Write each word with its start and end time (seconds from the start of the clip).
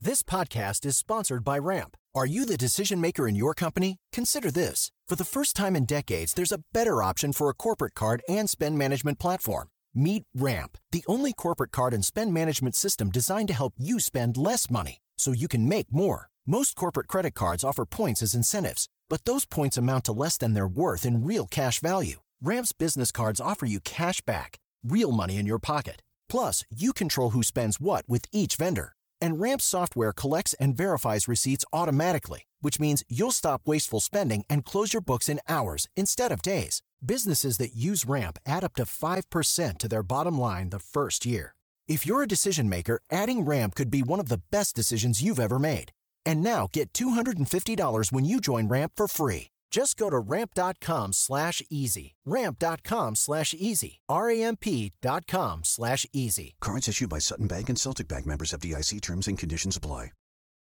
This 0.00 0.22
podcast 0.22 0.86
is 0.86 0.96
sponsored 0.96 1.42
by 1.42 1.58
Ramp. 1.58 1.96
Are 2.14 2.26
you 2.26 2.46
the 2.46 2.56
decision 2.56 3.00
maker 3.00 3.26
in 3.26 3.34
your 3.34 3.52
company? 3.52 3.96
Consider 4.12 4.50
this. 4.50 4.92
For 5.08 5.16
the 5.16 5.24
first 5.24 5.56
time 5.56 5.74
in 5.74 5.84
decades, 5.84 6.32
there's 6.32 6.52
a 6.52 6.62
better 6.72 7.02
option 7.02 7.32
for 7.32 7.50
a 7.50 7.54
corporate 7.54 7.94
card 7.94 8.22
and 8.28 8.48
spend 8.48 8.78
management 8.78 9.18
platform. 9.18 9.68
Meet 9.94 10.24
Ramp, 10.34 10.78
the 10.92 11.04
only 11.08 11.32
corporate 11.32 11.72
card 11.72 11.94
and 11.94 12.04
spend 12.04 12.32
management 12.32 12.74
system 12.74 13.10
designed 13.10 13.48
to 13.48 13.54
help 13.54 13.74
you 13.76 13.98
spend 14.00 14.36
less 14.36 14.70
money 14.70 14.98
so 15.18 15.32
you 15.32 15.48
can 15.48 15.68
make 15.68 15.92
more. 15.92 16.28
Most 16.46 16.76
corporate 16.76 17.08
credit 17.08 17.34
cards 17.34 17.64
offer 17.64 17.84
points 17.84 18.22
as 18.22 18.34
incentives, 18.34 18.88
but 19.08 19.24
those 19.24 19.44
points 19.44 19.76
amount 19.76 20.04
to 20.04 20.12
less 20.12 20.36
than 20.38 20.54
their 20.54 20.68
worth 20.68 21.04
in 21.04 21.24
real 21.24 21.46
cash 21.46 21.80
value. 21.80 22.20
Ramp's 22.40 22.72
business 22.72 23.12
cards 23.12 23.40
offer 23.40 23.66
you 23.66 23.80
cash 23.80 24.20
back, 24.20 24.56
real 24.84 25.12
money 25.12 25.36
in 25.36 25.46
your 25.46 25.58
pocket. 25.58 26.02
Plus, 26.28 26.64
you 26.70 26.92
control 26.92 27.30
who 27.30 27.42
spends 27.42 27.80
what 27.80 28.08
with 28.08 28.26
each 28.32 28.56
vendor. 28.56 28.95
And 29.20 29.40
Ramp 29.40 29.62
software 29.62 30.12
collects 30.12 30.54
and 30.54 30.76
verifies 30.76 31.28
receipts 31.28 31.64
automatically, 31.72 32.42
which 32.60 32.78
means 32.78 33.02
you'll 33.08 33.32
stop 33.32 33.62
wasteful 33.64 34.00
spending 34.00 34.44
and 34.50 34.64
close 34.64 34.92
your 34.92 35.02
books 35.02 35.28
in 35.28 35.40
hours 35.48 35.88
instead 35.96 36.32
of 36.32 36.42
days. 36.42 36.82
Businesses 37.04 37.58
that 37.58 37.74
use 37.74 38.04
Ramp 38.04 38.38
add 38.46 38.64
up 38.64 38.74
to 38.74 38.84
5% 38.84 39.78
to 39.78 39.88
their 39.88 40.02
bottom 40.02 40.38
line 40.38 40.70
the 40.70 40.78
first 40.78 41.24
year. 41.24 41.54
If 41.88 42.04
you're 42.06 42.22
a 42.22 42.28
decision 42.28 42.68
maker, 42.68 43.00
adding 43.10 43.44
Ramp 43.44 43.74
could 43.74 43.90
be 43.90 44.02
one 44.02 44.20
of 44.20 44.28
the 44.28 44.42
best 44.50 44.74
decisions 44.74 45.22
you've 45.22 45.40
ever 45.40 45.58
made. 45.58 45.92
And 46.24 46.42
now 46.42 46.68
get 46.72 46.92
$250 46.92 48.12
when 48.12 48.24
you 48.24 48.40
join 48.40 48.68
Ramp 48.68 48.92
for 48.96 49.08
free. 49.08 49.48
Just 49.76 49.98
go 49.98 50.08
to 50.08 50.18
ramp.com 50.18 51.12
slash 51.12 51.60
easy. 51.68 52.14
Ramp.com 52.24 53.14
slash 53.14 53.52
easy. 53.52 54.00
R-A-M-P.com 54.08 55.64
slash 55.64 56.06
easy. 56.14 56.56
Cards 56.62 56.88
issued 56.88 57.10
by 57.10 57.18
Sutton 57.18 57.46
Bank 57.46 57.68
and 57.68 57.78
Celtic 57.78 58.08
Bank 58.08 58.24
members 58.24 58.52
FDIC 58.52 59.02
terms 59.02 59.28
and 59.28 59.36
conditions 59.36 59.76
apply. 59.76 60.12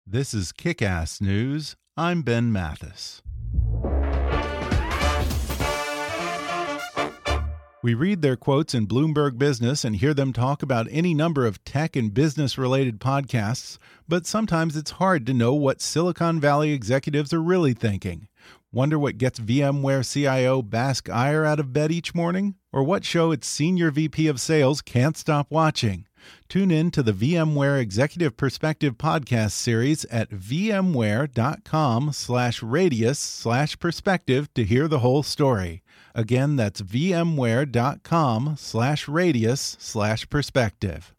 This 0.05 0.35
is 0.35 0.52
Kick 0.52 0.83
Ass 0.83 1.19
News. 1.19 1.75
I'm 1.97 2.22
Ben 2.22 2.52
Mathis. 2.52 3.23
We 7.81 7.95
read 7.95 8.22
their 8.22 8.35
quotes 8.35 8.75
in 8.75 8.85
Bloomberg 8.85 9.39
Business 9.39 9.83
and 9.83 9.95
hear 9.95 10.13
them 10.13 10.31
talk 10.31 10.61
about 10.61 10.85
any 10.91 11.16
number 11.16 11.47
of 11.47 11.63
tech 11.63 11.95
and 11.95 12.13
business 12.13 12.55
related 12.55 12.99
podcasts, 12.99 13.79
but 14.07 14.27
sometimes 14.27 14.75
it's 14.75 14.91
hard 14.91 15.25
to 15.25 15.33
know 15.33 15.55
what 15.55 15.81
Silicon 15.81 16.39
Valley 16.39 16.72
executives 16.72 17.33
are 17.33 17.41
really 17.41 17.73
thinking. 17.73 18.27
Wonder 18.73 18.97
what 18.97 19.17
gets 19.17 19.38
VMware 19.38 20.09
CIO 20.09 20.61
Bask 20.61 21.09
Iyer 21.09 21.44
out 21.44 21.59
of 21.59 21.73
bed 21.73 21.91
each 21.91 22.16
morning? 22.16 22.55
Or 22.72 22.83
what 22.83 23.03
show 23.03 23.31
its 23.31 23.45
senior 23.45 23.91
VP 23.91 24.28
of 24.28 24.39
sales 24.39 24.81
can't 24.81 25.17
stop 25.17 25.47
watching? 25.50 26.05
Tune 26.47 26.72
in 26.72 26.89
to 26.91 27.03
the 27.03 27.11
VMware 27.11 27.81
Executive 27.81 28.38
Perspective 28.38 28.97
podcast 28.97 29.52
series 29.52 30.05
at 30.05 30.30
vmware.com 30.30 32.13
slash 32.13 32.63
radius 32.63 33.19
slash 33.19 33.78
perspective 33.78 34.53
to 34.53 34.63
hear 34.63 34.88
the 34.88 35.00
whole 35.00 35.24
story. 35.24 35.84
Again, 36.16 36.56
that's 36.56 36.81
vmware.com 36.81 38.56
slash 38.57 39.07
radius 39.09 39.75
slash 39.79 40.29
perspective. 40.29 41.13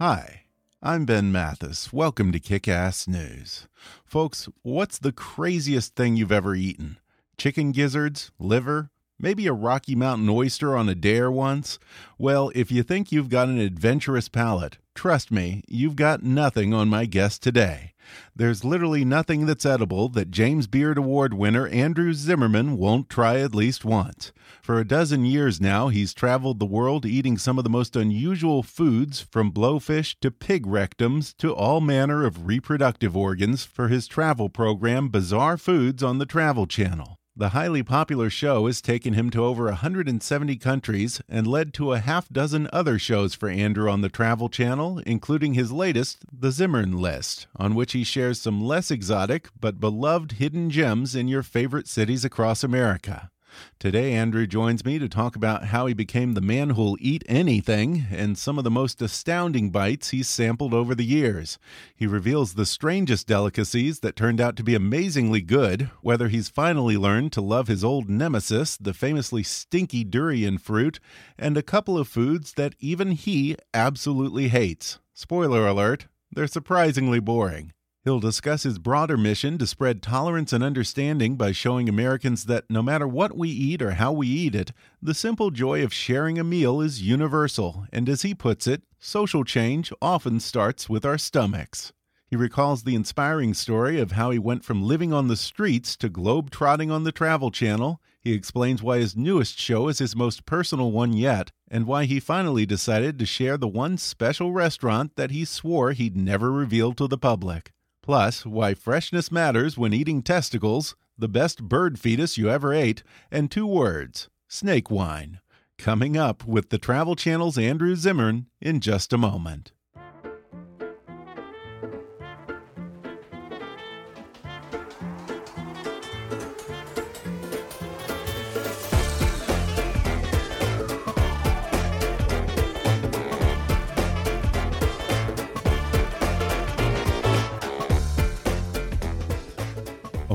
Hi, 0.00 0.43
I'm 0.86 1.06
Ben 1.06 1.32
Mathis. 1.32 1.94
Welcome 1.94 2.30
to 2.32 2.38
Kick 2.38 2.68
Ass 2.68 3.08
News. 3.08 3.68
Folks, 4.04 4.50
what's 4.60 4.98
the 4.98 5.12
craziest 5.12 5.94
thing 5.94 6.14
you've 6.14 6.30
ever 6.30 6.54
eaten? 6.54 6.98
Chicken 7.38 7.72
gizzards? 7.72 8.32
Liver? 8.38 8.90
Maybe 9.18 9.46
a 9.46 9.54
Rocky 9.54 9.94
Mountain 9.94 10.28
oyster 10.28 10.76
on 10.76 10.90
a 10.90 10.94
dare 10.94 11.30
once? 11.30 11.78
Well, 12.18 12.52
if 12.54 12.70
you 12.70 12.82
think 12.82 13.10
you've 13.10 13.30
got 13.30 13.48
an 13.48 13.58
adventurous 13.58 14.28
palate, 14.28 14.76
trust 14.94 15.30
me, 15.30 15.62
you've 15.68 15.96
got 15.96 16.22
nothing 16.22 16.72
on 16.72 16.88
my 16.88 17.06
guest 17.06 17.42
today. 17.42 17.94
There's 18.36 18.64
literally 18.64 19.04
nothing 19.04 19.46
that's 19.46 19.66
edible 19.66 20.08
that 20.10 20.30
James 20.30 20.66
Beard 20.66 20.98
Award 20.98 21.34
winner 21.34 21.66
Andrew 21.68 22.12
Zimmern 22.12 22.76
won't 22.76 23.08
try 23.08 23.38
at 23.40 23.54
least 23.54 23.84
once. 23.84 24.32
For 24.62 24.78
a 24.78 24.86
dozen 24.86 25.24
years 25.24 25.60
now, 25.60 25.88
he's 25.88 26.14
traveled 26.14 26.58
the 26.58 26.66
world 26.66 27.06
eating 27.06 27.38
some 27.38 27.58
of 27.58 27.64
the 27.64 27.70
most 27.70 27.96
unusual 27.96 28.62
foods, 28.62 29.20
from 29.20 29.52
blowfish 29.52 30.16
to 30.20 30.30
pig 30.30 30.66
rectums 30.66 31.36
to 31.38 31.54
all 31.54 31.80
manner 31.80 32.24
of 32.24 32.46
reproductive 32.46 33.16
organs, 33.16 33.64
for 33.64 33.88
his 33.88 34.06
travel 34.06 34.48
program 34.48 35.08
Bizarre 35.08 35.56
Foods 35.56 36.02
on 36.02 36.18
the 36.18 36.26
Travel 36.26 36.66
Channel. 36.66 37.18
The 37.36 37.48
highly 37.48 37.82
popular 37.82 38.30
show 38.30 38.68
has 38.68 38.80
taken 38.80 39.14
him 39.14 39.28
to 39.30 39.42
over 39.44 39.64
170 39.64 40.54
countries 40.56 41.20
and 41.28 41.48
led 41.48 41.74
to 41.74 41.92
a 41.92 41.98
half 41.98 42.28
dozen 42.28 42.68
other 42.72 42.96
shows 42.96 43.34
for 43.34 43.48
Andrew 43.48 43.90
on 43.90 44.02
the 44.02 44.08
Travel 44.08 44.48
Channel, 44.48 45.00
including 45.04 45.54
his 45.54 45.72
latest, 45.72 46.18
The 46.32 46.52
Zimmern 46.52 46.92
List, 46.92 47.48
on 47.56 47.74
which 47.74 47.90
he 47.90 48.04
shares 48.04 48.40
some 48.40 48.62
less 48.62 48.88
exotic 48.88 49.48
but 49.58 49.80
beloved 49.80 50.32
hidden 50.32 50.70
gems 50.70 51.16
in 51.16 51.26
your 51.26 51.42
favorite 51.42 51.88
cities 51.88 52.24
across 52.24 52.62
America. 52.62 53.32
Today, 53.78 54.12
Andrew 54.12 54.46
joins 54.46 54.84
me 54.84 54.98
to 54.98 55.08
talk 55.08 55.36
about 55.36 55.66
how 55.66 55.86
he 55.86 55.94
became 55.94 56.32
the 56.32 56.40
man 56.40 56.70
who'll 56.70 56.96
eat 57.00 57.22
anything 57.28 58.06
and 58.10 58.38
some 58.38 58.56
of 58.56 58.64
the 58.64 58.70
most 58.70 59.02
astounding 59.02 59.70
bites 59.70 60.10
he's 60.10 60.28
sampled 60.28 60.72
over 60.72 60.94
the 60.94 61.04
years. 61.04 61.58
He 61.94 62.06
reveals 62.06 62.54
the 62.54 62.64
strangest 62.64 63.26
delicacies 63.26 64.00
that 64.00 64.16
turned 64.16 64.40
out 64.40 64.56
to 64.56 64.64
be 64.64 64.74
amazingly 64.74 65.42
good, 65.42 65.90
whether 66.00 66.28
he's 66.28 66.48
finally 66.48 66.96
learned 66.96 67.32
to 67.32 67.42
love 67.42 67.68
his 67.68 67.84
old 67.84 68.08
nemesis, 68.08 68.78
the 68.78 68.94
famously 68.94 69.42
stinky 69.42 70.04
durian 70.04 70.56
fruit, 70.56 70.98
and 71.38 71.56
a 71.56 71.62
couple 71.62 71.98
of 71.98 72.08
foods 72.08 72.54
that 72.54 72.74
even 72.80 73.10
he 73.10 73.56
absolutely 73.74 74.48
hates. 74.48 74.98
Spoiler 75.12 75.66
alert, 75.66 76.06
they're 76.32 76.46
surprisingly 76.46 77.20
boring. 77.20 77.73
He'll 78.04 78.20
discuss 78.20 78.64
his 78.64 78.78
broader 78.78 79.16
mission 79.16 79.56
to 79.56 79.66
spread 79.66 80.02
tolerance 80.02 80.52
and 80.52 80.62
understanding 80.62 81.36
by 81.36 81.52
showing 81.52 81.88
Americans 81.88 82.44
that 82.44 82.68
no 82.68 82.82
matter 82.82 83.08
what 83.08 83.34
we 83.34 83.48
eat 83.48 83.80
or 83.80 83.92
how 83.92 84.12
we 84.12 84.26
eat 84.28 84.54
it, 84.54 84.72
the 85.00 85.14
simple 85.14 85.50
joy 85.50 85.82
of 85.82 85.90
sharing 85.90 86.38
a 86.38 86.44
meal 86.44 86.82
is 86.82 87.00
universal, 87.00 87.86
and 87.94 88.06
as 88.10 88.20
he 88.20 88.34
puts 88.34 88.66
it, 88.66 88.82
social 88.98 89.42
change 89.42 89.90
often 90.02 90.38
starts 90.38 90.86
with 90.86 91.06
our 91.06 91.16
stomachs. 91.16 91.94
He 92.26 92.36
recalls 92.36 92.82
the 92.82 92.94
inspiring 92.94 93.54
story 93.54 93.98
of 93.98 94.12
how 94.12 94.30
he 94.30 94.38
went 94.38 94.64
from 94.64 94.82
living 94.82 95.14
on 95.14 95.28
the 95.28 95.36
streets 95.36 95.96
to 95.96 96.10
globe 96.10 96.50
trotting 96.50 96.90
on 96.90 97.04
the 97.04 97.12
Travel 97.12 97.50
Channel. 97.50 98.02
He 98.20 98.34
explains 98.34 98.82
why 98.82 98.98
his 98.98 99.16
newest 99.16 99.58
show 99.58 99.88
is 99.88 99.98
his 99.98 100.14
most 100.14 100.44
personal 100.44 100.92
one 100.92 101.14
yet, 101.14 101.52
and 101.70 101.86
why 101.86 102.04
he 102.04 102.20
finally 102.20 102.66
decided 102.66 103.18
to 103.18 103.24
share 103.24 103.56
the 103.56 103.68
one 103.68 103.96
special 103.96 104.52
restaurant 104.52 105.16
that 105.16 105.30
he 105.30 105.46
swore 105.46 105.92
he'd 105.92 106.18
never 106.18 106.52
reveal 106.52 106.92
to 106.94 107.06
the 107.06 107.16
public. 107.16 107.70
Plus, 108.04 108.44
why 108.44 108.74
freshness 108.74 109.32
matters 109.32 109.78
when 109.78 109.94
eating 109.94 110.20
testicles, 110.20 110.94
the 111.16 111.26
best 111.26 111.62
bird 111.62 111.98
fetus 111.98 112.36
you 112.36 112.50
ever 112.50 112.74
ate, 112.74 113.02
and 113.30 113.50
two 113.50 113.66
words 113.66 114.28
snake 114.46 114.90
wine. 114.90 115.40
Coming 115.78 116.14
up 116.14 116.44
with 116.44 116.68
the 116.68 116.76
Travel 116.76 117.16
Channel's 117.16 117.56
Andrew 117.56 117.96
Zimmern 117.96 118.44
in 118.60 118.80
just 118.80 119.14
a 119.14 119.16
moment. 119.16 119.72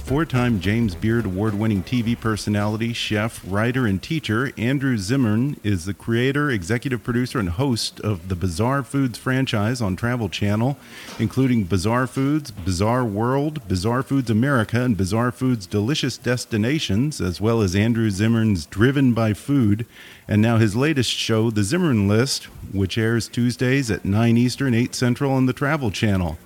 Four 0.09 0.25
time 0.25 0.59
James 0.59 0.95
Beard 0.95 1.27
award 1.27 1.53
winning 1.53 1.83
TV 1.83 2.19
personality, 2.19 2.93
chef, 2.93 3.43
writer, 3.45 3.85
and 3.85 4.01
teacher, 4.01 4.51
Andrew 4.57 4.97
Zimmern 4.97 5.59
is 5.63 5.85
the 5.85 5.93
creator, 5.93 6.49
executive 6.49 7.03
producer, 7.03 7.37
and 7.37 7.49
host 7.49 7.99
of 7.99 8.27
the 8.27 8.35
Bizarre 8.35 8.81
Foods 8.81 9.19
franchise 9.19 9.83
on 9.83 9.95
Travel 9.95 10.27
Channel, 10.27 10.79
including 11.19 11.65
Bizarre 11.65 12.07
Foods, 12.07 12.49
Bizarre 12.49 13.05
World, 13.05 13.67
Bizarre 13.67 14.01
Foods 14.01 14.31
America, 14.31 14.81
and 14.81 14.97
Bizarre 14.97 15.31
Foods 15.31 15.67
Delicious 15.67 16.17
Destinations, 16.17 17.21
as 17.21 17.39
well 17.39 17.61
as 17.61 17.75
Andrew 17.75 18.09
Zimmern's 18.09 18.65
Driven 18.65 19.13
by 19.13 19.35
Food, 19.35 19.85
and 20.27 20.41
now 20.41 20.57
his 20.57 20.75
latest 20.75 21.11
show, 21.11 21.51
The 21.51 21.63
Zimmern 21.63 22.07
List, 22.07 22.45
which 22.71 22.97
airs 22.97 23.27
Tuesdays 23.27 23.91
at 23.91 24.05
9 24.05 24.37
Eastern, 24.37 24.73
8 24.73 24.95
Central 24.95 25.31
on 25.31 25.45
the 25.45 25.53
Travel 25.53 25.91
Channel. 25.91 26.39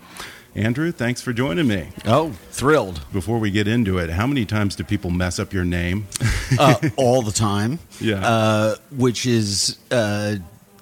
Andrew, 0.56 0.92
thanks 0.92 1.20
for 1.22 1.34
joining 1.34 1.68
me. 1.68 1.90
Oh, 2.06 2.32
thrilled. 2.52 3.02
Before 3.12 3.40
we 3.40 3.50
get 3.50 3.68
into 3.68 3.98
it, 3.98 4.12
how 4.12 4.28
many 4.28 4.46
times 4.46 4.76
do 4.76 4.84
people 4.84 5.10
mess 5.10 5.40
up 5.40 5.52
your 5.52 5.66
name? 5.66 6.08
uh, 6.60 6.76
all 6.96 7.24
the 7.24 7.32
time. 7.32 7.80
Yeah. 8.00 8.26
Uh, 8.26 8.76
which 8.92 9.26
is 9.26 9.80
uh, 9.90 10.36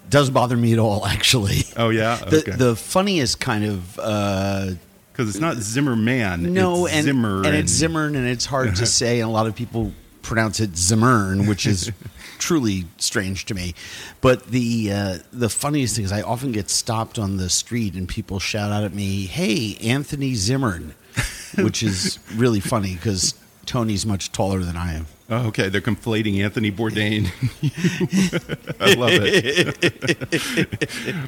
doesn't 0.09 0.33
bother 0.33 0.57
me 0.57 0.73
at 0.73 0.79
all, 0.79 1.06
actually. 1.06 1.63
Oh 1.77 1.89
yeah. 1.89 2.18
The 2.29 2.53
the 2.57 2.75
funniest 2.75 3.39
kind 3.39 3.63
of 3.63 4.00
uh, 4.00 4.71
because 5.13 5.29
it's 5.29 5.39
not 5.39 5.57
Zimmerman. 5.57 6.53
no, 6.53 6.85
it's 6.85 6.95
and 6.95 7.06
Zimmer 7.06 7.44
and 7.45 7.56
it's 7.56 7.71
Zimmern, 7.71 8.15
and 8.15 8.27
it's 8.27 8.45
hard 8.45 8.75
to 8.77 8.85
say, 9.00 9.21
and 9.21 9.29
a 9.29 9.31
lot 9.31 9.47
of 9.47 9.56
people 9.56 9.94
pronounce 10.21 10.59
it 10.59 10.75
Zimmern, 10.75 11.47
which 11.47 11.65
is 11.65 11.91
truly 12.41 12.85
strange 12.97 13.45
to 13.45 13.53
me. 13.53 13.73
But 14.19 14.47
the 14.47 14.91
uh, 14.91 15.17
the 15.31 15.49
funniest 15.49 15.95
thing 15.95 16.03
is, 16.03 16.11
I 16.11 16.21
often 16.21 16.51
get 16.51 16.69
stopped 16.69 17.17
on 17.17 17.38
the 17.38 17.49
street, 17.49 17.93
and 17.93 18.09
people 18.09 18.39
shout 18.39 18.71
out 18.71 18.83
at 18.83 18.93
me, 18.93 19.27
"Hey, 19.27 19.77
Anthony 19.81 20.35
Zimmern," 20.35 20.95
which 21.55 21.81
is 21.81 22.19
really 22.35 22.59
funny 22.59 22.95
because 22.95 23.35
Tony's 23.65 24.05
much 24.05 24.31
taller 24.33 24.59
than 24.59 24.75
I 24.75 24.93
am. 24.95 25.05
Oh, 25.33 25.47
okay, 25.47 25.69
they're 25.69 25.79
conflating 25.79 26.43
Anthony 26.43 26.73
Bourdain. 26.73 27.27
I 28.81 28.95
love 28.95 29.11
it. 29.13 29.79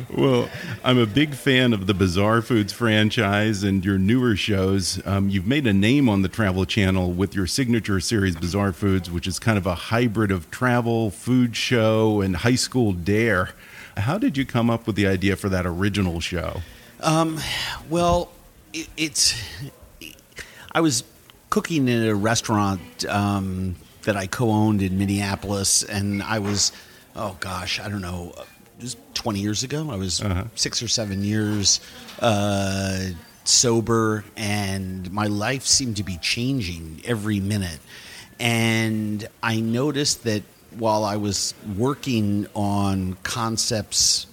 well, 0.17 0.49
I'm 0.83 0.97
a 0.97 1.05
big 1.05 1.33
fan 1.33 1.71
of 1.71 1.87
the 1.87 1.93
Bizarre 1.93 2.41
Foods 2.41 2.73
franchise 2.73 3.63
and 3.63 3.85
your 3.85 3.97
newer 3.97 4.35
shows. 4.35 5.01
Um, 5.07 5.29
you've 5.29 5.47
made 5.47 5.65
a 5.65 5.71
name 5.71 6.09
on 6.09 6.21
the 6.21 6.27
Travel 6.27 6.65
Channel 6.65 7.13
with 7.13 7.33
your 7.33 7.47
signature 7.47 8.01
series, 8.01 8.35
Bizarre 8.35 8.73
Foods, 8.73 9.09
which 9.09 9.25
is 9.25 9.39
kind 9.39 9.57
of 9.57 9.65
a 9.65 9.75
hybrid 9.75 10.31
of 10.31 10.51
travel, 10.51 11.09
food 11.09 11.55
show, 11.55 12.19
and 12.19 12.35
high 12.35 12.55
school 12.55 12.91
dare. 12.91 13.51
How 13.95 14.17
did 14.17 14.35
you 14.35 14.45
come 14.45 14.69
up 14.69 14.85
with 14.85 14.97
the 14.97 15.07
idea 15.07 15.37
for 15.37 15.47
that 15.47 15.65
original 15.65 16.19
show? 16.19 16.61
Um, 16.99 17.39
well, 17.89 18.33
it, 18.73 18.89
it's. 18.97 19.41
I 20.73 20.81
was 20.81 21.05
cooking 21.49 21.87
in 21.87 22.05
a 22.05 22.15
restaurant 22.15 23.05
um, 23.05 23.75
that 24.03 24.15
I 24.17 24.27
co-owned 24.27 24.81
in 24.81 24.97
Minneapolis, 24.97 25.83
and 25.83 26.21
I 26.23 26.39
was, 26.39 26.71
oh 27.15 27.37
gosh, 27.39 27.79
I 27.79 27.89
don't 27.89 28.01
know, 28.01 28.33
just 28.79 28.97
20 29.15 29.39
years 29.39 29.63
ago. 29.63 29.89
I 29.91 29.95
was 29.95 30.21
Uh-huh. 30.21 30.45
six 30.55 30.81
or 30.83 30.87
seven 30.87 31.23
years 31.23 31.79
uh, 32.19 33.09
sober, 33.43 34.23
and 34.35 35.11
my 35.11 35.27
life 35.27 35.65
seemed 35.65 35.97
to 35.97 36.03
be 36.03 36.17
changing 36.17 37.01
every 37.05 37.39
minute. 37.39 37.79
And 38.39 39.27
I 39.41 39.59
noticed 39.61 40.23
that 40.23 40.43
while 40.77 41.03
I 41.05 41.17
was 41.17 41.53
working 41.77 42.47
on 42.55 43.15
concepts 43.23 44.25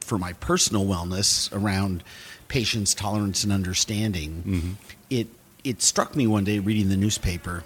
for 0.00 0.16
my 0.16 0.32
personal 0.34 0.84
wellness 0.86 1.52
around 1.52 2.02
patience, 2.48 2.94
tolerance, 2.94 3.44
and 3.44 3.52
understanding, 3.52 4.76
it 5.10 5.28
it 5.64 5.82
struck 5.82 6.16
me 6.16 6.26
one 6.26 6.44
day 6.44 6.58
reading 6.60 6.88
the 6.88 6.96
newspaper 6.96 7.64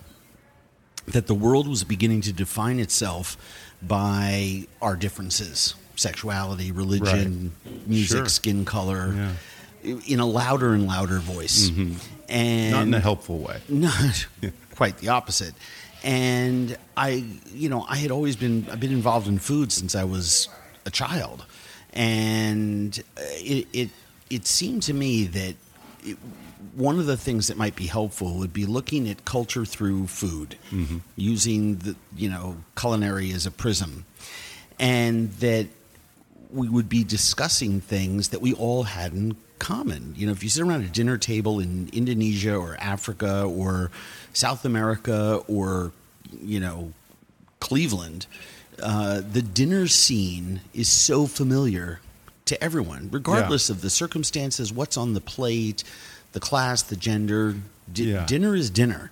that 1.06 1.26
the 1.26 1.34
world 1.34 1.68
was 1.68 1.84
beginning 1.84 2.20
to 2.22 2.32
define 2.32 2.78
itself 2.80 3.36
by 3.82 4.66
our 4.80 4.96
differences 4.96 5.74
sexuality 5.96 6.72
religion 6.72 7.52
music 7.86 8.16
Sure. 8.18 8.26
skin 8.28 8.64
color 8.64 9.32
in 10.08 10.18
a 10.18 10.26
louder 10.26 10.72
and 10.74 10.86
louder 10.86 11.18
voice 11.20 11.68
and 12.28 12.70
Not 12.72 12.82
in 12.88 12.94
a 12.94 13.00
helpful 13.00 13.38
way. 13.38 13.60
not 13.68 14.26
quite 14.74 14.98
the 14.98 15.08
opposite. 15.10 15.54
And 16.02 16.76
I, 16.96 17.24
you 17.52 17.68
know, 17.68 17.86
I 17.88 17.96
had 17.96 18.10
always 18.10 18.34
been 18.36 18.66
I've 18.72 18.80
been 18.80 18.92
involved 18.92 19.26
in 19.28 19.38
food 19.38 19.70
since 19.72 19.94
I 19.94 20.04
was 20.04 20.48
a 20.84 20.90
child, 20.90 21.44
and 21.92 22.98
uh, 23.16 23.20
it 23.36 23.66
it, 23.72 23.90
it 24.28 24.46
seemed 24.46 24.82
to 24.84 24.92
me 24.92 25.24
that 25.26 25.54
it, 26.04 26.18
one 26.76 26.98
of 26.98 27.06
the 27.06 27.16
things 27.16 27.48
that 27.48 27.56
might 27.56 27.76
be 27.76 27.86
helpful 27.86 28.34
would 28.38 28.52
be 28.52 28.66
looking 28.66 29.08
at 29.08 29.24
culture 29.24 29.64
through 29.64 30.06
food, 30.08 30.56
using 31.16 31.76
the 31.76 31.96
you 32.16 32.28
know 32.28 32.56
culinary 32.76 33.32
as 33.32 33.46
a 33.46 33.50
prism, 33.50 34.04
and 34.78 35.32
that 35.34 35.66
we 36.50 36.68
would 36.68 36.88
be 36.88 37.02
discussing 37.04 37.80
things 37.80 38.28
that 38.28 38.40
we 38.40 38.54
all 38.54 38.84
had 38.84 39.12
in 39.12 39.36
common. 39.58 40.14
You 40.16 40.26
know, 40.26 40.32
if 40.32 40.42
you 40.42 40.48
sit 40.48 40.62
around 40.62 40.84
a 40.84 40.88
dinner 40.88 41.16
table 41.16 41.58
in 41.60 41.88
Indonesia 41.92 42.54
or 42.54 42.76
Africa 42.78 43.44
or 43.44 43.90
South 44.32 44.64
America 44.64 45.40
or, 45.48 45.92
you 46.42 46.60
know, 46.60 46.92
Cleveland, 47.60 48.26
uh, 48.82 49.20
the 49.20 49.42
dinner 49.42 49.86
scene 49.88 50.60
is 50.74 50.88
so 50.88 51.26
familiar 51.26 52.00
to 52.46 52.62
everyone, 52.62 53.08
regardless 53.10 53.70
of 53.70 53.80
the 53.80 53.90
circumstances, 53.90 54.72
what's 54.72 54.96
on 54.96 55.14
the 55.14 55.20
plate, 55.20 55.82
the 56.34 56.40
class, 56.40 56.82
the 56.82 56.96
gender. 56.96 57.56
Di- 57.90 58.12
Yeah. 58.12 58.26
Dinner 58.26 58.54
is 58.54 58.68
dinner. 58.70 59.10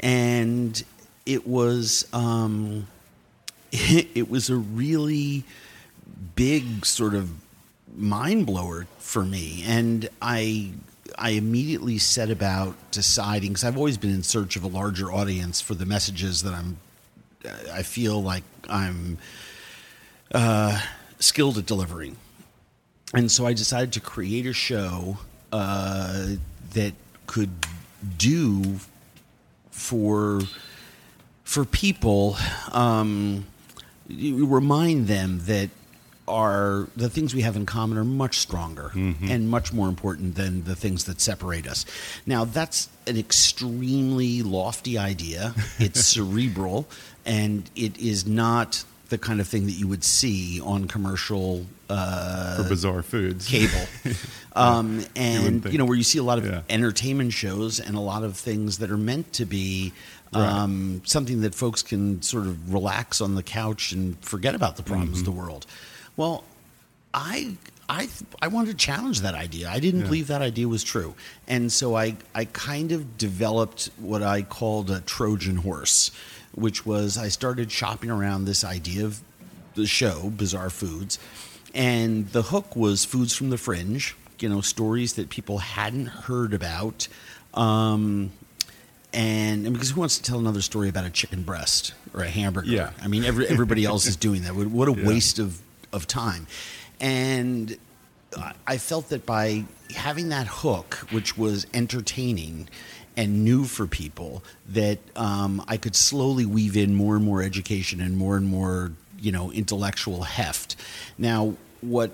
And 0.00 0.82
it 1.26 1.46
was. 1.46 2.08
Um, 2.14 2.88
it, 3.72 4.28
was 4.28 4.50
a 4.50 4.56
really 4.56 5.44
big 6.34 6.84
sort 6.84 7.14
of 7.14 7.30
mind 7.96 8.44
blower 8.46 8.86
for 8.98 9.24
me 9.24 9.62
and 9.66 10.08
i 10.20 10.70
i 11.18 11.30
immediately 11.30 11.98
set 11.98 12.30
about 12.30 12.74
deciding 12.90 13.50
because 13.50 13.62
i've 13.64 13.76
always 13.76 13.96
been 13.96 14.10
in 14.10 14.22
search 14.24 14.56
of 14.56 14.64
a 14.64 14.66
larger 14.66 15.12
audience 15.12 15.60
for 15.60 15.74
the 15.74 15.86
messages 15.86 16.42
that 16.42 16.52
i'm 16.52 16.76
i 17.72 17.82
feel 17.82 18.20
like 18.22 18.42
i'm 18.68 19.18
uh, 20.34 20.80
skilled 21.18 21.58
at 21.58 21.66
delivering 21.66 22.16
and 23.14 23.30
so 23.30 23.46
i 23.46 23.52
decided 23.52 23.92
to 23.92 24.00
create 24.00 24.46
a 24.46 24.52
show 24.52 25.18
uh, 25.52 26.26
that 26.70 26.94
could 27.26 27.50
do 28.16 28.78
for 29.70 30.40
for 31.44 31.64
people 31.64 32.36
um, 32.72 33.46
you 34.08 34.46
remind 34.46 35.06
them 35.06 35.40
that 35.44 35.70
are 36.28 36.88
the 36.96 37.10
things 37.10 37.34
we 37.34 37.42
have 37.42 37.56
in 37.56 37.66
common 37.66 37.98
are 37.98 38.04
much 38.04 38.38
stronger 38.38 38.92
and 39.28 39.50
much 39.50 39.72
more 39.72 39.88
important 39.88 40.36
than 40.36 40.62
the 40.62 40.76
things 40.76 41.04
that 41.04 41.20
separate 41.20 41.66
us. 41.66 41.84
Now 42.24 42.44
that's 42.44 42.88
an 43.08 43.16
extremely 43.16 44.42
lofty 44.42 44.96
idea. 44.96 45.54
It's 45.78 46.04
cerebral 46.14 46.86
and 47.26 47.68
it 47.74 47.98
is 47.98 48.26
not 48.26 48.84
the 49.10 49.18
kind 49.18 49.40
of 49.40 49.46
thing 49.46 49.66
that 49.66 49.72
you 49.72 49.86
would 49.86 50.02
see 50.04 50.60
on 50.62 50.86
commercial 50.88 51.66
uh, 51.88 52.56
For 52.62 52.68
bizarre 52.68 53.02
foods. 53.02 53.46
cable. 53.46 53.86
Um, 54.52 55.04
and 55.14 55.62
think. 55.62 55.72
you 55.72 55.78
know 55.78 55.84
where 55.84 55.96
you 55.96 56.02
see 56.02 56.18
a 56.18 56.24
lot 56.24 56.38
of 56.38 56.44
Yeah. 56.44 56.62
entertainment 56.68 57.32
shows 57.32 57.78
and 57.78 57.96
a 57.96 58.00
lot 58.00 58.24
of 58.24 58.36
things 58.36 58.78
that 58.78 58.90
are 58.90 58.96
meant 58.96 59.32
to 59.34 59.44
be 59.44 59.92
um, 60.32 61.02
something 61.04 61.42
that 61.42 61.54
folks 61.54 61.84
can 61.84 62.20
sort 62.22 62.46
of 62.48 62.72
relax 62.74 63.20
on 63.20 63.36
the 63.36 63.44
couch 63.44 63.92
and 63.92 64.18
forget 64.24 64.56
about 64.56 64.76
the 64.76 64.82
problems 64.82 65.18
Mm-hmm. 65.20 65.28
of 65.28 65.34
the 65.36 65.40
world. 65.40 65.66
Well, 66.16 66.42
I 67.14 67.54
I 67.88 68.08
I 68.42 68.48
wanted 68.48 68.72
to 68.72 68.76
challenge 68.76 69.20
that 69.20 69.34
idea. 69.36 69.68
I 69.70 69.78
didn't 69.78 70.02
believe 70.02 70.26
that 70.26 70.42
idea 70.42 70.66
was 70.66 70.82
true, 70.82 71.14
and 71.46 71.70
so 71.72 71.96
I 71.96 72.16
I 72.34 72.44
kind 72.46 72.90
of 72.90 73.16
developed 73.18 73.90
what 73.98 74.22
I 74.22 74.42
called 74.42 74.90
a 74.90 75.00
Trojan 75.00 75.56
horse, 75.58 76.10
which 76.54 76.84
was 76.86 77.16
I 77.18 77.28
started 77.28 77.70
shopping 77.72 78.10
around 78.10 78.44
this 78.44 78.64
idea 78.64 79.04
of 79.04 79.20
the 79.74 79.86
show 79.86 80.30
Bizarre 80.30 80.70
Foods, 80.70 81.18
and 81.74 82.28
the 82.28 82.42
hook 82.42 82.74
was 82.76 83.04
foods 83.04 83.34
from 83.34 83.50
the 83.50 83.58
fringe. 83.58 84.16
You 84.38 84.48
know, 84.48 84.60
stories 84.62 85.14
that 85.14 85.28
people 85.28 85.58
hadn't 85.58 86.06
heard 86.06 86.54
about. 86.54 87.08
Um, 87.52 88.30
and, 89.12 89.66
and 89.66 89.74
because 89.74 89.90
who 89.90 90.00
wants 90.00 90.16
to 90.18 90.22
tell 90.22 90.38
another 90.38 90.62
story 90.62 90.88
about 90.88 91.04
a 91.04 91.10
chicken 91.10 91.42
breast 91.42 91.92
or 92.14 92.22
a 92.22 92.28
hamburger? 92.28 92.68
Yeah. 92.70 92.90
I 93.02 93.08
mean, 93.08 93.24
every, 93.24 93.46
everybody 93.48 93.84
else 93.84 94.06
is 94.06 94.16
doing 94.16 94.42
that. 94.42 94.54
What 94.54 94.68
what 94.68 94.88
a 94.88 94.92
Yeah. 94.98 95.06
waste 95.06 95.38
of, 95.38 95.60
of 95.92 96.06
time. 96.06 96.46
And 97.00 97.76
I 98.66 98.78
felt 98.78 99.08
that 99.08 99.26
by 99.26 99.64
having 99.94 100.28
that 100.28 100.46
hook, 100.46 100.94
which 101.10 101.36
was 101.36 101.66
entertaining 101.74 102.68
and 103.16 103.44
new 103.44 103.64
for 103.64 103.86
people, 103.86 104.42
that 104.68 104.98
um, 105.16 105.62
I 105.68 105.76
could 105.76 105.96
slowly 105.96 106.46
weave 106.46 106.76
in 106.76 106.94
more 106.94 107.16
and 107.16 107.24
more 107.24 107.42
education 107.42 108.00
and 108.00 108.16
more 108.16 108.36
and 108.36 108.46
more, 108.46 108.92
you 109.18 109.32
know, 109.32 109.50
intellectual 109.52 110.22
heft. 110.22 110.76
Now, 111.18 111.54
what 111.80 112.10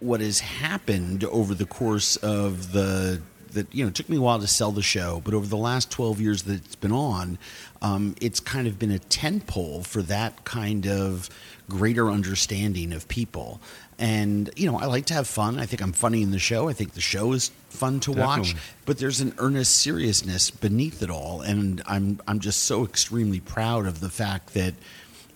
what 0.00 0.20
has 0.20 0.40
happened 0.40 1.22
over 1.24 1.54
the 1.54 1.64
course 1.64 2.16
of 2.16 2.72
the 2.72 3.20
that 3.54 3.74
you 3.74 3.84
know 3.84 3.88
it 3.88 3.94
took 3.94 4.08
me 4.08 4.16
a 4.16 4.20
while 4.20 4.38
to 4.40 4.46
sell 4.46 4.72
the 4.72 4.82
show, 4.82 5.20
but 5.24 5.34
over 5.34 5.46
the 5.46 5.56
last 5.56 5.90
twelve 5.90 6.20
years 6.20 6.42
that 6.44 6.54
it's 6.54 6.76
been 6.76 6.92
on, 6.92 7.38
um, 7.80 8.14
it's 8.20 8.40
kind 8.40 8.66
of 8.66 8.78
been 8.78 8.90
a 8.90 8.98
tent 8.98 9.46
pole 9.46 9.82
for 9.82 10.02
that 10.02 10.44
kind 10.44 10.86
of 10.86 11.28
greater 11.68 12.10
understanding 12.10 12.92
of 12.92 13.08
people. 13.08 13.60
And 13.98 14.50
you 14.56 14.70
know, 14.70 14.78
I 14.78 14.86
like 14.86 15.06
to 15.06 15.14
have 15.14 15.28
fun. 15.28 15.58
I 15.58 15.66
think 15.66 15.80
I'm 15.82 15.92
funny 15.92 16.22
in 16.22 16.30
the 16.30 16.38
show. 16.38 16.68
I 16.68 16.72
think 16.72 16.94
the 16.94 17.00
show 17.00 17.32
is 17.32 17.50
fun 17.68 18.00
to 18.00 18.12
watch. 18.12 18.54
But 18.84 18.98
there's 18.98 19.20
an 19.20 19.34
earnest 19.38 19.76
seriousness 19.78 20.50
beneath 20.50 21.02
it 21.02 21.10
all, 21.10 21.40
and 21.40 21.82
I'm 21.86 22.20
I'm 22.26 22.40
just 22.40 22.64
so 22.64 22.84
extremely 22.84 23.40
proud 23.40 23.86
of 23.86 24.00
the 24.00 24.08
fact 24.10 24.54
that 24.54 24.74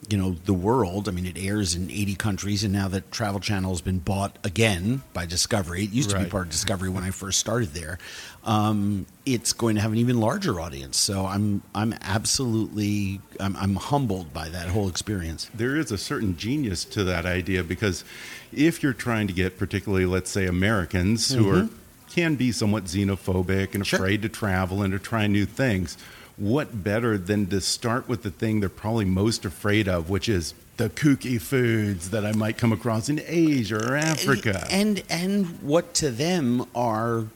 you 0.08 0.16
know 0.18 0.36
the 0.44 0.54
world. 0.54 1.08
I 1.08 1.12
mean, 1.12 1.26
it 1.26 1.36
airs 1.36 1.74
in 1.74 1.90
80 1.90 2.14
countries, 2.14 2.62
and 2.64 2.72
now 2.72 2.86
that 2.88 3.10
Travel 3.10 3.40
Channel 3.40 3.70
has 3.70 3.80
been 3.80 3.98
bought 3.98 4.38
again 4.44 5.02
by 5.12 5.26
Discovery, 5.26 5.84
it 5.84 5.90
used 5.90 6.10
to 6.10 6.18
be 6.18 6.26
part 6.26 6.46
of 6.46 6.52
Discovery 6.52 6.88
when 6.90 7.02
I 7.02 7.10
first 7.10 7.38
started 7.40 7.70
there. 7.70 7.98
Um, 8.44 9.06
it's 9.24 9.52
going 9.52 9.74
to 9.74 9.80
have 9.80 9.90
an 9.90 9.98
even 9.98 10.20
larger 10.20 10.60
audience. 10.60 10.96
So 10.96 11.26
I'm 11.26 11.62
I'm 11.74 11.92
absolutely 12.02 13.20
I'm, 13.40 13.56
I'm 13.56 13.74
humbled 13.76 14.32
by 14.32 14.48
that 14.50 14.68
whole 14.68 14.88
experience. 14.88 15.50
there 15.54 15.76
is 15.76 15.90
a 15.90 15.98
certain 15.98 16.36
genius 16.36 16.84
to 16.84 17.02
that 17.04 17.26
idea 17.26 17.64
because 17.64 18.04
if 18.52 18.82
you're 18.82 18.92
trying 18.92 19.26
to 19.26 19.32
get 19.32 19.58
particularly 19.58 20.06
let's 20.06 20.30
say 20.30 20.46
americans 20.46 21.32
who 21.32 21.48
are 21.50 21.68
can 22.10 22.36
be 22.36 22.52
somewhat 22.52 22.84
xenophobic 22.84 23.74
and 23.74 23.86
Sure. 23.86 23.98
afraid 23.98 24.22
to 24.22 24.28
travel 24.28 24.82
and 24.82 24.92
to 24.92 24.98
try 24.98 25.26
new 25.26 25.44
things 25.46 25.98
what 26.36 26.84
better 26.84 27.16
than 27.16 27.46
to 27.46 27.60
start 27.60 28.08
with 28.08 28.22
the 28.22 28.30
thing 28.30 28.60
they're 28.60 28.68
probably 28.68 29.04
most 29.04 29.44
afraid 29.44 29.88
of 29.88 30.10
which 30.10 30.28
is 30.28 30.54
the 30.76 30.90
kooky 30.90 31.40
foods 31.40 32.10
that 32.10 32.26
i 32.26 32.32
might 32.32 32.58
come 32.58 32.72
across 32.72 33.08
in 33.08 33.20
asia 33.26 33.76
or 33.76 33.96
africa 33.96 34.66
and 34.70 35.02
and 35.08 35.46
what 35.62 35.94
to 35.94 36.10
them 36.10 36.66
are 36.74 37.26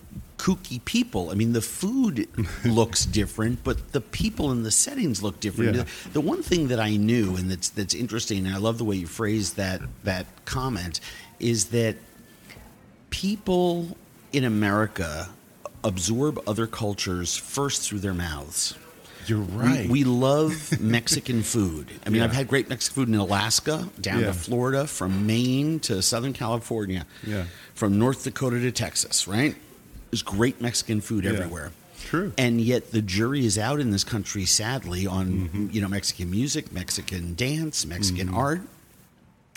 kooky 0.41 0.83
people. 0.87 1.31
I 1.31 1.35
mean, 1.35 1.53
the 1.53 1.61
food 1.61 2.27
looks 2.65 3.05
different, 3.05 3.63
but 3.63 3.93
the 3.93 4.01
people 4.01 4.51
and 4.51 4.65
the 4.65 4.71
settings 4.71 5.23
look 5.23 5.39
different. 5.39 5.77
Yeah. 5.77 5.85
The 6.15 6.23
one 6.23 6.43
thing 6.43 6.69
that 6.69 6.81
I 6.81 6.97
knew, 6.97 7.37
and 7.37 7.51
that's 7.51 7.69
that's 7.69 7.95
interesting, 7.95 8.47
and 8.47 8.55
I 8.55 8.59
love 8.59 8.79
the 8.79 8.85
way 8.85 8.97
you 8.97 9.07
phrased 9.07 9.57
that 9.57 9.83
that 10.05 10.27
comment, 10.47 11.01
is 11.39 11.67
that 11.67 11.97
people 13.11 13.99
in 14.33 14.45
America 14.45 15.29
absorb 15.85 16.41
other 16.47 16.67
cultures 16.67 17.37
first 17.37 17.83
through 17.83 17.99
their 17.99 18.15
mouths. 18.15 18.75
You're 19.31 19.39
right 19.39 19.89
We, 19.89 20.01
we 20.01 20.05
love 20.05 20.79
Mexican 20.81 21.43
food. 21.43 21.87
I 22.05 22.11
mean, 22.11 22.19
Yeah. 22.19 22.25
I've 22.25 22.33
had 22.35 22.49
great 22.49 22.69
Mexican 22.69 22.95
food 22.95 23.09
in 23.09 23.15
Alaska, 23.15 23.89
down 24.01 24.21
Yeah. 24.21 24.27
to 24.27 24.33
Florida, 24.35 24.87
from 24.87 25.27
Maine 25.27 25.81
to 25.81 26.03
Southern 26.03 26.33
California, 26.35 27.07
Yeah. 27.27 27.45
from 27.75 27.99
North 27.99 28.25
Dakota 28.25 28.61
to 28.61 28.73
Texas, 28.73 29.27
right? 29.29 29.55
There's 30.11 30.23
great 30.23 30.61
Mexican 30.61 31.01
food 31.01 31.25
Yeah. 31.25 31.31
everywhere. 31.33 31.71
True. 32.03 32.33
And 32.37 32.61
yet 32.61 32.91
the 32.93 33.01
jury 33.03 33.47
is 33.47 33.57
out 33.57 33.79
in 33.79 33.91
this 33.93 34.05
country, 34.05 34.45
sadly, 34.45 35.07
on 35.07 35.27
Mm-hmm. 35.31 35.67
you 35.71 35.81
know 35.81 35.89
Mexican 35.89 36.31
music, 36.31 36.73
Mexican 36.73 37.35
dance, 37.37 37.87
Mexican 37.87 38.29
art. 38.31 38.63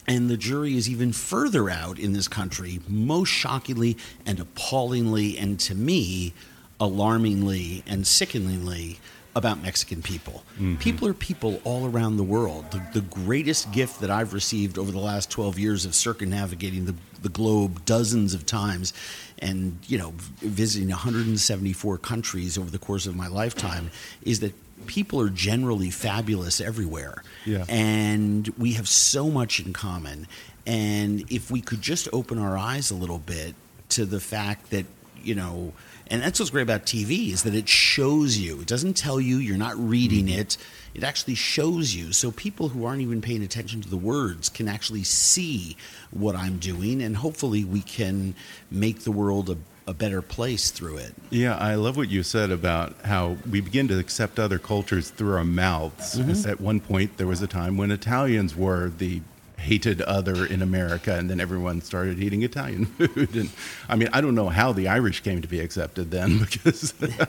And 0.05 0.29
the 0.29 0.35
jury 0.37 0.75
is 0.75 0.89
even 0.89 1.13
further 1.13 1.69
out 1.69 1.97
in 1.97 2.11
this 2.13 2.27
country, 2.27 2.81
most 2.89 3.29
shockingly 3.29 3.97
and 4.25 4.37
appallingly, 4.39 5.37
and 5.37 5.57
to 5.61 5.73
me, 5.73 6.33
alarmingly 6.79 7.83
and 7.87 8.05
sickeningly, 8.05 8.99
about 9.35 9.61
Mexican 9.63 10.01
people. 10.03 10.43
Mm-hmm. 10.55 10.75
People 10.75 11.07
are 11.07 11.13
people 11.13 11.59
all 11.63 11.87
around 11.87 12.17
the 12.17 12.23
world. 12.23 12.69
The, 12.71 12.83
the 12.93 13.01
greatest 13.01 13.71
gift 13.71 14.01
that 14.01 14.11
I've 14.11 14.33
received 14.33 14.77
over 14.77 14.91
the 14.91 14.99
last 14.99 15.31
12 15.31 15.57
years 15.57 15.85
of 15.85 15.95
circumnavigating 15.95 16.85
the, 16.85 16.95
the 17.21 17.29
globe 17.29 17.83
dozens 17.85 18.33
of 18.35 18.45
times 18.45 18.93
and, 19.39 19.79
you 19.87 19.97
know, 19.97 20.13
visiting 20.41 20.89
174 20.89 21.97
countries 21.97 22.57
over 22.57 22.69
the 22.69 22.77
course 22.77 23.07
of 23.07 23.15
my 23.15 23.27
lifetime 23.27 23.89
is 24.21 24.39
that 24.41 24.53
people 24.85 25.19
are 25.19 25.29
generally 25.29 25.89
fabulous 25.89 26.61
everywhere 26.61 27.23
Yeah. 27.45 27.65
and 27.69 28.47
we 28.57 28.73
have 28.73 28.87
so 28.87 29.29
much 29.29 29.59
in 29.59 29.73
common. 29.73 30.27
And 30.67 31.29
if 31.31 31.49
we 31.49 31.59
could 31.61 31.81
just 31.81 32.07
open 32.13 32.37
our 32.37 32.57
eyes 32.57 32.91
a 32.91 32.95
little 32.95 33.19
bit 33.19 33.55
to 33.89 34.05
the 34.05 34.19
fact 34.19 34.69
that, 34.69 34.85
you 35.23 35.35
know, 35.35 35.73
and 36.07 36.21
that's 36.21 36.39
what's 36.39 36.51
great 36.51 36.63
about 36.63 36.85
TV 36.85 37.31
is 37.31 37.43
that 37.43 37.55
it 37.55 37.69
shows 37.69 38.37
you. 38.37 38.61
It 38.61 38.67
doesn't 38.67 38.95
tell 38.95 39.19
you, 39.19 39.37
you're 39.37 39.57
not 39.57 39.77
reading 39.77 40.29
it. 40.29 40.57
It 40.93 41.03
actually 41.03 41.35
shows 41.35 41.95
you. 41.95 42.11
So 42.13 42.31
people 42.31 42.69
who 42.69 42.85
aren't 42.85 43.01
even 43.01 43.21
paying 43.21 43.43
attention 43.43 43.81
to 43.81 43.89
the 43.89 43.97
words 43.97 44.49
can 44.49 44.67
actually 44.67 45.03
see 45.03 45.77
what 46.11 46.35
I'm 46.35 46.57
doing. 46.57 47.01
And 47.01 47.17
hopefully 47.17 47.63
we 47.63 47.81
can 47.81 48.35
make 48.69 49.01
the 49.01 49.11
world 49.11 49.49
a, 49.49 49.57
a 49.87 49.93
better 49.93 50.21
place 50.21 50.71
through 50.71 50.97
it. 50.97 51.13
Yeah, 51.29 51.57
I 51.57 51.75
love 51.75 51.97
what 51.97 52.09
you 52.09 52.21
said 52.21 52.51
about 52.51 52.95
how 53.05 53.37
we 53.49 53.61
begin 53.61 53.87
to 53.87 53.97
accept 53.97 54.39
other 54.39 54.59
cultures 54.59 55.09
through 55.09 55.35
our 55.35 55.45
mouths. 55.45 56.19
Mm-hmm. 56.19 56.49
At 56.49 56.61
one 56.61 56.79
point, 56.79 57.17
there 57.17 57.27
was 57.27 57.41
a 57.41 57.47
time 57.47 57.77
when 57.77 57.91
Italians 57.91 58.55
were 58.55 58.89
the 58.89 59.21
hated 59.63 60.01
other 60.01 60.45
in 60.45 60.61
America, 60.61 61.15
and 61.15 61.29
then 61.29 61.39
everyone 61.39 61.81
started 61.81 62.19
eating 62.19 62.43
Italian 62.43 62.85
food. 62.97 63.35
And 63.35 63.49
I 63.89 63.95
mean, 63.95 64.09
I 64.13 64.21
don't 64.21 64.35
know 64.35 64.49
how 64.49 64.73
the 64.73 64.87
Irish 64.89 65.21
came 65.21 65.41
to 65.41 65.47
be 65.47 65.59
accepted 65.59 66.11
then, 66.11 66.39
because 66.45 66.93
I 67.01 67.07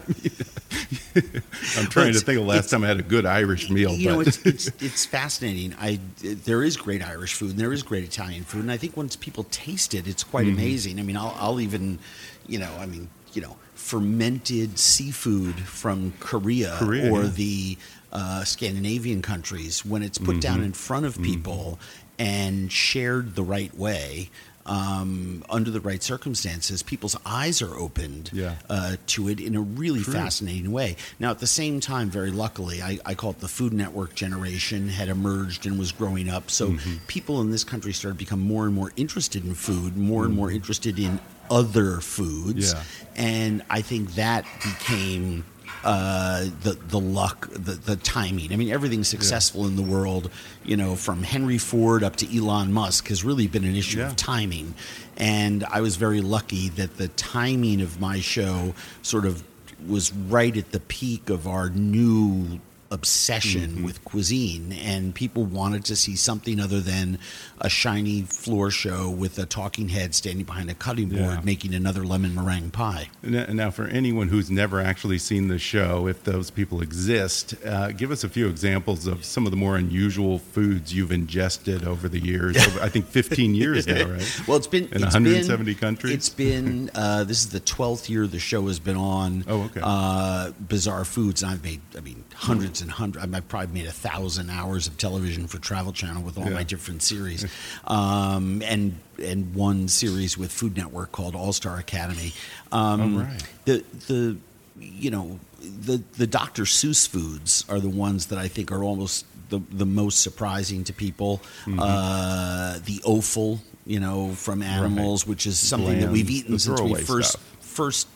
I'm 1.79 1.87
trying 1.87 2.12
to 2.12 2.21
think 2.21 2.38
of 2.38 2.45
the 2.45 2.50
last 2.50 2.71
time 2.71 2.85
I 2.85 2.88
had 2.88 2.99
a 2.99 3.03
good 3.03 3.26
Irish 3.26 3.71
meal. 3.71 3.93
You 3.93 4.11
know, 4.11 4.21
it's, 4.21 4.38
it's 4.45 4.67
it's 4.81 5.07
fascinating. 5.07 5.75
I 5.81 5.99
there 6.23 6.62
is 6.62 6.76
great 6.76 7.03
Irish 7.03 7.35
food 7.35 7.50
and 7.50 7.59
there 7.59 7.73
is 7.73 7.83
great 7.83 8.05
Italian 8.05 8.45
food, 8.45 8.62
and 8.62 8.73
I 8.73 8.76
think 8.76 8.97
once 8.97 9.17
people 9.17 9.45
taste 9.45 9.95
it, 9.95 10.07
it's 10.07 10.25
quite 10.25 10.45
Mm-hmm. 10.47 10.59
amazing. 10.59 10.99
I 11.00 11.03
mean, 11.05 11.17
I'll, 11.17 11.35
I'll 11.38 11.61
even, 11.61 11.99
you 12.47 12.59
know, 12.59 12.71
I 12.79 12.85
mean, 12.87 13.09
you 13.33 13.41
know, 13.41 13.57
fermented 13.75 14.79
seafood 14.79 15.55
from 15.55 16.12
Korea, 16.21 16.75
Korea, 16.79 17.11
or 17.11 17.23
yeah. 17.23 17.29
the 17.31 17.79
uh, 18.12 18.45
Scandinavian 18.45 19.23
countries 19.23 19.85
when 19.87 20.03
it's 20.03 20.19
put 20.19 20.41
down 20.41 20.57
Mm-hmm. 20.57 20.64
in 20.67 20.73
front 20.75 21.07
of 21.07 21.21
people 21.23 21.79
and 22.18 22.71
shared 22.73 23.35
the 23.35 23.42
right 23.42 23.75
way. 23.76 24.30
Um, 24.66 25.44
under 25.50 25.71
the 25.71 25.80
right 25.80 26.02
circumstances, 26.02 26.83
people's 26.83 27.16
eyes 27.26 27.61
are 27.61 27.76
opened 27.76 28.30
Yeah. 28.33 28.54
uh, 28.71 28.97
to 29.09 29.28
it 29.28 29.38
in 29.38 29.54
a 29.54 29.61
really 29.61 30.00
fascinating 30.00 30.73
way. 30.73 30.97
Now, 31.21 31.30
at 31.33 31.40
the 31.40 31.47
same 31.47 31.80
time, 31.80 32.09
very 32.09 32.30
luckily, 32.30 32.80
I, 32.80 32.99
I 33.04 33.12
call 33.12 33.33
it 33.33 33.40
the 33.40 33.49
Food 33.49 33.75
Network 33.75 34.14
generation 34.14 34.88
had 34.88 35.11
emerged 35.11 35.66
and 35.66 35.78
was 35.78 35.92
growing 35.92 36.30
up. 36.30 36.50
So 36.50 36.68
Mm-hmm. 36.68 36.94
people 37.09 37.42
in 37.42 37.50
this 37.50 37.62
country 37.62 37.92
started 37.92 38.16
to 38.18 38.25
become 38.25 38.40
more 38.40 38.64
and 38.64 38.75
more 38.75 38.90
interested 38.97 39.44
in 39.44 39.54
food, 39.54 39.99
more 39.99 40.25
and 40.25 40.35
more 40.35 40.50
interested 40.50 40.99
in 40.99 41.21
other 41.50 42.00
foods, 42.00 42.73
Mm-hmm. 42.73 43.16
Yeah. 43.16 43.23
and 43.23 43.62
I 43.68 43.83
think 43.83 44.14
that 44.14 44.47
became. 44.62 45.44
Uh, 45.83 46.47
the 46.62 46.78
the 46.88 47.00
luck, 47.00 47.49
the 47.52 47.73
the 47.73 47.97
timing. 47.97 48.52
I 48.52 48.57
mean, 48.57 48.71
everything 48.71 49.04
successful 49.04 49.66
in 49.66 49.76
the 49.76 49.83
world, 49.83 50.31
you 50.64 50.76
know, 50.76 50.95
from 50.97 51.23
Henry 51.23 51.59
Ford 51.59 52.02
up 52.02 52.16
to 52.16 52.37
Elon 52.38 52.73
Musk, 52.73 53.09
has 53.09 53.25
really 53.25 53.47
been 53.47 53.64
an 53.64 53.76
issue 53.76 53.99
Yeah. 53.99 54.09
of 54.09 54.16
timing. 54.16 54.75
And 55.16 55.64
I 55.64 55.81
was 55.81 55.97
very 55.97 56.21
lucky 56.21 56.69
that 56.71 56.97
the 56.97 57.09
timing 57.09 57.81
of 57.81 58.00
my 58.00 58.21
show 58.21 58.75
sort 59.02 59.26
of 59.26 59.43
was 59.87 60.12
right 60.12 60.57
at 60.57 60.73
the 60.73 60.81
peak 60.81 61.28
of 61.28 61.47
our 61.47 61.69
new 61.71 62.61
obsession 62.91 63.45
Mm-hmm. 63.71 63.85
with 63.85 64.05
cuisine 64.05 64.73
and 64.73 65.14
people 65.14 65.45
wanted 65.45 65.85
to 65.87 65.97
see 65.97 66.17
something 66.17 66.59
other 66.61 66.81
than 66.81 67.19
a 67.61 67.69
shiny 67.69 68.23
floor 68.23 68.71
show 68.71 69.09
with 69.11 69.38
a 69.38 69.47
talking 69.47 69.88
head 69.91 70.14
standing 70.14 70.45
behind 70.45 70.71
a 70.71 70.75
cutting 70.75 71.09
board 71.09 71.21
Yeah. 71.21 71.41
making 71.45 71.75
another 71.75 72.05
lemon 72.05 72.35
meringue 72.35 72.71
pie 72.71 73.09
Now, 73.23 73.47
now, 73.47 73.71
for 73.71 73.87
anyone 73.87 74.29
who's 74.29 74.50
never 74.50 74.81
actually 74.81 75.19
seen 75.19 75.49
the 75.49 75.59
show, 75.59 76.07
if 76.07 76.25
those 76.25 76.50
people 76.50 76.81
exist, 76.83 77.55
uh, 77.67 77.88
give 77.93 78.11
us 78.11 78.25
a 78.25 78.29
few 78.29 78.49
examples 78.49 79.07
of 79.07 79.25
some 79.25 79.45
of 79.47 79.50
the 79.50 79.57
more 79.57 79.76
unusual 79.76 80.38
foods 80.38 80.93
you've 80.95 81.12
ingested 81.12 81.85
over 81.87 82.09
the 82.09 82.19
years. 82.21 82.57
Over, 82.57 82.81
I 82.83 82.88
think 82.88 83.07
15 83.07 83.55
years 83.62 83.87
now, 83.87 84.05
right? 84.07 84.41
Well, 84.47 84.57
it's 84.57 84.67
been 84.67 84.85
in 84.87 84.95
it's 85.03 85.14
170 85.14 85.64
been, 85.73 85.75
countries. 85.81 86.14
It's 86.14 86.29
been 86.29 86.91
uh, 86.95 87.25
this 87.25 87.41
is 87.41 87.50
the 87.50 87.61
twelfth 87.61 88.09
year 88.11 88.26
the 88.26 88.38
show 88.38 88.67
has 88.69 88.79
been 88.79 88.97
on. 88.97 89.45
Oh, 89.49 89.62
okay. 89.64 89.81
Uh, 89.83 90.50
Bizarre 90.69 91.05
Foods, 91.05 91.43
and 91.43 91.53
I've 91.53 91.62
made 91.64 91.81
I 91.97 92.00
mean 92.00 92.25
hundreds 92.35 92.81
and 92.83 92.91
hundreds. 92.91 93.25
I've 93.35 93.49
probably 93.49 93.73
made 93.83 93.88
a 93.88 93.93
thousand 93.93 94.50
hours 94.50 94.87
of 94.87 94.99
television 94.99 95.47
for 95.47 95.59
Travel 95.59 95.93
Channel 95.93 96.23
with 96.23 96.37
all 96.38 96.45
Yeah. 96.45 96.50
my 96.55 96.62
different 96.64 97.03
series, 97.03 97.47
um, 97.87 98.62
and 98.62 98.99
and 99.23 99.55
one 99.55 99.88
series 99.88 100.37
with 100.37 100.50
Food 100.53 100.76
Network 100.76 101.12
called 101.12 101.35
All 101.35 101.53
Star 101.53 101.79
Academy. 101.79 102.33
Um, 102.73 103.17
Oh, 103.17 103.21
right. 103.21 103.43
The 103.64 103.85
the 104.09 104.37
you 104.81 105.11
know 105.11 105.38
the 105.61 106.03
the 106.19 106.26
Dr. 106.26 106.64
Seuss 106.64 107.07
foods 107.09 107.64
are 107.69 107.81
the 107.81 107.88
ones 107.88 108.26
that 108.26 108.38
I 108.38 108.49
think 108.49 108.71
are 108.73 108.83
almost 108.83 109.25
the 109.50 109.61
the 109.71 109.87
most 109.87 110.21
surprising 110.23 110.85
to 110.85 110.93
people. 110.93 111.41
Mm-hmm. 111.64 111.79
Uh, 111.81 112.79
the 112.85 113.00
offal, 113.05 113.61
you 113.87 114.00
know, 114.00 114.33
from 114.33 114.62
animals, 114.62 115.26
which 115.26 115.47
is 115.47 115.59
something 115.59 116.00
that 116.00 116.11
we've 116.11 116.31
eaten 116.31 116.59
since 116.59 116.81
we 116.81 116.95
first 116.95 117.31
stuff. 117.31 117.43
first 117.61 118.09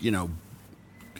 you 0.00 0.10
know 0.10 0.28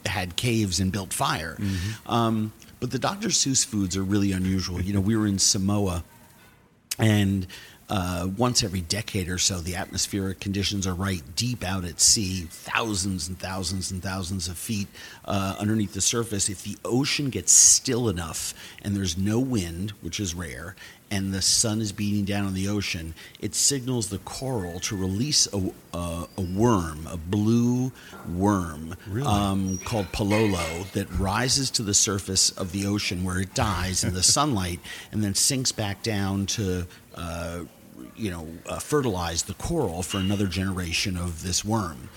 had 0.06 0.36
caves 0.36 0.80
and 0.80 0.92
built 0.92 1.12
fire. 1.12 1.56
Mm-hmm. 1.58 2.10
Um, 2.10 2.52
but 2.80 2.90
the 2.90 2.98
Dr. 2.98 3.28
Seuss 3.28 3.64
foods 3.64 3.96
are 3.96 4.02
really 4.02 4.32
unusual. 4.32 4.80
You 4.80 4.92
know, 4.92 5.00
we 5.00 5.16
were 5.16 5.26
in 5.26 5.38
Samoa 5.38 6.04
and 6.98 7.46
uh, 7.92 8.26
once 8.38 8.64
every 8.64 8.80
decade 8.80 9.28
or 9.28 9.36
so, 9.36 9.60
the 9.60 9.76
atmospheric 9.76 10.40
conditions 10.40 10.86
are 10.86 10.94
right 10.94 11.22
deep 11.36 11.62
out 11.62 11.84
at 11.84 12.00
sea, 12.00 12.46
thousands 12.48 13.28
and 13.28 13.38
thousands 13.38 13.90
and 13.90 14.02
thousands 14.02 14.48
of 14.48 14.56
feet 14.56 14.88
uh, 15.26 15.56
underneath 15.58 15.92
the 15.92 16.00
surface. 16.00 16.48
If 16.48 16.62
the 16.62 16.78
ocean 16.86 17.28
gets 17.28 17.52
still 17.52 18.08
enough 18.08 18.54
and 18.80 18.96
there's 18.96 19.18
no 19.18 19.38
wind, 19.38 19.90
which 20.00 20.20
is 20.20 20.34
rare, 20.34 20.74
and 21.10 21.34
the 21.34 21.42
sun 21.42 21.82
is 21.82 21.92
beating 21.92 22.24
down 22.24 22.46
on 22.46 22.54
the 22.54 22.66
ocean, 22.66 23.12
it 23.38 23.54
signals 23.54 24.08
the 24.08 24.16
coral 24.20 24.80
to 24.80 24.96
release 24.96 25.46
a, 25.52 25.70
a, 25.92 26.26
a 26.38 26.40
worm, 26.40 27.06
a 27.06 27.18
blue 27.18 27.92
worm 28.34 28.96
um, 29.26 29.76
called 29.84 30.06
palolo 30.12 30.90
that 30.92 31.10
rises 31.18 31.70
to 31.72 31.82
the 31.82 31.92
surface 31.92 32.48
of 32.52 32.72
the 32.72 32.86
ocean 32.86 33.22
where 33.22 33.38
it 33.38 33.52
dies 33.52 34.02
in 34.02 34.14
the 34.14 34.22
sunlight 34.22 34.80
and 35.12 35.22
then 35.22 35.34
sinks 35.34 35.72
back 35.72 36.02
down 36.02 36.46
to. 36.46 36.86
Uh, 37.14 37.64
you 38.22 38.30
know, 38.30 38.46
uh, 38.66 38.78
fertilize 38.78 39.42
the 39.42 39.54
coral 39.54 40.02
for 40.02 40.18
another 40.18 40.46
generation 40.46 41.16
of 41.16 41.42
this 41.42 41.64
worm. 41.64 42.08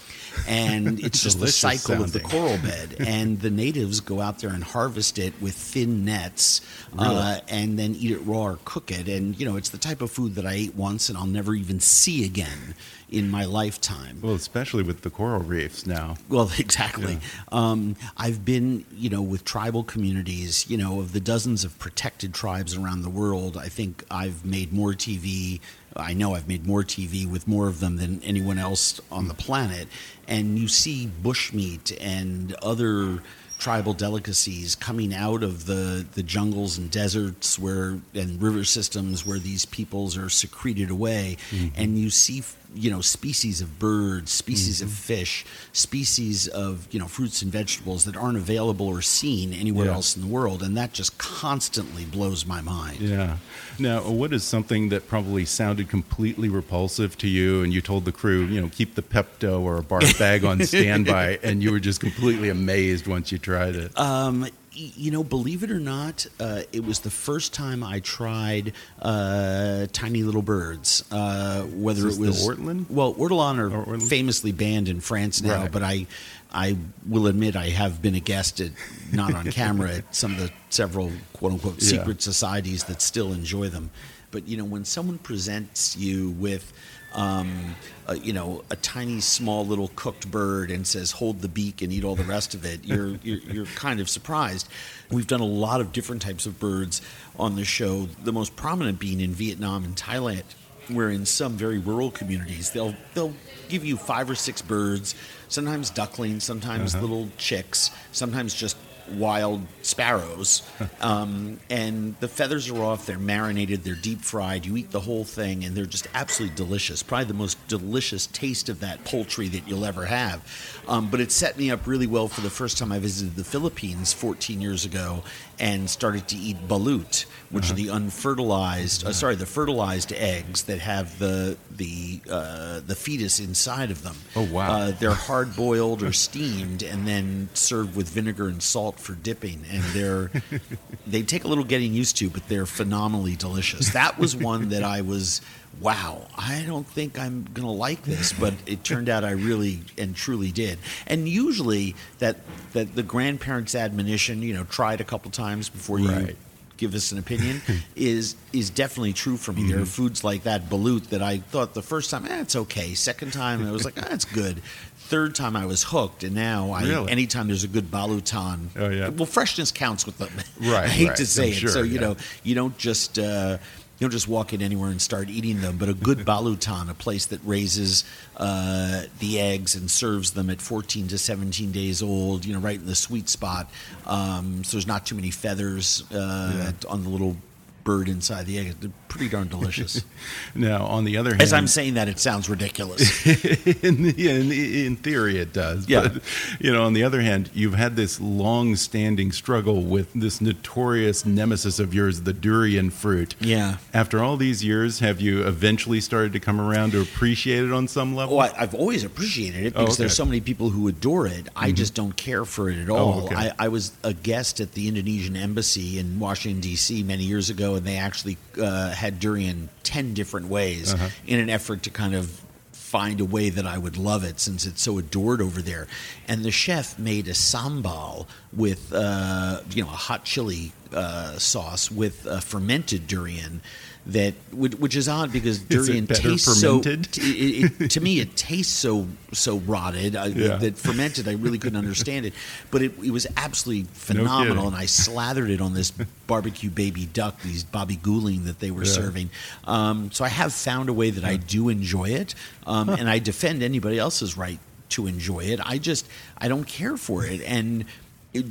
And 0.47 0.99
it's 0.99 1.23
just 1.23 1.39
the 1.39 1.47
cycle 1.47 2.03
of 2.03 2.11
the 2.11 2.19
coral 2.19 2.57
bed. 2.57 2.97
And 2.99 3.39
the 3.39 3.49
natives 3.49 4.01
go 4.01 4.21
out 4.21 4.39
there 4.39 4.51
and 4.51 4.63
harvest 4.63 5.17
it 5.17 5.33
with 5.41 5.55
thin 5.55 6.05
nets 6.05 6.61
uh, 6.97 7.39
and 7.47 7.79
then 7.79 7.95
eat 7.95 8.11
it 8.11 8.19
raw 8.19 8.43
or 8.43 8.59
cook 8.65 8.91
it. 8.91 9.07
And, 9.07 9.39
you 9.39 9.45
know, 9.45 9.55
it's 9.55 9.69
the 9.69 9.77
type 9.77 10.01
of 10.01 10.11
food 10.11 10.35
that 10.35 10.45
I 10.45 10.53
ate 10.53 10.75
once 10.75 11.09
and 11.09 11.17
I'll 11.17 11.25
never 11.25 11.55
even 11.55 11.79
see 11.79 12.25
again 12.25 12.75
in 13.09 13.29
my 13.29 13.45
lifetime. 13.45 14.19
Well, 14.21 14.33
especially 14.33 14.83
with 14.83 15.01
the 15.01 15.09
coral 15.09 15.41
reefs 15.41 15.85
now. 15.85 16.15
Well, 16.29 16.51
exactly. 16.57 17.19
Um, 17.51 17.95
I've 18.17 18.43
been, 18.43 18.85
you 18.93 19.09
know, 19.09 19.21
with 19.21 19.43
tribal 19.45 19.83
communities, 19.83 20.69
you 20.69 20.77
know, 20.77 20.99
of 20.99 21.13
the 21.13 21.19
dozens 21.19 21.63
of 21.63 21.77
protected 21.79 22.33
tribes 22.33 22.75
around 22.75 23.01
the 23.01 23.09
world. 23.09 23.57
I 23.57 23.69
think 23.69 24.03
I've 24.09 24.45
made 24.45 24.73
more 24.73 24.93
TV. 24.93 25.59
I 25.95 26.13
know 26.13 26.35
I've 26.35 26.47
made 26.47 26.65
more 26.65 26.83
TV 26.83 27.29
with 27.29 27.47
more 27.47 27.67
of 27.67 27.79
them 27.79 27.97
than 27.97 28.21
anyone 28.23 28.57
else 28.57 28.99
on 29.11 29.27
the 29.27 29.33
planet. 29.33 29.87
And 30.27 30.57
you 30.57 30.67
see 30.67 31.09
bushmeat 31.23 31.95
and 32.01 32.53
other 32.55 33.21
tribal 33.57 33.93
delicacies 33.93 34.75
coming 34.75 35.13
out 35.13 35.41
of 35.41 35.65
the, 35.65 36.05
the 36.13 36.23
jungles 36.23 36.77
and 36.77 36.91
deserts 36.91 37.57
where 37.57 37.99
and 38.13 38.41
river 38.41 38.63
systems 38.63 39.25
where 39.25 39.39
these 39.39 39.65
peoples 39.65 40.17
are 40.17 40.29
secreted 40.29 40.89
away 40.89 41.37
and 41.75 41.97
you 41.97 42.09
see 42.09 42.43
you 42.75 42.91
know 42.91 43.01
species 43.01 43.61
of 43.61 43.79
birds 43.79 44.31
species 44.31 44.81
of 44.81 44.91
fish 44.91 45.45
species 45.71 46.47
of 46.47 46.87
you 46.91 46.99
know 46.99 47.07
fruits 47.07 47.41
and 47.41 47.51
vegetables 47.51 48.05
that 48.05 48.15
aren't 48.17 48.37
available 48.37 48.87
or 48.87 49.01
seen 49.01 49.53
anywhere 49.53 49.85
Yeah. 49.85 49.93
else 49.93 50.15
in 50.15 50.21
the 50.21 50.27
world 50.27 50.61
and 50.61 50.75
that 50.77 50.91
just 50.93 51.17
constantly 51.17 52.05
blows 52.05 52.45
my 52.45 52.61
mind 52.61 52.99
Yeah. 52.99 53.37
Now, 53.77 54.01
what 54.09 54.31
is 54.33 54.43
something 54.43 54.89
that 54.89 55.07
probably 55.07 55.43
sounded 55.45 55.89
completely 55.89 56.47
repulsive 56.47 57.17
to 57.17 57.27
you, 57.27 57.61
and 57.61 57.73
you 57.73 57.81
told 57.81 58.05
the 58.05 58.11
crew, 58.13 58.45
you 58.45 58.61
know, 58.61 58.69
keep 58.69 58.95
the 58.95 59.01
Pepto 59.01 59.59
or 59.59 59.77
a 59.77 59.83
barf 59.83 60.17
bag 60.17 60.45
on 60.45 60.63
standby, 60.65 61.39
and 61.43 61.61
you 61.61 61.71
were 61.73 61.81
just 61.81 61.99
completely 61.99 62.47
amazed 62.47 63.05
once 63.05 63.33
you 63.33 63.37
tried 63.37 63.75
it? 63.75 63.91
Um, 63.99 64.47
you 64.75 65.09
know, 65.11 65.23
believe 65.23 65.63
it 65.63 65.71
or 65.71 65.79
not, 65.79 66.25
uh, 66.39 66.61
it 66.73 66.83
was 66.85 66.99
the 66.99 67.09
first 67.09 67.53
time 67.53 67.83
I 67.83 68.01
tried 68.01 68.73
uh, 69.01 69.87
tiny 69.93 70.23
little 70.23 70.41
birds. 70.41 71.03
Uh, 71.11 71.63
whether 71.63 72.07
Is 72.07 72.17
it 72.17 72.21
was 72.21 72.47
ortolan? 72.47 72.89
well, 72.89 73.13
ortolan 73.15 73.57
are 73.59 73.67
Or 73.73 73.85
ortolan? 73.85 74.09
famously 74.09 74.51
banned 74.51 74.89
in 74.89 74.99
France 74.99 75.41
now, 75.41 75.61
Right. 75.63 75.71
but 75.71 75.83
I, 75.83 76.07
I 76.51 76.77
will 77.07 77.27
admit 77.27 77.55
I 77.55 77.69
have 77.69 78.01
been 78.01 78.15
a 78.15 78.19
guest 78.19 78.59
at 78.61 78.71
not 79.11 79.33
on 79.33 79.49
camera 79.51 79.95
at 79.95 80.15
some 80.15 80.33
of 80.33 80.39
the 80.39 80.51
several 80.69 81.11
quote 81.33 81.53
unquote 81.53 81.81
Yeah. 81.81 81.89
secret 81.99 82.21
societies 82.21 82.83
that 82.85 83.01
still 83.01 83.31
enjoy 83.33 83.69
them. 83.69 83.91
But 84.31 84.47
you 84.47 84.57
know, 84.57 84.65
when 84.65 84.83
someone 84.83 85.17
presents 85.19 85.95
you 85.95 86.31
with 86.31 86.73
um, 87.15 87.75
uh, 88.07 88.13
you 88.13 88.33
know, 88.33 88.63
a 88.69 88.75
tiny, 88.75 89.19
small, 89.19 89.65
little 89.65 89.89
cooked 89.95 90.29
bird 90.29 90.69
and 90.69 90.85
says, 90.85 91.11
"Hold 91.11 91.41
the 91.41 91.47
beak 91.47 91.81
and 91.81 91.91
eat 91.91 92.03
all 92.03 92.15
the 92.15 92.23
rest 92.23 92.53
of 92.53 92.65
it," 92.65 92.83
you're, 92.83 93.07
you're 93.23 93.39
you're 93.39 93.65
kind 93.65 93.99
of 93.99 94.09
surprised. 94.09 94.67
We've 95.09 95.27
done 95.27 95.39
a 95.41 95.45
lot 95.45 95.81
of 95.81 95.91
different 95.91 96.21
types 96.21 96.45
of 96.45 96.59
birds 96.59 97.01
on 97.39 97.55
the 97.55 97.65
show. 97.65 98.07
The 98.23 98.33
most 98.33 98.55
prominent 98.55 98.99
being 98.99 99.21
in 99.21 99.31
Vietnam 99.31 99.83
and 99.83 99.95
Thailand, 99.95 100.43
where 100.89 101.09
in 101.09 101.25
some 101.25 101.53
very 101.53 101.79
rural 101.79 102.11
communities 102.11 102.71
they'll 102.71 102.95
they'll 103.13 103.33
give 103.69 103.83
you 103.83 103.97
five 103.97 104.29
or 104.29 104.35
six 104.35 104.61
birds, 104.61 105.15
sometimes 105.47 105.89
ducklings, 105.89 106.43
sometimes 106.43 106.95
little 106.95 107.29
chicks, 107.37 107.91
sometimes 108.11 108.53
just 108.53 108.77
wild 109.09 109.61
sparrows 109.81 110.61
um, 111.01 111.59
and 111.69 112.15
the 112.19 112.27
feathers 112.27 112.69
are 112.69 112.83
off 112.83 113.05
they're 113.05 113.17
marinated 113.19 113.83
they're 113.83 113.95
deep 113.95 114.21
fried 114.21 114.65
you 114.65 114.77
eat 114.77 114.91
the 114.91 115.01
whole 115.01 115.23
thing 115.23 115.63
and 115.63 115.75
they're 115.75 115.85
just 115.85 116.07
absolutely 116.13 116.55
delicious 116.55 117.03
probably 117.03 117.25
the 117.25 117.33
most 117.33 117.55
delicious 117.67 118.27
taste 118.27 118.69
of 118.69 118.79
that 118.79 119.03
poultry 119.05 119.47
that 119.47 119.67
you'll 119.67 119.85
ever 119.85 120.05
have. 120.05 120.41
Um, 120.87 121.09
but 121.09 121.19
it 121.19 121.31
set 121.31 121.57
me 121.57 121.71
up 121.71 121.87
really 121.87 122.07
well 122.07 122.27
for 122.27 122.41
the 122.41 122.49
first 122.49 122.77
time. 122.77 122.91
I 122.91 122.99
visited 122.99 123.35
the 123.35 123.43
philippines 123.43 124.13
14 124.13 124.61
years 124.61 124.85
ago 124.85 125.23
and 125.59 125.89
started 125.89 126.27
to 126.27 126.37
eat 126.37 126.67
balut 126.67 127.25
which 127.49 127.71
are 127.71 127.73
the 127.75 127.87
unfertilized 127.87 129.05
uh, 129.05 129.13
sorry 129.13 129.35
the 129.35 129.45
fertilized 129.45 130.11
eggs 130.13 130.63
that 130.63 130.79
have 130.79 131.17
the 131.19 131.57
the 131.71 132.21
uh, 132.29 132.81
the 132.85 132.95
fetus 132.95 133.39
inside 133.39 133.91
of 133.91 134.03
them. 134.03 134.15
Oh, 134.35 134.47
wow. 134.51 134.71
uh, 134.71 134.91
they're 134.91 135.11
hard 135.29 135.55
boiled 135.55 136.03
or 136.03 136.13
steamed 136.13 136.83
and 136.83 137.07
then 137.07 137.49
served 137.53 137.95
with 137.95 138.09
vinegar 138.09 138.47
and 138.47 138.61
salt 138.61 138.94
for 138.99 139.13
dipping 139.13 139.63
and 139.71 139.83
they're 139.85 140.31
they 141.07 141.21
take 141.21 141.43
a 141.43 141.47
little 141.47 141.63
getting 141.63 141.93
used 141.93 142.17
to 142.17 142.29
but 142.29 142.47
they're 142.47 142.65
phenomenally 142.65 143.35
delicious 143.35 143.93
that 143.93 144.17
was 144.17 144.35
one 144.35 144.69
that 144.69 144.83
i 144.83 145.01
was 145.01 145.41
wow 145.81 146.25
i 146.37 146.63
don't 146.67 146.87
think 146.87 147.19
i'm 147.19 147.45
gonna 147.53 147.71
like 147.71 148.03
this 148.03 148.31
but 148.33 148.53
it 148.65 148.83
turned 148.83 149.09
out 149.09 149.23
i 149.23 149.31
really 149.31 149.79
and 149.97 150.15
truly 150.15 150.51
did 150.51 150.79
and 151.07 151.27
usually 151.29 151.95
that 152.19 152.37
that 152.73 152.95
the 152.95 153.03
grandparents 153.03 153.75
admonition 153.75 154.41
you 154.41 154.53
know 154.53 154.63
try 154.65 154.93
it 154.93 155.01
a 155.01 155.05
couple 155.05 155.29
times 155.31 155.69
before 155.69 155.99
you 155.99 156.09
Right. 156.09 156.35
give 156.77 156.93
us 156.95 157.11
an 157.11 157.17
opinion 157.19 157.61
is 157.95 158.35
is 158.53 158.69
definitely 158.69 159.11
true 159.13 159.35
for 159.37 159.51
me. 159.53 159.69
There 159.69 159.81
are 159.81 159.85
foods 159.85 160.23
like 160.23 160.43
that 160.43 160.69
balut 160.69 161.07
that 161.07 161.21
I 161.21 161.37
thought 161.39 161.73
the 161.73 161.81
first 161.81 162.09
time, 162.09 162.25
eh, 162.25 162.41
it's 162.41 162.55
okay. 162.55 162.93
Second 162.93 163.31
time, 163.33 163.65
I 163.67 163.71
was 163.71 163.83
like, 163.85 163.95
ah, 163.97 164.07
it's 164.11 164.23
good. 164.25 164.61
Third 165.07 165.35
time, 165.35 165.55
I 165.55 165.65
was 165.67 165.83
hooked, 165.83 166.23
and 166.23 166.33
now 166.33 166.71
I 166.71 166.83
Really? 166.83 167.11
anytime 167.11 167.47
there's 167.47 167.63
a 167.63 167.67
good 167.67 167.91
balutan, 167.91 168.69
Oh, 168.75 168.89
yeah. 168.89 169.09
well, 169.09 169.25
freshness 169.27 169.71
counts 169.71 170.05
with 170.05 170.17
them. 170.17 170.31
Right, 170.59 170.85
I 170.85 170.87
hate 170.87 171.07
right. 171.09 171.17
to 171.17 171.25
say 171.27 171.43
I'm 171.47 171.49
it, 171.51 171.55
sure, 171.55 171.69
so 171.69 171.81
you 171.83 171.95
yeah. 171.95 171.99
know 172.01 172.15
you 172.43 172.55
don't 172.55 172.77
just. 172.77 173.19
Uh, 173.19 173.57
you 173.97 174.03
don't 174.05 174.11
just 174.11 174.27
walk 174.27 174.51
in 174.51 174.61
anywhere 174.61 174.89
and 174.89 175.01
start 175.01 175.29
eating 175.29 175.61
them, 175.61 175.77
but 175.77 175.87
a 175.87 175.93
good 175.93 176.17
balutan, 176.25 176.89
a 176.89 176.93
place 176.93 177.27
that 177.27 177.39
raises 177.45 178.03
uh, 178.35 179.03
the 179.19 179.39
eggs 179.39 179.73
and 179.75 179.89
serves 179.89 180.31
them 180.31 180.49
at 180.49 180.59
14 180.59 181.07
to 181.07 181.17
17 181.17 181.71
days 181.71 182.03
old, 182.03 182.43
you 182.43 182.53
know, 182.53 182.59
right 182.59 182.77
in 182.77 182.87
the 182.87 182.93
sweet 182.95 183.29
spot. 183.29 183.71
Um, 184.05 184.65
so 184.65 184.75
there's 184.75 184.85
not 184.85 185.05
too 185.05 185.15
many 185.15 185.31
feathers 185.31 186.03
uh, 186.11 186.73
on 186.89 187.03
the 187.03 187.09
little 187.09 187.37
bird 187.85 188.09
inside 188.09 188.45
the 188.47 188.59
egg. 188.59 188.75
They're 188.81 188.91
pretty 189.07 189.29
darn 189.29 189.47
delicious. 189.47 190.03
Now, 190.57 190.85
on 190.85 191.03
the 191.03 191.17
other 191.17 191.31
hand, 191.31 191.41
As 191.41 191.53
I'm 191.53 191.67
saying 191.67 191.95
that, 191.95 192.07
it 192.07 192.17
sounds 192.17 192.49
ridiculous. 192.49 193.25
in, 193.83 194.03
the, 194.03 194.29
in, 194.29 194.51
in 194.51 194.95
theory, 194.95 195.37
it 195.37 195.51
does. 195.53 195.87
Yeah. 195.87 196.07
But, 196.07 196.23
you 196.59 196.71
know, 196.71 196.83
on 196.83 196.93
the 196.93 197.03
other 197.03 197.21
hand, 197.21 197.49
you've 197.53 197.73
had 197.73 197.95
this 197.95 198.19
long 198.21 198.75
standing 198.77 199.31
struggle 199.31 199.83
with 199.83 200.11
this 200.13 200.39
notorious 200.39 201.25
nemesis 201.25 201.77
of 201.79 201.93
yours, 201.93 202.21
the 202.21 202.33
durian 202.33 202.89
fruit. 202.89 203.35
Yeah. 203.39 203.77
After 203.93 204.23
all 204.23 204.37
these 204.37 204.63
years, 204.63 204.99
have 204.99 205.19
you 205.19 205.45
eventually 205.45 205.99
started 205.99 206.31
to 206.33 206.39
come 206.39 206.59
around 206.59 206.91
to 206.91 207.01
appreciate 207.01 207.63
it 207.63 207.71
on 207.73 207.87
some 207.87 208.15
level? 208.15 208.37
Oh, 208.37 208.39
I, 208.39 208.53
I've 208.57 208.73
always 208.75 209.03
appreciated 209.03 209.65
it 209.65 209.73
oh, 209.75 209.81
because 209.81 209.85
Oh, 209.85 209.93
okay. 209.93 210.03
there's 210.03 210.15
so 210.15 210.25
many 210.25 210.41
people 210.41 210.69
who 210.69 210.87
adore 210.87 211.27
it. 211.27 211.47
I 211.55 211.67
mm-hmm. 211.67 211.75
just 211.75 211.93
don't 211.93 212.15
care 212.15 212.45
for 212.45 212.69
it 212.69 212.77
at 212.77 212.89
oh, 212.89 212.95
all. 212.95 213.25
okay. 213.25 213.35
I, 213.35 213.51
I 213.59 213.67
was 213.67 213.91
a 214.03 214.13
guest 214.13 214.59
at 214.59 214.71
the 214.73 214.87
Indonesian 214.87 215.35
embassy 215.35 215.99
in 215.99 216.19
Washington 216.19 216.61
D.C. 216.61 217.03
many 217.03 217.23
years 217.23 217.49
ago, 217.49 217.74
and 217.75 217.85
they 217.85 217.97
actually 217.97 218.37
uh, 218.61 218.91
had 218.91 219.19
durian 219.19 219.69
ten 219.83 220.13
different 220.13 220.47
ways 220.47 220.93
in 221.27 221.39
an 221.39 221.49
effort 221.49 221.83
to 221.83 221.89
kind 221.89 222.15
of 222.15 222.41
find 222.71 223.19
a 223.19 223.25
way 223.25 223.49
that 223.49 223.65
I 223.65 223.77
would 223.77 223.97
love 223.97 224.23
it 224.23 224.39
since 224.39 224.65
it's 224.65 224.81
so 224.81 224.97
adored 224.97 225.41
over 225.41 225.61
there. 225.61 225.87
And 226.29 226.45
the 226.45 226.51
chef 226.51 226.97
made 226.97 227.27
a 227.27 227.31
sambal 227.31 228.27
with 228.53 228.93
uh, 228.93 229.61
you 229.71 229.83
know 229.83 229.89
a 229.89 229.91
hot 229.91 230.23
chili 230.23 230.71
uh, 230.93 231.37
sauce 231.37 231.91
with 231.91 232.25
uh, 232.25 232.39
fermented 232.39 233.07
durian. 233.07 233.61
That 234.07 234.35
which, 234.51 234.75
which 234.75 234.95
is 234.95 235.09
odd 235.09 235.31
because 235.31 235.57
durian 235.57 236.05
tastes 236.05 236.61
fermented? 236.61 237.07
so. 237.15 237.21
It, 237.23 237.81
it, 237.81 237.89
to 237.91 237.99
me, 238.01 238.19
it 238.19 238.35
tastes 238.35 238.71
so 238.71 239.07
so 239.33 239.57
rotted 239.57 240.15
I, 240.15 240.27
Yeah. 240.27 240.57
that 240.57 240.77
fermented. 240.77 241.27
I 241.27 241.31
really 241.33 241.57
couldn't 241.57 241.79
understand 241.79 242.27
it, 242.27 242.33
but 242.69 242.83
it, 242.83 242.91
it 243.03 243.09
was 243.09 243.25
absolutely 243.35 243.87
phenomenal. 243.93 244.55
kidding. 244.55 244.67
and 244.67 244.75
I 244.75 244.85
slathered 244.85 245.49
it 245.49 245.59
on 245.59 245.73
this 245.73 245.91
barbecue 246.27 246.69
baby 246.69 247.07
duck, 247.07 247.41
these 247.41 247.63
bebek 247.63 248.01
guling 248.01 248.45
that 248.45 248.59
they 248.59 248.69
were 248.69 248.85
serving. 248.85 249.31
Um, 249.63 250.11
so 250.11 250.23
I 250.23 250.29
have 250.29 250.53
found 250.53 250.89
a 250.89 250.93
way 250.93 251.09
that 251.09 251.23
I 251.23 251.37
do 251.37 251.69
enjoy 251.69 252.09
it, 252.09 252.35
um, 252.67 252.89
and 252.89 253.09
I 253.09 253.17
defend 253.17 253.63
anybody 253.63 253.97
else's 253.97 254.37
right 254.37 254.59
to 254.89 255.07
enjoy 255.07 255.45
it. 255.45 255.59
I 255.63 255.79
just 255.79 256.07
I 256.37 256.47
don't 256.47 256.65
care 256.67 256.95
for 256.95 257.25
it, 257.25 257.41
and 257.41 257.85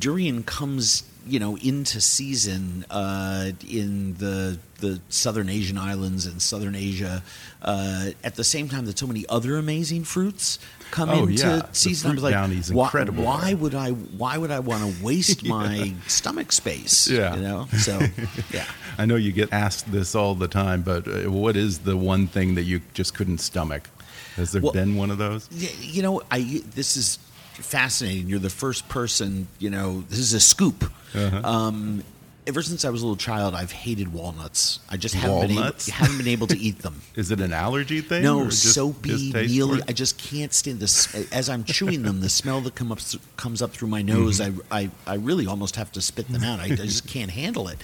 durian 0.01 0.43
comes 0.43 1.05
you 1.27 1.39
know 1.39 1.57
into 1.57 2.01
season 2.01 2.85
uh, 2.91 3.51
in 3.69 4.15
the 4.19 4.59
the 4.81 5.01
southern 5.09 5.49
Asian 5.49 5.79
islands 5.79 6.27
and 6.27 6.43
southern 6.43 6.75
Asia 6.75 7.23
uh, 7.63 8.11
at 8.23 8.35
the 8.35 8.45
same 8.45 8.69
time 8.69 8.85
that 8.87 8.99
so 8.99 9.07
many 9.07 9.25
other 9.29 9.57
amazing 9.57 10.05
fruits 10.05 10.59
come 10.91 11.09
Oh, 11.11 11.27
into 11.27 11.33
yeah. 11.47 11.63
Season. 11.73 12.11
I 12.11 12.15
fruit 12.15 12.23
was 12.23 12.33
like, 12.71 12.75
why, 12.77 12.85
incredible 12.87 13.25
why 13.25 13.55
would 13.55 13.75
I? 13.75 13.91
Why 13.91 14.37
would 14.39 14.51
I 14.51 14.61
want 14.61 14.83
to 14.99 15.05
waste 15.05 15.45
my 15.57 15.95
stomach 16.07 16.53
space? 16.53 17.09
Yeah. 17.09 17.35
you 17.37 17.43
know. 17.43 17.67
So 17.79 17.99
yeah. 18.53 18.65
I 18.99 19.07
know 19.07 19.17
you 19.17 19.33
get 19.33 19.53
asked 19.53 19.91
this 19.91 20.15
all 20.15 20.35
the 20.35 20.49
time, 20.49 20.83
but 20.83 21.09
uh, 21.09 21.31
what 21.31 21.57
is 21.57 21.81
the 21.81 21.97
one 21.97 22.27
thing 22.27 22.55
that 22.57 22.63
you 22.63 22.81
just 22.93 23.15
couldn't 23.15 23.39
stomach? 23.39 23.89
Has 24.37 24.53
there 24.53 24.63
Well- 24.63 24.73
been 24.73 24.97
one 24.97 25.11
of 25.11 25.19
those? 25.19 25.49
Yeah, 25.53 25.71
you 25.81 26.03
know, 26.03 26.23
I 26.31 26.63
this 26.75 26.97
is 26.97 27.19
fascinating. 27.57 28.29
You're 28.29 28.39
the 28.39 28.51
first 28.51 28.89
person. 28.89 29.49
You 29.59 29.71
know, 29.71 30.05
this 30.09 30.19
is 30.19 30.33
a 30.33 30.41
scoop. 30.41 30.85
Uh-huh. 31.15 31.41
Um, 31.45 32.05
ever 32.47 32.63
since 32.63 32.85
I 32.85 32.91
was 32.91 33.03
a 33.03 33.07
little 33.07 33.17
child, 33.17 33.55
I've 33.55 33.73
hated 33.73 34.13
walnuts. 34.13 34.81
I 34.89 34.97
just 34.97 35.15
haven't 35.15 35.49
been 35.49 35.59
able, 35.59 35.73
haven't 35.93 36.19
been 36.19 36.29
able 36.29 36.47
to 36.49 36.59
eat 36.59 36.81
them. 36.81 37.01
Is 37.15 37.31
it 37.31 37.41
an 37.41 37.53
allergy 37.53 38.01
thing? 38.01 38.23
No, 38.23 38.45
just 38.45 38.75
soapy, 38.75 39.33
mealy. 39.33 39.83
I 39.89 39.93
just 39.93 40.19
can't 40.19 40.53
stand 40.53 40.81
this. 40.81 41.33
As 41.33 41.49
I'm 41.49 41.65
chewing 41.65 42.03
them, 42.03 42.21
the 42.21 42.29
smell 42.29 42.61
that 42.63 42.75
come 42.75 42.93
up 42.93 42.99
comes 43.37 43.63
up 43.63 43.73
through 43.73 43.89
my 43.89 44.03
nose. 44.03 44.41
Mm-hmm. 44.41 44.61
I, 44.71 44.81
I 44.81 44.91
I 45.07 45.15
really 45.17 45.47
almost 45.47 45.77
have 45.77 45.93
to 45.93 46.01
spit 46.01 46.29
them 46.29 46.43
out. 46.43 46.61
I, 46.61 46.65
I 46.65 46.77
just 46.77 47.07
can't 47.07 47.31
handle 47.31 47.69
it. 47.69 47.79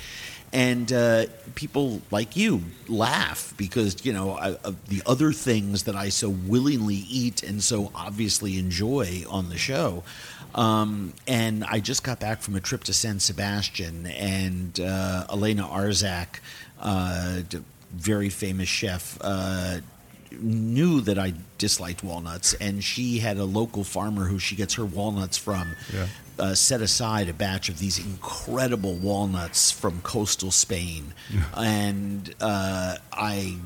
And 0.52 0.92
uh, 0.92 1.26
people 1.54 2.02
like 2.10 2.36
you 2.36 2.62
laugh 2.88 3.54
because 3.56 4.04
you 4.04 4.12
know 4.12 4.36
I, 4.36 4.56
the 4.88 5.00
other 5.06 5.32
things 5.32 5.84
that 5.84 5.94
I 5.94 6.08
so 6.08 6.28
willingly 6.28 7.04
eat 7.08 7.44
and 7.44 7.62
so 7.62 7.92
obviously 7.94 8.58
enjoy 8.58 9.22
on 9.28 9.48
the 9.48 9.58
show. 9.58 10.02
Um, 10.54 11.12
and 11.28 11.64
I 11.64 11.80
just 11.80 12.02
got 12.02 12.18
back 12.18 12.42
from 12.42 12.56
a 12.56 12.60
trip 12.60 12.84
to 12.84 12.92
San 12.92 13.20
Sebastian, 13.20 14.06
and 14.06 14.80
uh, 14.80 15.26
Elena 15.30 15.62
Arzak, 15.62 16.40
uh, 16.80 17.42
very 17.92 18.30
famous 18.30 18.68
chef, 18.68 19.16
uh, 19.20 19.78
knew 20.32 21.00
that 21.02 21.18
I 21.18 21.34
disliked 21.58 22.02
walnuts, 22.02 22.54
and 22.54 22.82
she 22.82 23.18
had 23.18 23.36
a 23.36 23.44
local 23.44 23.84
farmer 23.84 24.24
who 24.24 24.38
she 24.38 24.56
gets 24.56 24.74
her 24.74 24.84
walnuts 24.84 25.36
from. 25.38 25.76
Yeah. 25.92 26.06
Uh, 26.40 26.54
set 26.54 26.80
aside 26.80 27.28
a 27.28 27.34
batch 27.34 27.68
of 27.68 27.78
these 27.78 27.98
incredible 27.98 28.94
walnuts 28.94 29.70
from 29.70 30.00
coastal 30.00 30.50
Spain, 30.50 31.12
and 31.54 32.34
uh, 32.40 32.96
I, 33.12 33.56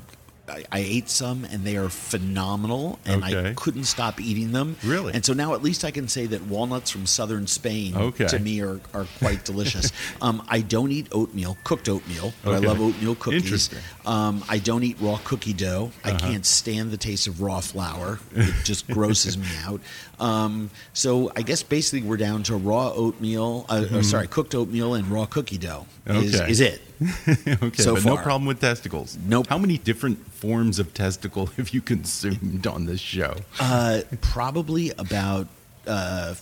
I 0.48 0.64
I 0.70 0.78
ate 0.78 1.08
some, 1.08 1.44
and 1.44 1.64
they 1.64 1.76
are 1.76 1.88
phenomenal, 1.88 2.98
and 3.06 3.24
I 3.24 3.54
couldn't 3.54 3.84
stop 3.84 4.20
eating 4.20 4.52
them. 4.52 4.76
Really? 4.84 5.14
And 5.14 5.24
so 5.24 5.32
now 5.32 5.54
at 5.54 5.62
least 5.62 5.84
I 5.84 5.90
can 5.90 6.08
say 6.08 6.26
that 6.26 6.42
walnuts 6.42 6.90
from 6.90 7.06
southern 7.06 7.46
Spain 7.46 7.96
Okay. 7.96 8.26
to 8.26 8.38
me 8.38 8.60
are, 8.60 8.80
are 8.92 9.06
quite 9.20 9.44
delicious. 9.44 9.92
um, 10.20 10.42
I 10.48 10.60
don't 10.60 10.90
eat 10.92 11.06
oatmeal, 11.12 11.56
cooked 11.64 11.88
oatmeal, 11.88 12.34
but 12.42 12.54
Okay. 12.56 12.66
I 12.66 12.68
love 12.68 12.80
oatmeal 12.80 13.14
cookies. 13.14 13.42
Interesting. 13.44 13.78
Uh-huh. 14.04 14.14
Um, 14.14 14.44
I 14.48 14.58
don't 14.58 14.82
eat 14.84 14.96
raw 15.00 15.18
cookie 15.24 15.52
dough. 15.52 15.90
I 16.04 16.12
can't 16.12 16.44
stand 16.46 16.90
the 16.90 16.96
taste 16.96 17.26
of 17.26 17.40
raw 17.40 17.60
flour. 17.60 18.18
It 18.34 18.54
just 18.64 18.86
grosses 18.90 19.36
me 19.38 19.46
out. 19.64 19.80
Um, 20.20 20.70
so 20.92 21.32
I 21.34 21.42
guess 21.42 21.62
basically 21.62 22.06
we're 22.08 22.16
down 22.18 22.42
to 22.44 22.56
raw 22.56 22.92
oatmeal, 22.94 23.66
uh, 23.68 23.86
or 23.92 24.02
sorry, 24.02 24.26
cooked 24.28 24.54
oatmeal 24.54 24.94
and 24.94 25.06
raw 25.08 25.26
cookie 25.26 25.58
dough 25.58 25.86
is, 26.06 26.34
Mm-hmm. 26.34 26.42
Okay. 26.42 26.50
is 26.50 26.60
it. 26.60 26.80
okay, 27.62 27.82
so 27.82 27.94
but 27.94 28.04
no 28.04 28.16
problem 28.16 28.46
with 28.46 28.60
testicles. 28.60 29.18
Nope. 29.26 29.48
How 29.48 29.58
many 29.58 29.78
different 29.78 30.30
forms 30.32 30.78
of 30.78 30.94
testicle 30.94 31.46
have 31.56 31.70
you 31.70 31.80
consumed 31.80 32.66
on 32.66 32.86
this 32.86 33.00
show? 33.00 33.34
Uh, 33.58 34.02
probably 34.20 34.90
about, 34.92 35.48
uh, 35.86 36.34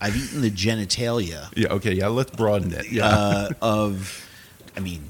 I've 0.00 0.16
eaten 0.16 0.40
the 0.40 0.50
genitalia 0.50 1.48
yeah. 1.54 1.68
Okay. 1.72 1.92
Yeah. 1.94 2.08
Let's 2.08 2.30
broaden 2.30 2.72
it. 2.72 2.90
Yeah. 2.90 3.06
uh, 3.06 3.48
of, 3.60 4.26
I 4.76 4.80
mean, 4.80 5.02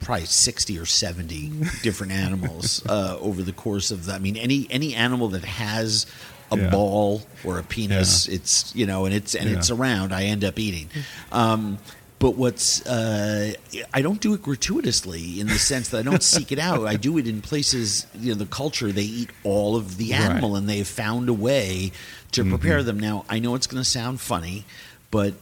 probably 0.00 0.26
sixty 0.26 0.78
or 0.78 0.86
seventy 0.86 1.48
different 1.82 2.12
animals 2.12 2.84
uh, 2.88 3.16
over 3.20 3.42
the 3.42 3.52
course 3.52 3.90
of 3.90 4.06
the. 4.06 4.12
I 4.14 4.18
mean, 4.18 4.36
any 4.36 4.66
any 4.70 4.94
animal 4.94 5.28
that 5.30 5.44
has 5.44 6.06
a 6.52 6.56
Yeah. 6.58 6.70
ball 6.70 7.22
or 7.44 7.58
a 7.58 7.62
penis, 7.62 8.28
Yeah. 8.28 8.34
it's 8.36 8.74
you 8.74 8.86
know, 8.86 9.04
and 9.06 9.14
it's 9.14 9.34
and 9.34 9.50
Yeah. 9.50 9.56
it's 9.58 9.70
around. 9.70 10.12
I 10.14 10.24
end 10.24 10.44
up 10.44 10.58
eating. 10.58 10.88
Um, 11.32 11.78
but 12.18 12.36
what's 12.36 12.84
uh, 12.86 13.52
I 13.92 14.00
don't 14.00 14.20
do 14.20 14.32
it 14.32 14.42
gratuitously 14.42 15.38
in 15.40 15.48
the 15.48 15.58
sense 15.58 15.88
that 15.90 15.98
I 15.98 16.02
don't 16.02 16.22
seek 16.22 16.50
it 16.52 16.58
out. 16.58 16.86
I 16.86 16.96
do 16.96 17.18
it 17.18 17.26
in 17.26 17.42
places, 17.42 18.06
you 18.18 18.30
know, 18.30 18.38
the 18.38 18.46
culture 18.46 18.90
they 18.90 19.02
eat 19.02 19.30
all 19.44 19.76
of 19.76 19.98
the 19.98 20.12
Right. 20.12 20.20
animal, 20.22 20.56
and 20.56 20.66
they've 20.68 20.86
found 20.88 21.28
a 21.28 21.34
way 21.34 21.92
to 22.32 22.44
prepare 22.44 22.82
them. 22.82 22.98
Now 23.00 23.24
I 23.28 23.38
know 23.38 23.54
it's 23.54 23.66
going 23.66 23.82
to 23.82 23.88
sound 23.88 24.20
funny, 24.20 24.64
but 25.10 25.34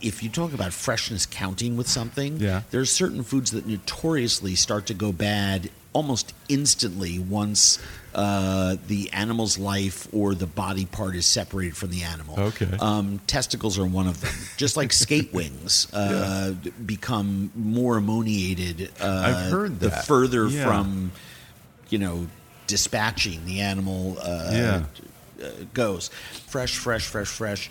if 0.00 0.22
you 0.22 0.28
talk 0.28 0.52
about 0.52 0.72
freshness 0.72 1.26
counting 1.26 1.76
with 1.76 1.88
something, 1.88 2.38
Yeah. 2.38 2.62
are 2.72 2.84
certain 2.84 3.22
foods 3.22 3.50
that 3.52 3.66
notoriously 3.66 4.54
start 4.54 4.86
to 4.86 4.94
go 4.94 5.12
bad 5.12 5.70
almost 5.92 6.32
instantly 6.48 7.18
once 7.18 7.78
uh, 8.14 8.76
the 8.88 9.10
animal's 9.12 9.58
life 9.58 10.06
or 10.12 10.34
the 10.34 10.46
body 10.46 10.84
part 10.86 11.14
is 11.16 11.24
separated 11.26 11.76
from 11.76 11.90
the 11.90 12.02
animal. 12.02 12.38
Okay. 12.38 12.68
Um, 12.80 13.20
testicles 13.26 13.78
are 13.78 13.86
one 13.86 14.06
of 14.06 14.20
them. 14.20 14.32
Just 14.56 14.76
like 14.76 14.92
skate 14.92 15.32
wings 15.34 15.92
uh, 15.94 16.52
become 16.84 17.50
more 17.54 17.96
ammoniated. 17.98 18.90
Uh, 19.00 19.24
I've 19.26 19.50
heard 19.50 19.80
the 19.80 19.90
further 19.90 20.46
Yeah. 20.48 20.64
from, 20.64 21.12
you 21.88 21.98
know, 21.98 22.26
dispatching 22.66 23.44
the 23.46 23.60
animal 23.60 24.16
uh, 24.20 24.50
Yeah. 24.52 24.84
uh, 25.42 25.48
goes. 25.74 26.08
Fresh, 26.48 26.76
fresh, 26.78 27.06
fresh, 27.06 27.28
fresh. 27.28 27.70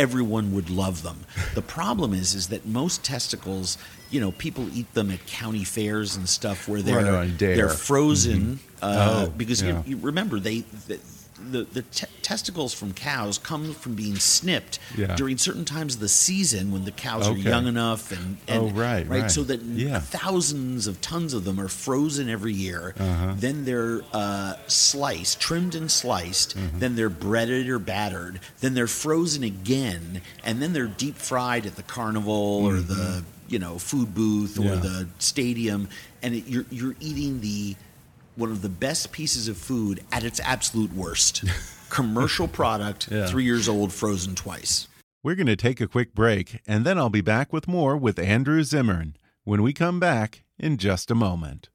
Everyone 0.00 0.54
would 0.54 0.70
love 0.70 1.02
them. 1.02 1.18
The 1.54 1.60
problem 1.62 2.14
is, 2.14 2.34
is 2.34 2.48
that 2.48 2.64
most 2.64 3.04
testicles, 3.04 3.76
you 4.10 4.18
know, 4.20 4.32
people 4.32 4.66
eat 4.72 4.92
them 4.94 5.10
at 5.10 5.26
county 5.26 5.62
fairs 5.64 6.16
and 6.16 6.26
stuff 6.26 6.66
where 6.68 6.80
they're 6.80 7.12
Right, 7.12 7.38
they're 7.38 7.68
frozen 7.68 8.60
uh, 8.80 9.26
Oh, 9.26 9.30
because 9.36 9.62
yeah. 9.62 9.82
you, 9.84 9.96
you 9.96 10.02
remember 10.02 10.40
they. 10.40 10.60
The, 10.88 10.98
the, 11.50 11.64
the 11.64 11.82
te- 11.82 12.06
testicles 12.22 12.72
from 12.74 12.92
cows 12.92 13.38
come 13.38 13.72
from 13.74 13.94
being 13.94 14.16
snipped 14.16 14.78
Yeah. 14.96 15.16
during 15.16 15.38
certain 15.38 15.64
times 15.64 15.94
of 15.94 16.00
the 16.00 16.08
season 16.08 16.70
when 16.72 16.84
the 16.84 16.90
cows 16.92 17.26
are 17.28 17.36
young 17.36 17.66
enough 17.66 18.12
and, 18.12 18.36
and 18.46 18.62
Oh, 18.62 18.68
right, 18.70 19.06
right. 19.08 19.30
so 19.30 19.42
that 19.44 19.62
Yeah. 19.62 20.00
thousands 20.00 20.86
of 20.86 21.00
tons 21.00 21.34
of 21.34 21.44
them 21.44 21.58
are 21.60 21.68
frozen 21.68 22.28
every 22.28 22.52
year. 22.52 22.94
Uh-huh. 22.98 23.34
Then 23.36 23.64
they're 23.64 24.02
uh, 24.12 24.54
sliced, 24.66 25.40
trimmed 25.40 25.74
and 25.74 25.90
sliced. 25.90 26.56
Mm-hmm. 26.56 26.78
Then 26.78 26.96
they're 26.96 27.08
breaded 27.10 27.68
or 27.68 27.78
battered. 27.78 28.40
Then 28.60 28.74
they're 28.74 28.86
frozen 28.86 29.42
again, 29.42 30.20
and 30.44 30.60
then 30.62 30.72
they're 30.72 30.86
deep 30.86 31.16
fried 31.16 31.66
at 31.66 31.76
the 31.76 31.82
carnival 31.82 32.64
or 32.64 32.74
the 32.80 33.24
you 33.48 33.58
know 33.58 33.78
food 33.78 34.14
booth 34.14 34.58
or 34.58 34.62
Mm-hmm. 34.62 34.68
Yeah. 34.74 34.80
the 34.80 35.08
stadium, 35.18 35.88
and 36.22 36.34
it, 36.34 36.46
you're 36.46 36.66
you're 36.70 36.94
eating 37.00 37.40
the 37.40 37.74
one 38.40 38.50
of 38.50 38.62
the 38.62 38.68
best 38.68 39.12
pieces 39.12 39.46
of 39.48 39.56
food 39.58 40.02
at 40.10 40.24
its 40.24 40.40
absolute 40.40 40.92
worst. 40.94 41.44
Commercial 41.90 42.48
product, 42.48 43.08
Yeah. 43.10 43.26
three 43.26 43.44
years 43.44 43.68
old, 43.68 43.92
frozen 43.92 44.34
twice. 44.34 44.88
We're 45.22 45.34
going 45.34 45.46
to 45.48 45.56
take 45.56 45.80
a 45.80 45.86
quick 45.86 46.14
break, 46.14 46.60
and 46.66 46.86
then 46.86 46.96
I'll 46.96 47.10
be 47.10 47.20
back 47.20 47.52
with 47.52 47.68
more 47.68 47.96
with 47.96 48.18
Andrew 48.18 48.62
Zimmern 48.62 49.16
when 49.44 49.62
we 49.62 49.74
come 49.74 50.00
back 50.00 50.42
in 50.58 50.78
just 50.78 51.10
a 51.10 51.14
moment. 51.14 51.68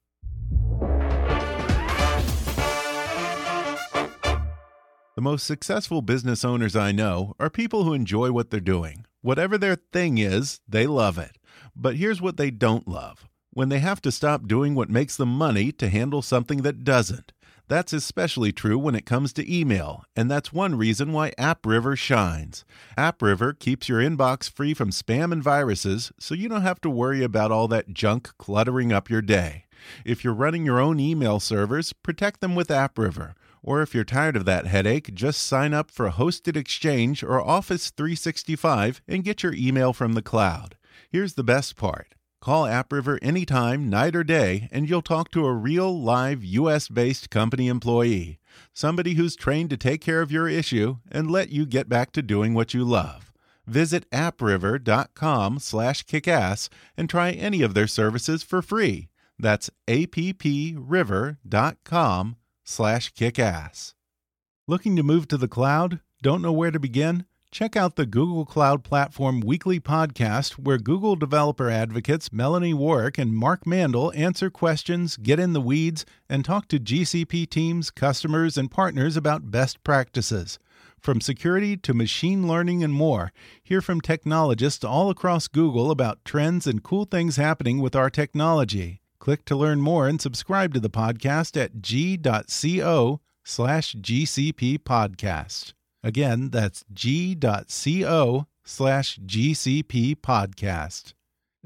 The 5.16 5.22
most 5.22 5.46
successful 5.46 6.02
business 6.02 6.44
owners 6.44 6.76
I 6.76 6.92
know 6.92 7.36
are 7.40 7.50
people 7.50 7.84
who 7.84 7.94
enjoy 7.94 8.32
what 8.32 8.50
they're 8.50 8.60
doing. 8.60 9.06
Whatever 9.22 9.58
their 9.58 9.76
thing 9.76 10.18
is, 10.18 10.60
they 10.68 10.88
love 10.88 11.18
it. 11.18 11.38
But 11.76 11.96
here's 11.96 12.22
what 12.22 12.38
they 12.38 12.52
don't 12.52 12.88
love 12.88 13.28
when 13.56 13.70
they 13.70 13.80
have 13.80 14.02
to 14.02 14.12
stop 14.12 14.48
doing 14.48 14.76
what 14.76 14.90
makes 14.90 15.16
them 15.16 15.30
money 15.30 15.72
to 15.72 15.90
handle 15.90 16.22
something 16.22 16.62
that 16.62 16.84
doesn't. 16.84 17.32
That's 17.68 17.94
especially 17.94 18.52
true 18.52 18.78
when 18.78 18.94
it 18.94 19.08
comes 19.08 19.34
to 19.34 19.52
email, 19.52 20.04
and 20.16 20.30
that's 20.30 20.54
one 20.54 20.76
reason 20.76 21.14
why 21.14 21.32
AppRiver 21.32 21.98
shines. 21.98 22.66
AppRiver 22.96 23.58
keeps 23.58 23.90
your 23.90 24.02
inbox 24.02 24.52
free 24.52 24.76
from 24.76 24.92
spam 24.92 25.32
and 25.32 25.42
viruses, 25.42 26.12
so 26.20 26.36
you 26.36 26.48
don't 26.48 26.62
have 26.62 26.82
to 26.82 26.90
worry 26.90 27.24
about 27.24 27.52
all 27.52 27.68
that 27.70 27.94
junk 27.94 28.30
cluttering 28.38 28.92
up 28.92 29.10
your 29.10 29.22
day. 29.22 29.66
If 30.04 30.24
you're 30.24 30.34
running 30.34 30.66
your 30.66 30.80
own 30.80 31.00
email 31.00 31.40
servers, 31.40 31.94
protect 31.94 32.42
them 32.42 32.56
with 32.56 32.68
AppRiver. 32.68 33.34
Or 33.64 33.82
if 33.82 33.96
you're 33.96 34.04
tired 34.04 34.36
of 34.36 34.46
that 34.46 34.68
headache, 34.68 35.14
just 35.16 35.42
sign 35.42 35.74
up 35.74 35.90
for 35.90 36.12
Hosted 36.12 36.58
Exchange 36.58 37.24
or 37.24 37.42
Office 37.42 37.90
365 37.90 39.02
and 39.08 39.24
get 39.24 39.42
your 39.42 39.56
email 39.56 39.92
from 39.94 40.14
the 40.14 40.22
cloud. 40.22 40.76
Here's 41.10 41.34
the 41.34 41.44
best 41.44 41.78
part. 41.78 42.16
Call 42.46 42.66
AppRiver 42.66 43.18
anytime, 43.24 43.90
night 43.90 44.16
or 44.16 44.24
day, 44.24 44.70
and 44.72 44.88
you'll 44.88 45.02
talk 45.02 45.32
to 45.32 45.48
a 45.48 45.52
real, 45.52 46.00
live, 46.00 46.44
US 46.44 46.88
based 46.90 47.32
company 47.32 47.68
employee. 47.68 48.38
Somebody 48.72 49.16
who's 49.16 49.36
trained 49.36 49.72
to 49.72 49.78
take 49.78 50.00
care 50.00 50.22
of 50.22 50.32
your 50.32 50.48
issue 50.48 50.98
and 51.12 51.32
let 51.32 51.50
you 51.50 51.66
get 51.66 51.90
back 51.90 52.12
to 52.12 52.22
doing 52.22 52.54
what 52.54 52.72
you 52.72 52.84
love. 52.84 53.34
Visit 53.66 54.08
appriver.com 54.12 55.58
slash 55.58 56.06
kickass 56.06 56.70
and 56.96 57.10
try 57.10 57.32
any 57.32 57.64
of 57.64 57.74
their 57.74 57.88
services 57.88 58.44
for 58.44 58.62
free. 58.62 59.10
That's 59.40 59.72
appriver.com 59.88 60.76
slash 62.64 63.14
kickass. 63.16 63.96
Looking 64.68 64.96
to 64.98 65.02
move 65.02 65.28
to 65.30 65.38
the 65.38 65.48
cloud? 65.48 66.00
Don't 66.22 66.44
know 66.44 66.54
where 66.54 66.70
to 66.70 66.80
begin? 66.80 67.26
Check 67.56 67.78
out 67.78 67.96
the 67.96 68.06
Google 68.06 68.44
Cloud 68.46 68.84
Platform 68.84 69.40
Weekly 69.40 69.80
Podcast, 69.80 70.60
where 70.60 70.78
Google 70.78 71.16
developer 71.16 71.70
advocates 71.70 72.34
Melanie 72.34 72.74
Warrick 72.74 73.18
and 73.18 73.34
Mark 73.34 73.66
Mandel 73.66 74.12
answer 74.14 74.50
questions, 74.50 75.16
get 75.16 75.40
in 75.40 75.54
the 75.54 75.62
weeds, 75.62 76.06
and 76.28 76.44
talk 76.44 76.68
to 76.68 76.82
GCP 76.82 77.50
teams, 77.50 77.92
customers, 77.92 78.58
and 78.58 78.70
partners 78.70 79.16
about 79.16 79.52
best 79.52 79.82
practices. 79.86 80.60
From 81.00 81.22
security 81.22 81.78
to 81.78 81.94
machine 81.94 82.46
learning 82.46 82.84
and 82.84 82.94
more, 82.94 83.32
hear 83.64 83.80
from 83.80 84.02
technologists 84.02 84.84
all 84.84 85.10
across 85.10 85.48
Google 85.48 85.92
about 85.92 86.26
trends 86.26 86.68
and 86.68 86.84
cool 86.84 87.06
things 87.06 87.38
happening 87.38 87.80
with 87.80 87.96
our 87.96 88.10
technology. 88.10 89.00
Click 89.18 89.46
to 89.46 89.56
learn 89.56 89.80
more 89.80 90.10
and 90.10 90.20
subscribe 90.20 90.74
to 90.74 90.82
the 90.82 90.90
podcast 90.90 91.56
at 91.56 91.82
g.co 91.82 93.22
slash 93.46 93.96
GCP 93.96 94.80
podcast. 94.80 95.72
Again, 96.06 96.52
that's 96.52 96.86
g.co 96.94 98.46
slash 98.64 99.20
GCP 99.26 100.16
podcast. 100.18 101.14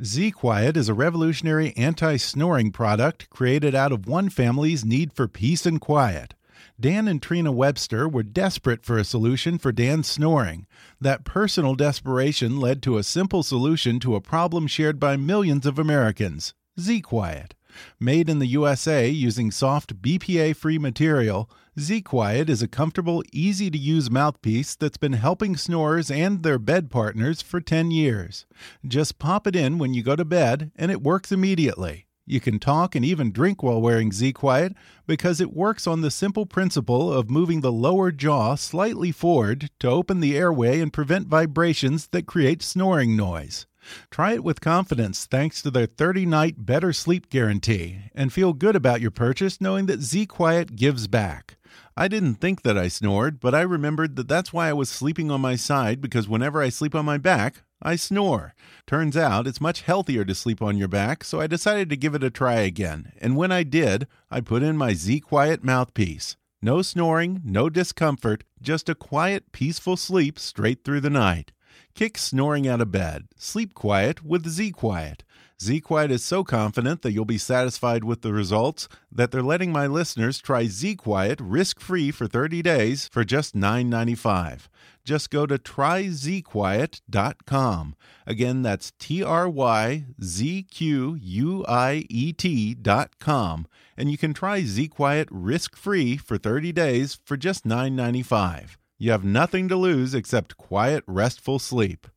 Z 0.01 0.31
Quiet 0.31 0.77
is 0.77 0.87
a 0.87 0.93
revolutionary 0.93 1.73
anti 1.75 2.15
snoring 2.15 2.71
product 2.71 3.29
created 3.29 3.75
out 3.75 3.91
of 3.91 4.07
one 4.07 4.29
family's 4.29 4.85
need 4.85 5.11
for 5.11 5.27
peace 5.27 5.65
and 5.65 5.81
quiet. 5.81 6.35
Dan 6.79 7.09
and 7.09 7.21
Trina 7.21 7.51
Webster 7.51 8.07
were 8.07 8.23
desperate 8.23 8.85
for 8.85 8.97
a 8.97 9.03
solution 9.03 9.57
for 9.57 9.73
Dan's 9.73 10.07
snoring. 10.07 10.65
That 11.01 11.25
personal 11.25 11.75
desperation 11.75 12.61
led 12.61 12.81
to 12.83 12.97
a 12.97 13.03
simple 13.03 13.43
solution 13.43 13.99
to 13.99 14.15
a 14.15 14.21
problem 14.21 14.67
shared 14.67 15.01
by 15.01 15.17
millions 15.17 15.65
of 15.65 15.77
Americans 15.77 16.53
Z 16.79 17.01
Quiet. 17.01 17.55
Made 17.99 18.29
in 18.29 18.39
the 18.39 18.47
USA 18.47 19.09
using 19.09 19.51
soft 19.51 20.01
BPA 20.01 20.55
free 20.55 20.79
material, 20.79 21.49
Z 21.79 22.01
Quiet 22.01 22.49
is 22.49 22.61
a 22.61 22.67
comfortable, 22.67 23.23
easy 23.31 23.71
to 23.71 23.77
use 23.77 24.11
mouthpiece 24.11 24.75
that's 24.75 24.97
been 24.97 25.13
helping 25.13 25.55
snorers 25.55 26.11
and 26.11 26.43
their 26.43 26.59
bed 26.59 26.91
partners 26.91 27.41
for 27.41 27.61
10 27.61 27.89
years. 27.89 28.45
Just 28.85 29.17
pop 29.17 29.47
it 29.47 29.55
in 29.55 29.77
when 29.77 29.93
you 29.93 30.03
go 30.03 30.17
to 30.17 30.25
bed, 30.25 30.71
and 30.75 30.91
it 30.91 31.01
works 31.01 31.31
immediately. 31.31 32.05
You 32.25 32.41
can 32.41 32.59
talk 32.59 32.95
and 32.95 33.05
even 33.05 33.31
drink 33.31 33.63
while 33.63 33.81
wearing 33.81 34.11
Z 34.11 34.33
Quiet 34.33 34.73
because 35.07 35.39
it 35.39 35.53
works 35.53 35.87
on 35.87 36.01
the 36.01 36.11
simple 36.11 36.45
principle 36.45 37.13
of 37.13 37.29
moving 37.29 37.61
the 37.61 37.71
lower 37.71 38.11
jaw 38.11 38.55
slightly 38.55 39.11
forward 39.11 39.69
to 39.79 39.87
open 39.87 40.19
the 40.19 40.37
airway 40.37 40.81
and 40.81 40.91
prevent 40.91 41.27
vibrations 41.27 42.07
that 42.07 42.27
create 42.27 42.61
snoring 42.61 43.15
noise. 43.15 43.67
Try 44.11 44.33
it 44.33 44.43
with 44.43 44.59
confidence 44.59 45.25
thanks 45.25 45.61
to 45.61 45.71
their 45.71 45.85
30 45.85 46.25
night 46.25 46.65
better 46.65 46.91
sleep 46.91 47.29
guarantee 47.29 47.99
and 48.13 48.33
feel 48.33 48.51
good 48.51 48.75
about 48.75 49.01
your 49.01 49.11
purchase 49.11 49.61
knowing 49.61 49.85
that 49.85 50.01
Z 50.01 50.25
Quiet 50.25 50.75
gives 50.75 51.07
back. 51.07 51.55
I 51.99 52.07
didn't 52.07 52.35
think 52.35 52.61
that 52.61 52.77
I 52.77 52.87
snored, 52.87 53.41
but 53.41 53.53
I 53.53 53.59
remembered 53.59 54.15
that 54.15 54.29
that's 54.29 54.53
why 54.53 54.69
I 54.69 54.73
was 54.73 54.89
sleeping 54.89 55.29
on 55.29 55.41
my 55.41 55.57
side 55.57 55.99
because 55.99 56.29
whenever 56.29 56.61
I 56.61 56.69
sleep 56.69 56.95
on 56.95 57.03
my 57.03 57.17
back, 57.17 57.63
I 57.81 57.97
snore. 57.97 58.55
Turns 58.87 59.17
out 59.17 59.45
it's 59.45 59.59
much 59.59 59.81
healthier 59.81 60.23
to 60.23 60.33
sleep 60.33 60.61
on 60.61 60.77
your 60.77 60.87
back, 60.87 61.25
so 61.25 61.41
I 61.41 61.47
decided 61.47 61.89
to 61.89 61.97
give 61.97 62.15
it 62.15 62.23
a 62.23 62.29
try 62.29 62.61
again. 62.61 63.11
And 63.19 63.35
when 63.35 63.51
I 63.51 63.63
did, 63.63 64.07
I 64.31 64.39
put 64.39 64.63
in 64.63 64.77
my 64.77 64.93
Z 64.93 65.19
Quiet 65.19 65.61
mouthpiece. 65.61 66.37
No 66.61 66.81
snoring, 66.81 67.41
no 67.43 67.69
discomfort, 67.69 68.45
just 68.61 68.87
a 68.87 68.95
quiet, 68.95 69.51
peaceful 69.51 69.97
sleep 69.97 70.39
straight 70.39 70.85
through 70.85 71.01
the 71.01 71.09
night. 71.09 71.51
Kick 71.95 72.17
snoring 72.17 72.65
out 72.65 72.79
of 72.79 72.91
bed. 72.91 73.27
Sleep 73.35 73.73
quiet 73.73 74.23
with 74.23 74.47
Z 74.47 74.71
Quiet. 74.71 75.25
Z 75.61 75.81
Quiet 75.81 76.09
is 76.09 76.23
so 76.23 76.45
confident 76.45 77.01
that 77.01 77.11
you'll 77.11 77.25
be 77.25 77.37
satisfied 77.37 78.05
with 78.05 78.21
the 78.21 78.31
results 78.31 78.87
that 79.11 79.31
they're 79.31 79.41
letting 79.41 79.73
my 79.73 79.87
listeners 79.87 80.39
try 80.39 80.67
Z 80.67 80.95
Quiet 80.95 81.41
risk 81.41 81.81
free 81.81 82.11
for 82.11 82.27
30 82.27 82.61
days 82.61 83.09
for 83.11 83.25
just 83.25 83.57
$9.95. 83.57 84.69
Just 85.03 85.29
go 85.29 85.45
to 85.45 85.57
tryzquiet.com. 85.57 87.95
Again, 88.25 88.61
that's 88.61 88.93
T 88.99 89.21
R 89.21 89.49
Y 89.49 90.05
Z 90.23 90.65
Q 90.71 91.17
U 91.19 91.65
I 91.67 92.05
E 92.09 92.31
T.com. 92.31 93.67
And 93.97 94.09
you 94.09 94.17
can 94.17 94.33
try 94.33 94.61
Z 94.61 94.87
Quiet 94.87 95.27
risk 95.29 95.75
free 95.75 96.15
for 96.15 96.37
30 96.37 96.71
days 96.71 97.19
for 97.25 97.35
just 97.35 97.67
$9.95. 97.67 98.77
You 98.97 99.11
have 99.11 99.25
nothing 99.25 99.67
to 99.67 99.75
lose 99.75 100.13
except 100.13 100.55
quiet, 100.55 101.03
restful 101.05 101.59
sleep. 101.59 102.07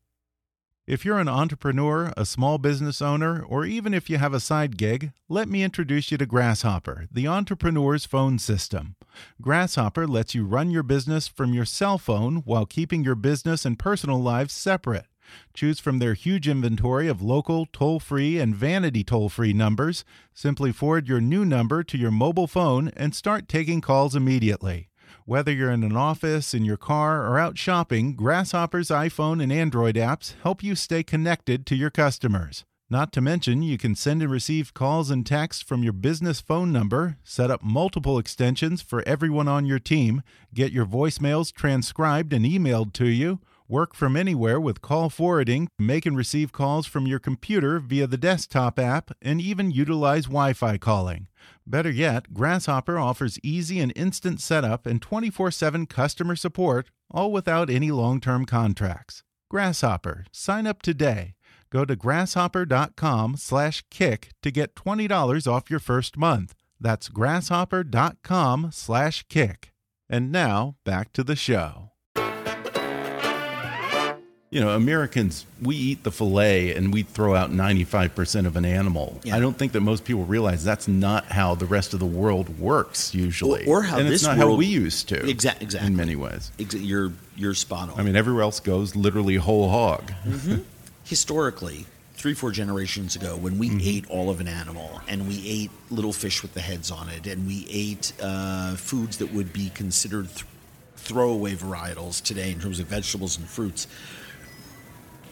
If 0.85 1.05
you're 1.05 1.21
an 1.21 1.29
entrepreneur, 1.29 2.13
a 2.17 2.27
small 2.27 2.59
business 2.59 3.01
owner, 3.01 3.41
or 3.41 3.65
even 3.65 3.95
if 3.95 4.11
you 4.11 4.19
have 4.19 4.35
a 4.35 4.41
side 4.41 4.77
gig, 4.77 5.13
let 5.29 5.49
me 5.49 5.63
introduce 5.63 6.11
you 6.11 6.19
to 6.19 6.27
Grasshopper, 6.27 7.07
the 7.09 7.29
entrepreneur's 7.29 8.05
phone 8.05 8.41
system. 8.41 8.97
Grasshopper 9.41 10.09
lets 10.09 10.35
you 10.35 10.45
run 10.45 10.73
your 10.73 10.83
business 10.83 11.29
from 11.29 11.55
your 11.55 11.65
cell 11.65 11.99
phone 11.99 12.39
while 12.39 12.67
keeping 12.67 13.05
your 13.05 13.15
business 13.15 13.65
and 13.65 13.79
personal 13.79 14.21
lives 14.21 14.55
separate. 14.55 15.07
Choose 15.55 15.79
from 15.79 16.01
their 16.01 16.15
huge 16.15 16.49
inventory 16.49 17.07
of 17.07 17.23
local, 17.23 17.67
toll 17.73 18.01
free, 18.01 18.41
and 18.41 18.53
vanity 18.53 19.05
toll 19.05 19.29
free 19.29 19.53
numbers. 19.53 20.05
Simply 20.35 20.73
forward 20.73 21.07
your 21.07 21.21
new 21.21 21.45
number 21.45 21.85
to 21.85 21.97
your 21.97 22.11
mobile 22.11 22.49
phone 22.49 22.89
and 22.97 23.15
start 23.15 23.49
taking 23.49 23.81
calls 23.81 24.17
immediately. 24.17 24.89
Whether 25.25 25.53
you're 25.53 25.71
in 25.71 25.85
an 25.85 25.97
office, 25.97 26.53
in 26.53 26.65
your 26.65 26.77
car, 26.77 27.25
or 27.25 27.39
out 27.39 27.57
shopping, 27.57 28.15
Grasshopper's 28.17 28.89
iPhone 28.89 29.41
and 29.41 29.53
Android 29.53 29.95
apps 29.95 30.35
help 30.43 30.65
you 30.65 30.75
stay 30.75 31.05
connected 31.05 31.65
to 31.67 31.77
your 31.77 31.91
customers. 31.91 32.65
Not 32.91 33.13
to 33.13 33.21
mention, 33.21 33.63
you 33.63 33.79
can 33.79 33.95
send 33.95 34.21
and 34.21 34.31
receive 34.31 34.75
calls 34.75 35.11
and 35.11 35.25
texts 35.25 35.63
from 35.63 35.85
your 35.85 35.93
business 35.93 36.41
phone 36.41 36.73
number, 36.73 37.19
set 37.23 37.53
up 37.53 37.63
multiple 37.63 38.19
extensions 38.19 38.83
for 38.83 39.07
everyone 39.07 39.47
on 39.47 39.65
your 39.65 39.79
team, 39.79 40.23
get 40.53 40.73
your 40.73 40.87
voicemails 40.87 41.53
transcribed 41.53 42.33
and 42.33 42.45
emailed 42.45 42.93
to 42.95 43.07
you, 43.07 43.39
work 43.73 43.95
from 43.95 44.19
anywhere 44.19 44.61
with 44.61 44.83
call 44.83 45.09
forwarding, 45.09 45.67
make 45.79 46.05
and 46.05 46.15
receive 46.15 46.53
calls 46.53 46.87
from 46.87 47.07
your 47.07 47.19
computer 47.19 47.79
via 47.79 48.07
the 48.07 48.19
desktop 48.19 48.79
app, 48.79 49.11
and 49.23 49.41
even 49.41 49.71
utilize 49.71 50.27
Wi 50.27 50.53
Fi 50.53 50.77
calling. 50.77 51.27
Better 51.67 51.91
yet, 51.91 52.35
Grasshopper 52.35 52.99
offers 52.99 53.39
easy 53.43 53.81
and 53.81 53.91
instant 53.97 54.43
setup 54.43 54.85
and 54.85 55.01
24 55.01 55.51
7 55.51 55.87
customer 55.87 56.37
support, 56.37 56.91
all 57.11 57.33
without 57.33 57.71
any 57.71 57.91
long 57.91 58.21
term 58.21 58.45
contracts. 58.45 59.23
Grasshopper, 59.51 60.27
sign 60.31 60.67
up 60.67 60.83
today. 60.83 61.35
Go 61.71 61.87
to 61.87 61.97
grasshopper.com 61.97 63.37
slash 63.39 63.83
kick 63.91 64.33
to 64.43 64.51
get 64.51 64.75
$20 64.75 65.51
off 65.51 65.71
your 65.71 65.81
first 65.81 66.19
month. 66.19 66.55
That's 66.79 67.09
grasshopper.com 67.09 68.69
slash 68.71 69.25
kick. 69.31 69.73
And 70.11 70.31
now, 70.31 70.77
back 70.85 71.15
to 71.15 71.25
the 71.25 71.37
show 71.37 71.92
you 74.53 74.61
know, 74.61 74.69
Americans, 74.77 75.47
we 75.63 75.75
eat 75.75 76.03
the 76.03 76.13
filet 76.13 76.75
and 76.75 76.93
we 76.93 77.05
throw 77.05 77.35
out 77.35 77.51
95% 77.51 78.45
of 78.45 78.55
an 78.55 78.67
animal. 78.67 79.19
Yeah. 79.25 79.35
I 79.35 79.41
don't 79.41 79.57
think 79.57 79.73
that 79.73 79.81
most 79.81 80.05
people 80.05 80.27
realize 80.27 80.63
that's 80.63 80.87
not 80.87 81.25
how 81.25 81.55
the 81.55 81.65
rest 81.65 81.95
of 81.95 82.01
the 82.01 82.07
world 82.07 82.59
works 82.59 83.15
usually. 83.15 83.65
Or, 83.65 83.79
or 83.79 83.83
how 83.83 83.97
and 83.99 84.07
this 84.07 84.17
it's 84.17 84.25
not 84.25 84.37
world, 84.37 84.51
how 84.51 84.57
we 84.57 84.67
used 84.67 85.09
to. 85.09 85.27
Exactly. 85.27 85.65
Exactly. 85.65 85.87
In 85.87 85.97
many 85.97 86.17
ways. 86.17 86.51
Exa 86.59 86.87
you're, 86.87 87.13
you're 87.35 87.55
spot 87.55 87.89
on. 87.89 87.99
I 87.99 88.03
mean, 88.03 88.15
everywhere 88.15 88.43
else 88.43 88.61
goes 88.61 88.95
literally 88.95 89.37
whole 89.37 89.71
hog. 89.71 90.13
Mm 90.27 90.33
-hmm. 90.33 90.61
Historically, 91.05 91.87
three, 92.15 92.35
four 92.35 92.53
generations 92.53 93.17
ago, 93.17 93.39
when 93.41 93.59
we 93.59 93.69
mm 93.69 93.79
-hmm. 93.79 93.97
ate 93.99 94.07
all 94.11 94.29
of 94.29 94.39
an 94.41 94.49
animal 94.49 95.01
and 95.09 95.27
we 95.29 95.37
ate 95.57 95.71
little 95.89 96.13
fish 96.13 96.43
with 96.43 96.53
the 96.53 96.61
heads 96.61 96.91
on 96.91 97.09
it 97.09 97.27
and 97.33 97.47
we 97.47 97.59
ate 97.85 98.13
uh, 98.21 98.77
foods 98.77 99.17
that 99.17 99.29
would 99.33 99.53
be 99.53 99.71
considered 99.75 100.29
th 100.35 100.45
throwaway 101.03 101.55
varietals 101.57 102.23
today 102.23 102.51
in 102.53 102.61
terms 102.61 102.79
of 102.81 102.87
vegetables 102.87 103.37
and 103.39 103.47
fruits, 103.49 103.87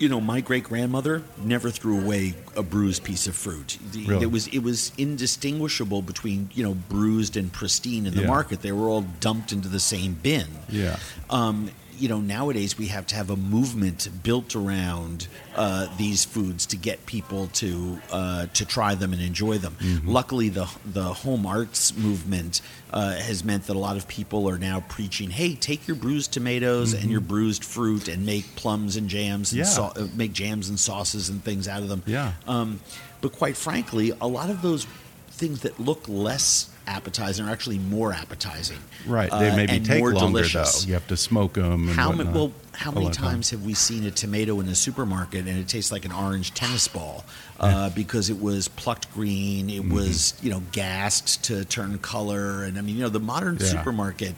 you 0.01 0.09
know, 0.09 0.21
my 0.21 0.41
great 0.41 0.65
grandmother 0.65 1.23
never 1.45 1.71
threw 1.71 2.01
away 2.01 2.35
a 2.57 2.63
bruised 2.63 3.05
piece 3.05 3.27
of 3.27 3.37
fruit. 3.37 3.79
Really? 3.95 4.23
It 4.25 4.33
was 4.33 4.49
it 4.49 4.61
was 4.61 4.91
indistinguishable 4.99 6.03
between 6.03 6.49
you 6.55 6.65
know 6.65 6.75
bruised 6.75 7.37
and 7.37 7.53
pristine 7.53 8.07
in 8.07 8.15
the 8.15 8.23
Yeah. 8.23 8.27
market. 8.27 8.63
They 8.63 8.73
were 8.73 8.89
all 8.89 9.03
dumped 9.21 9.53
into 9.53 9.69
the 9.69 9.79
same 9.79 10.15
bin. 10.23 10.47
Yeah. 10.69 10.99
Um, 11.29 11.71
you 12.01 12.09
know, 12.09 12.21
nowadays 12.21 12.79
we 12.79 12.87
have 12.87 13.07
to 13.09 13.15
have 13.15 13.29
a 13.31 13.37
movement 13.37 14.09
built 14.23 14.57
around 14.57 15.29
uh, 15.55 15.87
these 15.99 16.25
foods 16.25 16.65
to 16.67 16.77
get 16.77 17.05
people 17.07 17.49
to 17.49 18.01
uh, 18.11 18.47
to 18.55 18.65
try 18.65 18.95
them 18.95 19.13
and 19.13 19.21
enjoy 19.21 19.59
them. 19.59 19.77
Luckily, 20.05 20.49
the 20.49 20.67
the 20.85 21.05
home 21.13 21.45
arts 21.47 21.95
movement 21.97 22.63
uh, 22.93 23.17
has 23.17 23.45
meant 23.45 23.67
that 23.67 23.77
a 23.77 23.79
lot 23.79 23.97
of 23.99 24.09
people 24.09 24.49
are 24.49 24.59
now 24.59 24.81
preaching, 24.89 25.29
"Hey, 25.31 25.55
take 25.55 25.87
your 25.87 25.97
bruised 25.97 26.33
tomatoes 26.33 26.95
and 26.95 27.11
your 27.11 27.21
bruised 27.21 27.65
fruit 27.65 28.09
and 28.09 28.25
make 28.25 28.57
plums 28.57 28.97
and 28.97 29.09
jams 29.09 29.53
and 29.53 29.59
Yeah. 29.59 29.65
sau- 29.67 29.93
uh, 29.95 30.07
make 30.17 30.33
jams 30.33 30.69
and 30.71 30.81
sauces 30.81 31.29
and 31.29 31.45
things 31.45 31.69
out 31.69 31.83
of 31.83 31.89
them." 31.91 32.03
Yeah. 32.07 32.33
Um, 32.49 32.81
but 33.21 33.33
quite 33.33 33.57
frankly, 33.59 34.13
a 34.21 34.27
lot 34.27 34.49
of 34.49 34.63
those 34.63 34.87
things 35.31 35.61
that 35.61 35.79
look 35.79 36.09
less 36.09 36.70
appetizing 36.91 37.47
are 37.47 37.51
actually 37.51 37.79
more 37.79 38.13
appetizing. 38.13 38.79
Right. 39.07 39.31
They 39.31 39.49
uh, 39.51 39.57
maybe 39.57 39.77
and 39.77 39.87
take 39.87 40.03
longer 40.03 40.19
delicious. 40.19 40.83
though. 40.83 40.89
You 40.89 40.95
have 40.95 41.07
to 41.07 41.17
smoke 41.17 41.55
them. 41.55 41.89
And 41.89 41.91
How 41.91 42.09
whatnot. 42.09 42.35
Well, 42.35 42.53
how 42.73 42.91
many 42.91 43.11
times 43.11 43.51
have 43.51 43.65
we 43.65 43.75
seen 43.75 44.05
a 44.07 44.11
tomato 44.11 44.59
in 44.61 44.69
a 44.69 44.75
supermarket 44.75 45.47
and 45.47 45.59
it 45.59 45.69
tastes 45.69 45.93
like 45.93 46.05
an 46.05 46.13
orange 46.13 46.53
tennis 46.55 46.89
ball 46.89 47.25
uh, 47.61 47.91
because 47.91 48.31
it 48.31 48.41
was 48.41 48.69
plucked 48.69 49.13
green, 49.15 49.71
it 49.71 49.81
Mm-hmm. 49.83 49.95
was 49.95 50.35
you 50.43 50.51
know 50.51 50.63
gassed 50.73 51.45
to 51.45 51.65
turn 51.65 51.99
color, 51.99 52.65
and 52.65 52.77
I 52.79 52.81
mean 52.83 52.97
you 52.97 53.03
know 53.03 53.09
the 53.09 53.21
modern 53.21 53.57
Yeah. 53.61 53.67
supermarket 53.67 54.35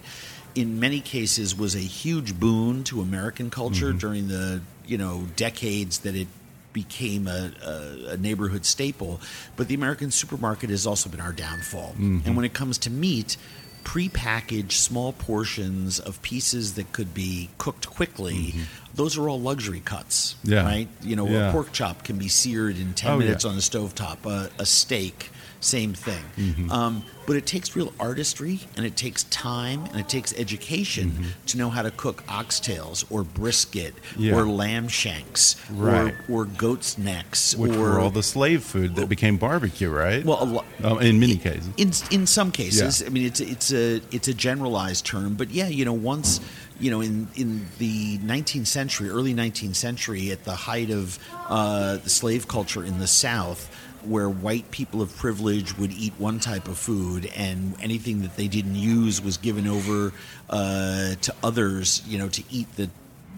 in 0.54 0.78
many 0.78 1.00
cases 1.00 1.56
was 1.56 1.74
a 1.74 1.78
huge 1.78 2.38
boon 2.38 2.84
to 2.84 3.00
American 3.00 3.48
culture 3.48 3.92
during 3.92 4.28
the 4.28 4.60
you 4.86 4.98
know 4.98 5.26
decades 5.36 5.98
that 6.00 6.14
it 6.14 6.28
became 6.72 7.26
a, 7.28 7.50
a, 7.64 8.12
a 8.12 8.16
neighborhood 8.16 8.64
staple. 8.64 9.20
But 9.56 9.68
the 9.68 9.74
American 9.74 10.10
supermarket 10.10 10.70
has 10.70 10.86
also 10.86 11.08
been 11.10 11.20
our 11.20 11.32
downfall. 11.32 11.90
Mm-hmm. 11.92 12.20
And 12.26 12.36
when 12.36 12.44
it 12.44 12.54
comes 12.54 12.78
to 12.78 12.90
meat, 12.90 13.36
prepackaged 13.84 14.72
small 14.72 15.12
portions 15.12 15.98
of 16.00 16.20
pieces 16.22 16.74
that 16.74 16.92
could 16.92 17.12
be 17.14 17.50
cooked 17.58 17.88
quickly. 17.90 18.34
Mm-hmm. 18.34 18.60
Those 18.94 19.18
are 19.18 19.28
all 19.28 19.40
luxury 19.40 19.80
cuts, 19.80 20.36
Yeah. 20.44 20.62
right? 20.64 20.88
You 21.02 21.16
know, 21.16 21.26
Yeah. 21.28 21.48
a 21.48 21.52
pork 21.52 21.72
chop 21.72 22.04
can 22.04 22.16
be 22.18 22.28
seared 22.28 22.78
in 22.78 22.94
10 22.94 23.10
Oh, 23.12 23.18
minutes 23.18 23.44
yeah. 23.44 23.50
on 23.50 23.56
the 23.56 23.62
stovetop. 23.62 24.24
A, 24.26 24.50
a 24.60 24.66
steak, 24.66 25.30
same 25.64 25.94
thing. 25.94 26.22
Mm-hmm. 26.36 26.70
Um, 26.70 27.04
but 27.26 27.36
it 27.36 27.46
takes 27.46 27.76
real 27.76 27.92
artistry 28.00 28.58
and 28.76 28.84
it 28.84 28.96
takes 28.96 29.22
time 29.24 29.84
and 29.92 30.00
it 30.00 30.08
takes 30.08 30.32
education 30.34 31.10
Mm-hmm. 31.12 31.28
to 31.46 31.58
know 31.58 31.70
how 31.70 31.82
to 31.82 31.90
cook 31.92 32.24
oxtails 32.26 33.04
or 33.10 33.22
brisket 33.22 33.94
Yeah. 34.18 34.34
or 34.34 34.44
lamb 34.46 34.88
shanks 34.88 35.56
Right. 35.70 36.14
or, 36.28 36.42
or 36.42 36.44
goat's 36.46 36.98
necks 36.98 37.54
Which 37.54 37.72
or 37.76 37.78
were 37.78 38.00
all 38.00 38.10
the 38.10 38.22
slave 38.24 38.62
food 38.64 38.96
that 38.96 39.08
became 39.08 39.36
barbecue, 39.36 39.88
right? 39.88 40.24
well, 40.24 40.42
a 40.42 40.44
lo- 40.44 40.64
um, 40.82 41.00
in 41.00 41.20
many 41.20 41.36
cases. 41.36 41.68
in 41.76 41.92
in 42.10 42.26
some 42.26 42.50
cases, 42.50 43.00
Yeah. 43.00 43.06
I 43.06 43.10
mean, 43.10 43.24
it's 43.26 43.40
it's 43.40 43.72
a 43.72 44.00
it's 44.10 44.26
a 44.28 44.34
generalized 44.34 45.06
term, 45.06 45.34
but 45.34 45.50
yeah, 45.50 45.68
you 45.68 45.84
know, 45.84 45.92
once 45.92 46.40
you 46.80 46.90
know, 46.90 47.00
in 47.00 47.28
in 47.36 47.66
the 47.78 48.18
19th 48.18 48.66
century, 48.66 49.08
early 49.08 49.32
19th 49.34 49.76
century, 49.76 50.32
at 50.32 50.42
the 50.44 50.56
height 50.56 50.90
of 50.90 51.18
uh, 51.48 51.98
the 51.98 52.10
slave 52.10 52.48
culture 52.48 52.84
in 52.84 52.98
the 52.98 53.06
South, 53.06 53.70
where 54.04 54.28
white 54.28 54.70
people 54.70 55.02
of 55.02 55.16
privilege 55.16 55.76
would 55.78 55.92
eat 55.92 56.12
one 56.18 56.40
type 56.40 56.68
of 56.68 56.78
food, 56.78 57.30
and 57.36 57.74
anything 57.80 58.22
that 58.22 58.36
they 58.36 58.48
didn't 58.48 58.76
use 58.76 59.22
was 59.22 59.36
given 59.36 59.66
over 59.66 60.12
uh, 60.50 61.14
to 61.14 61.34
others, 61.42 62.02
you 62.06 62.18
know, 62.18 62.28
to 62.28 62.42
eat 62.50 62.74
the 62.76 62.90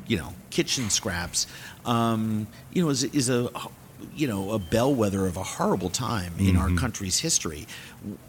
you 0.07 0.17
know 0.17 0.35
kitchen 0.51 0.91
scraps. 0.91 1.47
Um, 1.85 2.47
you 2.73 2.83
know 2.83 2.91
is, 2.91 3.05
is 3.05 3.29
a 3.29 3.51
you 4.15 4.27
know 4.27 4.53
a 4.53 4.59
bellwether 4.59 5.27
of 5.27 5.37
a 5.37 5.43
horrible 5.43 5.91
time 5.91 6.35
in 6.39 6.57
our 6.57 6.71
country's 6.71 7.19
history. 7.19 7.67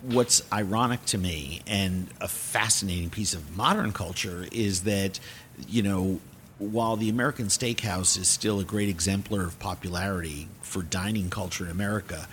What's 0.03 0.41
ironic 0.51 1.05
to 1.05 1.17
me 1.17 1.61
and 1.67 2.07
a 2.21 2.27
fascinating 2.27 3.09
piece 3.09 3.33
of 3.33 3.55
modern 3.57 3.91
culture 3.91 4.45
is 4.51 4.83
that 4.83 5.19
you 5.67 5.83
know 5.83 6.19
while 6.57 6.95
the 6.95 7.09
American 7.09 7.47
steakhouse 7.47 8.17
is 8.17 8.27
still 8.27 8.59
a 8.59 8.63
great 8.63 8.89
exemplar 8.89 9.43
of 9.43 9.59
popularity 9.59 10.47
for 10.61 10.81
dining 10.81 11.29
culture 11.29 11.65
in 11.65 11.71
America, 11.71 12.27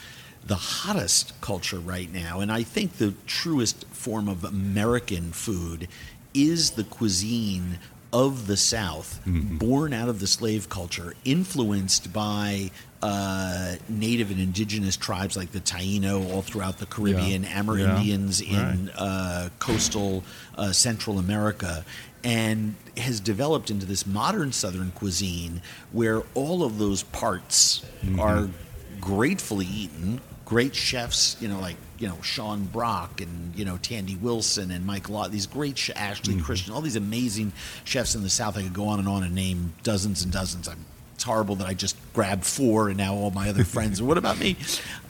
the 0.44 0.54
hottest 0.54 1.40
culture 1.40 1.78
right 1.78 2.12
now, 2.12 2.40
and 2.40 2.50
I 2.50 2.62
think 2.62 2.94
the 2.94 3.14
truest 3.26 3.84
form 3.86 4.28
of 4.28 4.44
American 4.44 5.32
food, 5.32 5.88
is 6.34 6.72
the 6.72 6.84
cuisine 6.84 7.78
of 8.12 8.46
the 8.46 8.56
South, 8.56 9.20
born 9.26 9.92
out 9.92 10.08
of 10.08 10.20
the 10.20 10.26
slave 10.26 10.68
culture, 10.68 11.14
influenced 11.24 12.12
by 12.12 12.70
uh, 13.02 13.74
native 13.88 14.30
and 14.30 14.38
indigenous 14.38 14.96
tribes 14.96 15.36
like 15.36 15.50
the 15.52 15.60
Taino 15.60 16.30
all 16.32 16.42
throughout 16.42 16.78
the 16.78 16.86
Caribbean, 16.86 17.42
Yeah. 17.42 17.62
Amerindians 17.62 18.42
Yeah. 18.46 18.72
In 18.74 18.90
uh, 18.90 19.48
coastal 19.58 20.22
uh, 20.56 20.72
Central 20.72 21.18
America, 21.18 21.84
and 22.22 22.74
has 22.96 23.18
developed 23.18 23.70
into 23.70 23.86
this 23.86 24.06
modern 24.06 24.52
Southern 24.52 24.92
cuisine 24.92 25.60
where 25.90 26.22
all 26.34 26.62
of 26.62 26.78
those 26.78 27.02
parts 27.02 27.82
are 28.18 28.48
gratefully 29.00 29.66
eaten. 29.66 30.20
Great 30.52 30.74
chefs, 30.74 31.34
you 31.40 31.48
know, 31.48 31.58
like 31.58 31.76
you 31.98 32.06
know 32.06 32.20
Sean 32.20 32.66
Brock 32.66 33.22
and 33.22 33.56
you 33.56 33.64
know 33.64 33.78
Tandy 33.78 34.16
Wilson 34.16 34.70
and 34.70 34.84
Mike 34.84 35.08
Lata, 35.08 35.30
these 35.30 35.46
great 35.46 35.78
sh- 35.78 35.88
Ashley 35.96 36.38
Christensen, 36.38 36.74
all 36.74 36.82
these 36.82 36.94
amazing 36.94 37.54
chefs 37.84 38.14
in 38.14 38.22
the 38.22 38.28
South. 38.28 38.58
I 38.58 38.62
could 38.62 38.74
go 38.74 38.88
on 38.88 38.98
and 38.98 39.08
on 39.08 39.22
and 39.22 39.34
name 39.34 39.72
dozens 39.82 40.22
and 40.22 40.30
dozens. 40.30 40.68
I'm, 40.68 40.84
it's 41.14 41.24
horrible 41.24 41.56
that 41.56 41.68
I 41.68 41.72
just 41.72 41.96
grabbed 42.12 42.44
four 42.44 42.90
and 42.90 42.98
now 42.98 43.14
all 43.14 43.30
my 43.30 43.48
other 43.48 43.64
friends. 43.74 44.02
what 44.02 44.18
about 44.18 44.38
me? 44.38 44.58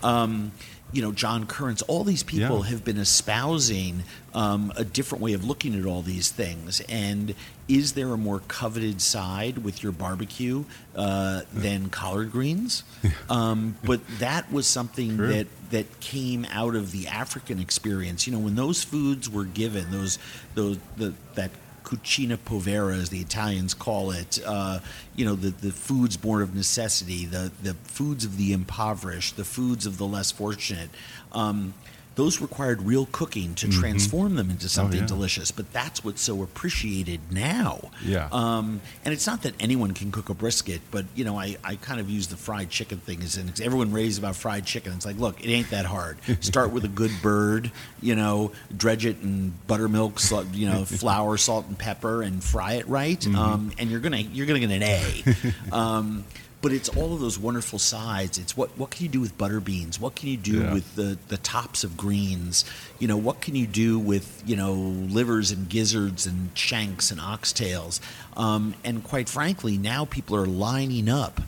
Um, 0.01 0.53
you 0.93 1.01
know, 1.01 1.11
John 1.11 1.45
Currence, 1.47 1.81
all 1.83 2.03
these 2.03 2.23
people 2.23 2.59
Yeah. 2.63 2.69
have 2.69 2.85
been 2.85 2.97
espousing 2.99 4.03
um, 4.33 4.71
a 4.75 4.83
different 4.83 5.21
way 5.23 5.33
of 5.33 5.43
looking 5.43 5.77
at 5.77 5.85
all 5.85 6.01
these 6.01 6.29
things. 6.31 6.81
And 6.87 7.35
is 7.67 7.93
there 7.93 8.13
a 8.13 8.17
more 8.17 8.39
coveted 8.47 9.01
side 9.01 9.59
with 9.59 9.81
your 9.83 9.91
barbecue 9.91 10.63
uh, 10.95 11.41
than 11.51 11.89
collard 11.89 12.31
greens? 12.31 12.83
Um, 13.29 13.77
but 13.83 14.01
that 14.19 14.51
was 14.51 14.67
something 14.67 15.17
True. 15.17 15.27
that 15.27 15.47
that 15.71 15.99
came 15.99 16.45
out 16.51 16.75
of 16.75 16.91
the 16.91 17.07
African 17.07 17.59
experience. 17.59 18.27
You 18.27 18.33
know, 18.33 18.39
when 18.39 18.55
those 18.55 18.83
foods 18.83 19.29
were 19.29 19.45
given, 19.45 19.89
those 19.91 20.19
those 20.55 20.77
the 20.97 21.13
that 21.35 21.51
cucina 21.83 22.37
povera, 22.43 22.95
as 22.95 23.09
the 23.09 23.19
Italians 23.19 23.73
call 23.73 24.11
it, 24.11 24.39
uh, 24.45 24.79
you 25.15 25.25
know, 25.25 25.35
the, 25.35 25.49
the 25.49 25.71
foods 25.71 26.17
born 26.17 26.41
of 26.41 26.55
necessity, 26.55 27.25
the, 27.25 27.51
the 27.61 27.73
foods 27.83 28.25
of 28.25 28.37
the 28.37 28.53
impoverished, 28.53 29.37
the 29.37 29.45
foods 29.45 29.85
of 29.85 29.97
the 29.97 30.05
less 30.05 30.31
fortunate. 30.31 30.89
Um, 31.31 31.73
those 32.15 32.41
required 32.41 32.81
real 32.83 33.07
cooking 33.11 33.55
to 33.55 33.69
transform 33.69 34.35
them 34.35 34.51
into 34.51 34.69
something 34.69 35.01
yeah. 35.01 35.05
delicious, 35.05 35.51
but 35.51 35.71
that's 35.73 36.03
what's 36.03 36.21
so 36.21 36.43
appreciated 36.43 37.19
now. 37.31 37.89
Yeah. 38.05 38.29
Um, 38.31 38.81
and 39.03 39.13
it's 39.13 39.25
not 39.25 39.41
that 39.43 39.55
anyone 39.59 39.93
can 39.93 40.11
cook 40.11 40.29
a 40.29 40.35
brisket, 40.35 40.81
but 40.91 41.05
you 41.15 41.25
know, 41.25 41.39
I, 41.39 41.57
I 41.63 41.75
kind 41.75 41.99
of 41.99 42.09
use 42.09 42.27
the 42.27 42.37
fried 42.37 42.69
chicken 42.69 42.99
thing 42.99 43.21
as 43.21 43.37
an 43.37 43.51
everyone 43.63 43.91
raves 43.91 44.17
about 44.17 44.35
fried 44.35 44.65
chicken. 44.65 44.93
It's 44.93 45.05
like, 45.05 45.17
look, 45.17 45.43
it 45.43 45.49
ain't 45.49 45.71
that 45.71 45.85
hard. 45.85 46.17
Start 46.41 46.71
with 46.71 46.85
a 46.85 46.89
good 46.89 47.11
bird, 47.21 47.71
you 48.01 48.15
know, 48.15 48.51
dredge 48.75 49.05
it 49.05 49.21
in 49.21 49.53
buttermilk, 49.65 50.19
salt, 50.19 50.47
you 50.53 50.67
know, 50.69 50.85
flour, 50.85 51.37
salt, 51.37 51.67
and 51.67 51.77
pepper, 51.77 52.21
and 52.21 52.43
fry 52.43 52.73
it 52.73 52.87
right, 52.87 53.25
um, 53.27 53.71
and 53.79 53.89
you're 53.89 53.99
gonna 53.99 54.17
you're 54.17 54.45
gonna 54.45 54.59
get 54.59 54.71
an 54.71 54.83
A. 54.83 55.23
Um, 55.71 56.25
but 56.63 56.71
it's 56.71 56.87
all 56.89 57.13
of 57.13 57.19
those 57.19 57.37
wonderful 57.37 57.77
sides. 57.77 58.39
It's 58.39 58.57
what 58.57 58.75
what 58.77 58.89
can 58.89 59.03
you 59.03 59.09
do 59.09 59.19
with 59.21 59.37
butter 59.37 59.59
beans? 59.59 59.99
What 59.99 60.15
can 60.15 60.29
you 60.29 60.37
do 60.37 60.61
Yeah. 60.61 60.73
with 60.73 60.95
the 60.95 61.17
the 61.27 61.37
tops 61.37 61.83
of 61.83 61.95
greens? 61.97 62.63
You 62.99 63.07
know, 63.09 63.17
what 63.17 63.41
can 63.41 63.53
you 63.55 63.67
do 63.67 63.99
with 63.99 64.41
you 64.45 64.55
know 64.55 64.73
livers 64.73 65.51
and 65.51 65.69
gizzards 65.69 66.25
and 66.25 66.49
shanks 66.57 67.11
and 67.11 67.19
oxtails? 67.19 67.99
Um, 68.37 68.73
and 68.83 69.03
quite 69.03 69.27
frankly, 69.29 69.77
now 69.77 70.05
people 70.05 70.35
are 70.37 70.47
lining 70.47 71.09
up 71.09 71.41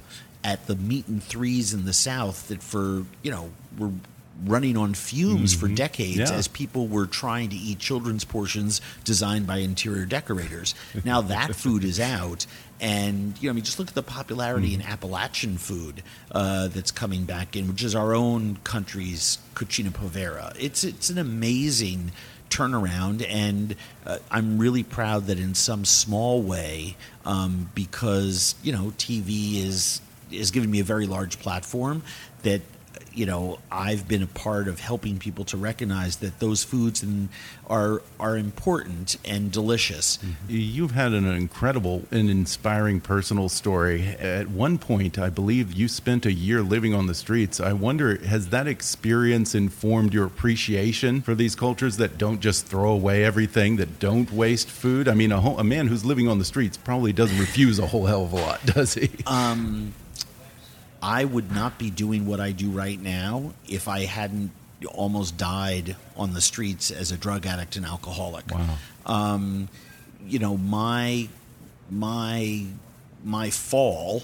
at 0.43 0.67
the 0.67 0.75
meat 0.75 1.08
and 1.08 1.23
threes 1.23 1.73
in 1.73 1.86
the 1.86 1.93
South 1.93 2.49
that 2.49 2.62
for 2.62 3.06
you 3.23 3.32
know 3.32 3.51
were 3.80 3.91
running 4.43 4.75
on 4.77 4.93
fumes 4.93 5.53
for 5.55 5.67
decades 5.67 6.17
Mm-hmm. 6.19 6.33
Yeah. 6.33 6.37
as 6.39 6.47
people 6.47 6.87
were 6.87 7.05
trying 7.07 7.49
to 7.49 7.55
eat 7.55 7.79
children's 7.79 8.25
portions 8.25 8.81
designed 9.03 9.47
by 9.47 9.57
interior 9.57 10.05
decorators. 10.05 10.75
Now 11.03 11.21
that 11.21 11.55
food 11.63 11.83
is 11.83 11.99
out, 11.99 12.45
and 12.81 13.41
you 13.41 13.47
know, 13.47 13.53
I 13.53 13.55
mean, 13.55 13.63
just 13.63 13.79
look 13.79 13.87
at 13.87 13.95
the 13.95 14.03
popularity 14.03 14.73
in 14.73 14.81
Appalachian 14.81 15.57
food 15.57 16.03
uh, 16.31 16.67
that's 16.67 16.91
coming 16.91 17.23
back 17.23 17.55
in, 17.55 17.69
which 17.69 17.81
is 17.83 17.95
our 17.95 18.13
own 18.13 18.57
country's 18.63 19.37
cucina 19.55 19.93
povera. 19.93 20.51
It's 20.59 20.83
it's 20.83 21.09
an 21.09 21.17
amazing 21.17 22.11
turnaround, 22.49 23.25
and 23.29 23.75
uh, 24.05 24.17
I'm 24.29 24.57
really 24.57 24.83
proud 24.83 25.27
that 25.27 25.39
in 25.39 25.55
some 25.55 25.85
small 25.85 26.41
way, 26.41 26.95
um, 27.25 27.69
because 27.73 28.55
you 28.63 28.71
know, 28.73 28.93
TV 28.97 29.63
is 29.63 30.01
is 30.31 30.51
giving 30.51 30.69
me 30.71 30.79
a 30.79 30.83
very 30.83 31.07
large 31.07 31.39
platform 31.39 32.03
that 32.43 32.61
you 33.13 33.25
know 33.25 33.60
I've 33.71 34.08
been 34.08 34.23
a 34.23 34.27
part 34.27 34.67
of 34.67 34.79
helping 34.79 35.17
people 35.17 35.45
to 35.45 35.58
recognize 35.58 36.17
that 36.17 36.39
those 36.39 36.63
foods 36.63 37.03
and 37.03 37.29
are 37.67 38.01
are 38.19 38.38
important 38.38 39.17
and 39.25 39.51
delicious. 39.51 40.17
Mm-hmm. 40.17 40.34
You've 40.49 40.91
had 40.91 41.13
an 41.13 41.25
incredible 41.25 42.03
and 42.12 42.29
inspiring 42.29 43.01
personal 43.01 43.49
story. 43.49 44.08
At 44.19 44.49
one 44.49 44.77
point, 44.77 45.17
I 45.17 45.29
believe 45.29 45.73
you 45.73 45.88
spent 45.88 46.25
a 46.25 46.31
year 46.31 46.62
living 46.62 46.93
on 46.93 47.08
the 47.08 47.13
streets. 47.13 47.60
I 47.60 47.73
wonder, 47.73 48.17
has 48.25 48.49
that 48.49 48.67
experience 48.67 49.55
informed 49.55 50.13
your 50.13 50.25
appreciation 50.25 51.21
for 51.21 51.36
these 51.36 51.55
cultures 51.55 51.97
that 51.97 52.17
don't 52.17 52.39
just 52.39 52.65
throw 52.65 52.91
away 52.91 53.23
everything, 53.23 53.77
that 53.77 53.99
don't 53.99 54.31
waste 54.31 54.69
food? 54.69 55.08
I 55.08 55.13
mean, 55.13 55.31
a, 55.31 55.41
whole, 55.41 55.60
a 55.60 55.63
man 55.63 55.88
who's 55.88 56.05
living 56.05 56.27
on 56.27 56.39
the 56.39 56.45
streets 56.45 56.77
probably 56.77 57.13
doesn't 57.13 57.38
refuse 57.39 57.79
a 57.79 57.88
whole 57.88 58.05
hell 58.05 58.25
of 58.25 58.34
a 58.34 58.38
lot, 58.38 58.65
does 58.65 58.93
he? 58.93 59.10
Um, 59.25 59.93
I 61.05 61.23
would 61.23 61.53
not 61.53 61.77
be 61.77 61.91
doing 61.91 62.25
what 62.25 62.39
I 62.39 62.51
do 62.51 62.69
right 62.69 62.99
now 62.99 63.53
if 63.67 63.87
I 63.87 64.05
hadn't 64.05 64.51
almost 64.93 65.37
died 65.37 65.95
on 66.17 66.33
the 66.33 66.41
streets 66.41 66.91
as 66.91 67.11
a 67.11 67.17
drug 67.17 67.45
addict 67.45 67.75
and 67.75 67.85
alcoholic. 67.85 68.45
Wow. 68.51 68.77
Um, 69.05 69.69
you 70.25 70.39
know, 70.39 70.57
my 70.57 71.29
my 71.89 72.65
my 73.23 73.49
fall 73.51 74.23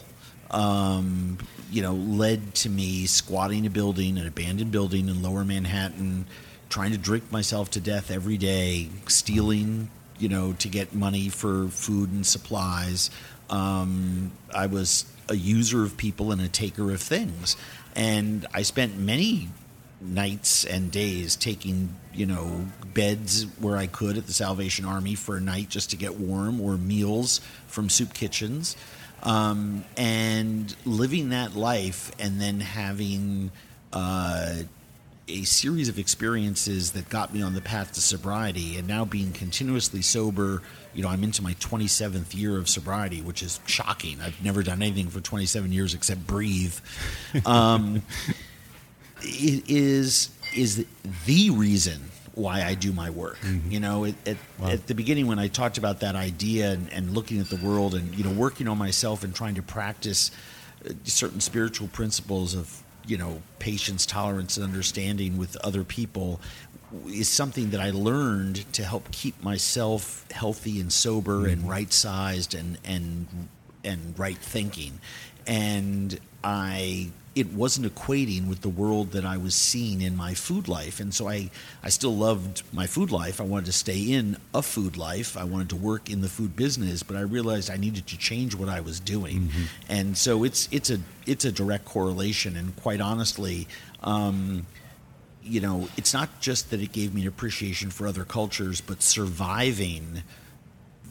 um, 0.51 1.37
you 1.71 1.81
know, 1.81 1.93
led 1.93 2.53
to 2.55 2.69
me 2.69 3.05
squatting 3.05 3.65
a 3.65 3.69
building, 3.69 4.17
an 4.17 4.27
abandoned 4.27 4.71
building 4.71 5.07
in 5.07 5.21
lower 5.21 5.45
Manhattan, 5.45 6.25
trying 6.69 6.91
to 6.91 6.97
drink 6.97 7.31
myself 7.31 7.71
to 7.71 7.79
death 7.79 8.11
every 8.11 8.37
day, 8.37 8.89
stealing, 9.07 9.89
you 10.19 10.29
know, 10.29 10.53
to 10.53 10.67
get 10.67 10.93
money 10.93 11.29
for 11.29 11.69
food 11.69 12.11
and 12.11 12.25
supplies. 12.25 13.09
Um, 13.51 14.31
I 14.53 14.65
was 14.65 15.05
a 15.29 15.35
user 15.35 15.83
of 15.83 15.97
people 15.97 16.31
and 16.31 16.41
a 16.41 16.47
taker 16.47 16.91
of 16.91 17.01
things. 17.01 17.55
And 17.95 18.45
I 18.53 18.63
spent 18.63 18.97
many 18.97 19.49
nights 20.01 20.65
and 20.65 20.91
days 20.91 21.35
taking 21.35 21.95
you 22.13 22.25
know 22.25 22.67
beds 22.93 23.43
where 23.59 23.77
I 23.77 23.87
could 23.87 24.17
at 24.17 24.27
the 24.27 24.33
Salvation 24.33 24.85
Army 24.85 25.15
for 25.15 25.37
a 25.37 25.41
night 25.41 25.69
just 25.69 25.91
to 25.91 25.95
get 25.95 26.15
warm, 26.15 26.59
or 26.59 26.77
meals 26.77 27.39
from 27.67 27.89
soup 27.89 28.13
kitchens, 28.13 28.75
um, 29.23 29.85
and 29.95 30.75
living 30.85 31.29
that 31.29 31.55
life, 31.55 32.11
and 32.19 32.41
then 32.41 32.59
having. 32.59 33.51
Uh, 33.93 34.63
a 35.31 35.43
series 35.43 35.89
of 35.89 35.97
experiences 35.97 36.91
that 36.91 37.09
got 37.09 37.33
me 37.33 37.41
on 37.41 37.53
the 37.53 37.61
path 37.61 37.93
to 37.93 38.01
sobriety 38.01 38.77
and 38.77 38.87
now 38.87 39.05
being 39.05 39.31
continuously 39.31 40.01
sober 40.01 40.61
you 40.93 41.01
know 41.01 41.09
i'm 41.09 41.23
into 41.23 41.41
my 41.41 41.53
27th 41.55 42.35
year 42.35 42.57
of 42.57 42.67
sobriety 42.67 43.21
which 43.21 43.41
is 43.41 43.59
shocking 43.65 44.19
i've 44.21 44.43
never 44.43 44.61
done 44.61 44.81
anything 44.81 45.09
for 45.09 45.21
27 45.21 45.71
years 45.71 45.93
except 45.93 46.25
breathe 46.27 46.75
um, 47.45 48.01
it 49.21 49.69
is 49.69 50.29
is 50.55 50.85
the 51.25 51.49
reason 51.51 52.11
why 52.33 52.63
I 52.63 52.75
do 52.75 52.91
my 52.91 53.09
work. 53.09 53.37
Mm-hmm. 53.39 53.71
You 53.71 53.79
know, 53.79 54.03
it, 54.05 54.15
it, 54.25 54.37
wow. 54.59 54.69
at 54.69 54.87
the 54.87 54.95
beginning 54.95 55.27
when 55.27 55.39
I 55.39 55.47
talked 55.47 55.77
about 55.77 55.99
that 55.99 56.15
idea 56.15 56.71
and, 56.71 56.91
and, 56.91 57.11
looking 57.11 57.39
at 57.39 57.49
the 57.49 57.57
world 57.57 57.93
and 57.93 58.15
you 58.15 58.23
know 58.23 58.31
working 58.31 58.67
on 58.67 58.77
myself 58.77 59.23
and 59.23 59.35
trying 59.35 59.55
to 59.55 59.61
practice 59.61 60.31
uh, 60.85 60.93
certain 61.03 61.41
spiritual 61.41 61.87
principles 61.89 62.55
of 62.55 62.80
you 63.05 63.17
know 63.17 63.41
patience, 63.59 64.05
tolerance, 64.05 64.57
and 64.57 64.65
understanding 64.65 65.37
with 65.37 65.57
other 65.57 65.83
people 65.83 66.39
is 67.07 67.29
something 67.29 67.69
that 67.69 67.79
I 67.79 67.91
learned 67.91 68.71
to 68.73 68.83
help 68.83 69.11
keep 69.11 69.41
myself 69.43 70.25
healthy 70.31 70.79
and 70.79 70.91
sober 70.91 71.41
mm-hmm. 71.41 71.51
and 71.51 71.69
right 71.69 71.91
sized 71.91 72.53
and 72.53 72.77
and 72.83 73.27
and 73.83 74.17
right 74.17 74.37
thinking. 74.37 74.99
And 75.47 76.19
I 76.43 77.11
it 77.33 77.53
wasn't 77.53 77.93
equating 77.93 78.47
with 78.47 78.61
the 78.61 78.69
world 78.69 79.11
that 79.11 79.23
I 79.23 79.37
was 79.37 79.55
seeing 79.55 80.01
in 80.01 80.17
my 80.17 80.33
food 80.33 80.67
life. 80.67 80.99
And 80.99 81.13
so 81.13 81.29
I, 81.29 81.49
I 81.81 81.87
still 81.87 82.13
loved 82.15 82.61
my 82.73 82.87
food 82.87 83.09
life. 83.09 83.39
I 83.39 83.45
wanted 83.45 83.67
to 83.67 83.71
stay 83.71 83.99
in 83.99 84.35
a 84.53 84.61
food 84.61 84.97
life. 84.97 85.37
I 85.37 85.45
wanted 85.45 85.69
to 85.69 85.77
work 85.77 86.09
in 86.09 86.19
the 86.19 86.27
food 86.27 86.57
business, 86.57 87.03
but 87.03 87.15
I 87.15 87.21
realized 87.21 87.71
I 87.71 87.77
needed 87.77 88.05
to 88.07 88.17
change 88.17 88.53
what 88.53 88.67
I 88.67 88.81
was 88.81 88.99
doing. 88.99 89.43
Mm-hmm. 89.43 89.63
And 89.87 90.17
so 90.17 90.43
it's 90.43 90.67
it's 90.71 90.89
a 90.89 90.99
it's 91.25 91.45
a 91.45 91.53
direct 91.53 91.85
correlation. 91.85 92.57
And 92.57 92.75
quite 92.75 92.99
honestly, 92.99 93.69
um, 94.03 94.65
you 95.41 95.61
know, 95.61 95.87
it's 95.95 96.13
not 96.13 96.41
just 96.41 96.69
that 96.71 96.81
it 96.81 96.91
gave 96.91 97.13
me 97.13 97.21
an 97.21 97.27
appreciation 97.29 97.91
for 97.91 98.07
other 98.07 98.25
cultures, 98.25 98.81
but 98.81 99.01
surviving 99.01 100.23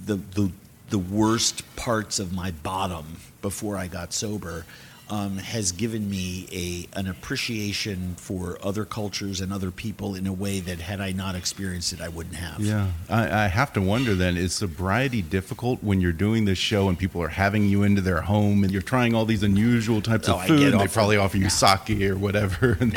the 0.05 0.17
the 0.17 0.53
the 0.91 0.99
worst 0.99 1.65
parts 1.77 2.19
of 2.19 2.35
my 2.35 2.51
bottom 2.51 3.17
before 3.41 3.79
I 3.79 3.87
got 3.87 4.13
sober 4.13 4.67
um, 5.11 5.39
has 5.39 5.73
given 5.73 6.09
me 6.09 6.47
a 6.53 6.99
an 6.99 7.09
appreciation 7.09 8.15
for 8.17 8.59
other 8.63 8.85
cultures 8.85 9.41
and 9.41 9.53
other 9.53 9.71
people 9.71 10.15
in 10.15 10.27
a 10.27 10.33
way 10.33 10.61
that 10.61 10.79
had 10.79 11.01
I 11.01 11.13
not 11.13 11.35
experienced 11.35 11.93
it, 11.93 12.01
I 12.01 12.09
wouldn't 12.09 12.37
have. 12.37 12.61
Yeah, 12.61 12.87
I, 13.09 13.45
I 13.45 13.47
have 13.49 13.73
to 13.75 13.81
wonder 13.81 14.15
then: 14.15 14.37
is 14.37 14.55
sobriety 14.55 15.21
difficult 15.21 15.83
when 15.83 16.01
you're 16.01 16.13
doing 16.13 16.45
this 16.45 16.59
show 16.59 16.89
and 16.89 16.99
people 16.99 17.21
are 17.23 17.29
having 17.29 17.67
you 17.67 17.83
into 17.83 18.01
their 18.01 18.21
home 18.21 18.63
and 18.63 18.73
you're 18.73 18.83
trying 18.83 19.15
all 19.15 19.25
these 19.25 19.43
unusual 19.43 20.01
types 20.01 20.29
oh, 20.29 20.37
of 20.37 20.47
food? 20.47 20.73
and 20.73 20.81
they 20.81 20.87
probably 20.87 21.17
offer 21.17 21.37
you 21.37 21.51
sake 21.51 22.01
or 22.03 22.17
whatever. 22.17 22.79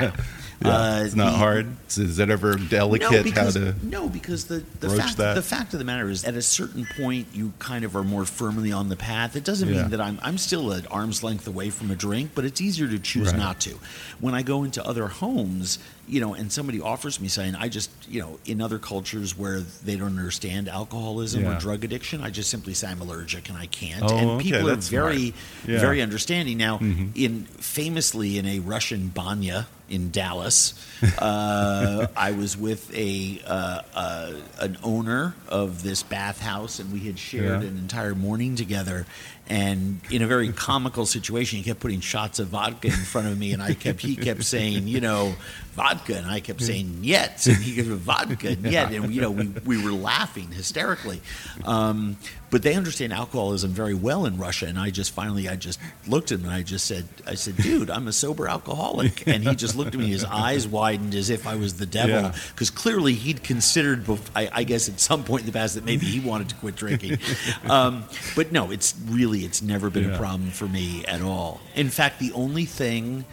Yeah, 0.63 0.77
uh, 0.77 1.03
it's 1.03 1.15
not 1.15 1.31
the, 1.31 1.37
hard. 1.37 1.67
Is 1.89 2.17
that 2.17 2.29
ever 2.29 2.55
delicate 2.55 3.11
no, 3.11 3.23
because, 3.23 3.55
how 3.55 3.61
to 3.61 3.85
no? 3.85 4.07
Because 4.07 4.45
the 4.45 4.63
the 4.79 4.89
fact, 4.89 5.17
that? 5.17 5.33
the 5.35 5.41
fact 5.41 5.73
of 5.73 5.79
the 5.79 5.85
matter 5.85 6.09
is, 6.09 6.23
at 6.23 6.35
a 6.35 6.41
certain 6.41 6.87
point, 6.97 7.27
you 7.33 7.53
kind 7.59 7.83
of 7.83 7.95
are 7.95 8.03
more 8.03 8.25
firmly 8.25 8.71
on 8.71 8.89
the 8.89 8.95
path. 8.95 9.35
It 9.35 9.43
doesn't 9.43 9.67
yeah. 9.67 9.81
mean 9.81 9.91
that 9.91 9.99
I'm 9.99 10.19
I'm 10.21 10.37
still 10.37 10.71
at 10.73 10.89
arm's 10.91 11.23
length 11.23 11.47
away 11.47 11.69
from 11.69 11.91
a 11.91 11.95
drink, 12.03 12.31
but 12.35 12.43
it's 12.43 12.59
easier 12.59 12.87
to 12.89 12.99
choose 12.99 13.27
right. 13.27 13.37
not 13.37 13.61
to. 13.61 13.79
When 14.19 14.35
I 14.35 14.41
go 14.41 14.65
into 14.65 14.85
other 14.85 15.07
homes, 15.07 15.79
you 16.05 16.19
know, 16.19 16.33
and 16.33 16.51
somebody 16.51 16.81
offers 16.81 17.21
me 17.21 17.29
saying, 17.29 17.55
I 17.55 17.69
just, 17.69 17.89
you 18.09 18.19
know, 18.19 18.39
in 18.45 18.61
other 18.61 18.77
cultures 18.77 19.37
where 19.37 19.61
they 19.61 19.95
don't 19.95 20.19
understand 20.19 20.67
alcoholism 20.67 21.43
yeah. 21.43 21.55
or 21.55 21.59
drug 21.59 21.85
addiction, 21.85 22.21
I 22.21 22.29
just 22.29 22.49
simply 22.49 22.73
say 22.73 22.87
I'm 22.87 22.99
allergic 22.99 23.47
and 23.47 23.57
I 23.57 23.67
can't. 23.67 24.03
Oh, 24.03 24.17
and 24.17 24.29
okay, 24.31 24.43
people 24.43 24.69
are 24.69 24.75
very, 24.75 25.33
yeah. 25.65 25.79
very 25.79 26.01
understanding. 26.01 26.57
Now, 26.57 26.79
mm-hmm. 26.79 27.11
in 27.15 27.45
famously 27.45 28.37
in 28.37 28.45
a 28.45 28.59
Russian 28.59 29.07
banya 29.07 29.67
in 29.93 30.09
Dallas, 30.09 30.73
uh, 31.19 32.07
I 32.17 32.31
was 32.31 32.57
with 32.57 32.91
a 32.95 33.39
uh, 33.45 33.81
uh, 33.93 34.33
an 34.59 34.77
owner 34.83 35.35
of 35.47 35.83
this 35.83 36.01
bathhouse, 36.01 36.79
and 36.79 36.91
we 36.91 37.01
had 37.01 37.19
shared 37.19 37.61
yeah. 37.61 37.67
an 37.67 37.77
entire 37.77 38.15
morning 38.15 38.55
together. 38.55 39.05
And 39.47 39.99
in 40.09 40.21
a 40.21 40.27
very 40.27 40.51
comical 40.51 41.05
situation, 41.05 41.57
he 41.57 41.63
kept 41.63 41.81
putting 41.81 41.99
shots 41.99 42.39
of 42.39 42.47
vodka 42.47 42.87
in 42.87 42.93
front 42.93 43.27
of 43.27 43.37
me, 43.37 43.53
and 43.53 43.61
I 43.61 43.73
kept 43.75 44.01
he 44.01 44.15
kept 44.15 44.43
saying, 44.43 44.87
you 44.87 45.01
know, 45.01 45.35
vodka, 45.73 46.15
and 46.15 46.27
I 46.27 46.39
kept 46.39 46.61
saying 46.61 46.99
yet, 47.01 47.45
and 47.47 47.57
he 47.57 47.75
goes 47.75 47.87
vodka 47.87 48.49
and 48.49 48.65
yet, 48.65 48.91
and 48.91 49.13
you 49.13 49.21
know 49.21 49.31
we, 49.31 49.47
we 49.65 49.83
were 49.83 49.91
laughing 49.91 50.51
hysterically. 50.51 51.21
Um, 51.65 52.17
but 52.53 52.61
they 52.61 52.75
understand 52.75 53.11
alcoholism 53.11 53.71
very 53.71 53.95
well 53.95 54.27
in 54.27 54.37
Russia, 54.37 54.67
and 54.67 54.77
I 54.77 54.91
just 54.91 55.11
finally 55.11 55.49
I 55.49 55.55
just 55.55 55.79
looked 56.05 56.31
at 56.31 56.37
him 56.37 56.45
and 56.45 56.53
I 56.53 56.61
just 56.61 56.85
said 56.85 57.07
I 57.25 57.33
said, 57.33 57.57
dude, 57.57 57.89
I'm 57.89 58.07
a 58.07 58.13
sober 58.13 58.47
alcoholic, 58.47 59.27
and 59.27 59.43
he 59.43 59.55
just 59.55 59.75
looked 59.75 59.95
at 59.95 59.99
me, 59.99 60.09
his 60.09 60.23
eyes 60.23 60.67
widened 60.67 61.15
as 61.15 61.31
if 61.31 61.47
I 61.47 61.55
was 61.55 61.79
the 61.79 61.87
devil, 61.87 62.31
because 62.49 62.69
yeah. 62.69 62.77
clearly 62.77 63.13
he'd 63.13 63.43
considered, 63.43 64.07
I, 64.35 64.49
I, 64.51 64.63
guess 64.65 64.87
at 64.87 64.99
some 64.99 65.23
point 65.23 65.41
in 65.41 65.45
the 65.47 65.51
past 65.51 65.73
that 65.73 65.83
maybe 65.83 66.05
he 66.05 66.19
wanted 66.19 66.49
to 66.49 66.55
quit 66.55 66.75
drinking, 66.75 67.17
um, 67.67 68.03
but 68.35 68.51
no, 68.51 68.69
it's 68.69 68.93
really 69.07 69.39
it's 69.39 69.63
never 69.63 69.89
been 69.89 70.09
yeah. 70.09 70.15
a 70.15 70.17
problem 70.19 70.51
for 70.51 70.67
me 70.67 71.03
at 71.05 71.23
all. 71.23 71.59
In 71.73 71.89
fact, 71.89 72.19
the 72.19 72.31
only 72.33 72.65
thing 72.65 73.25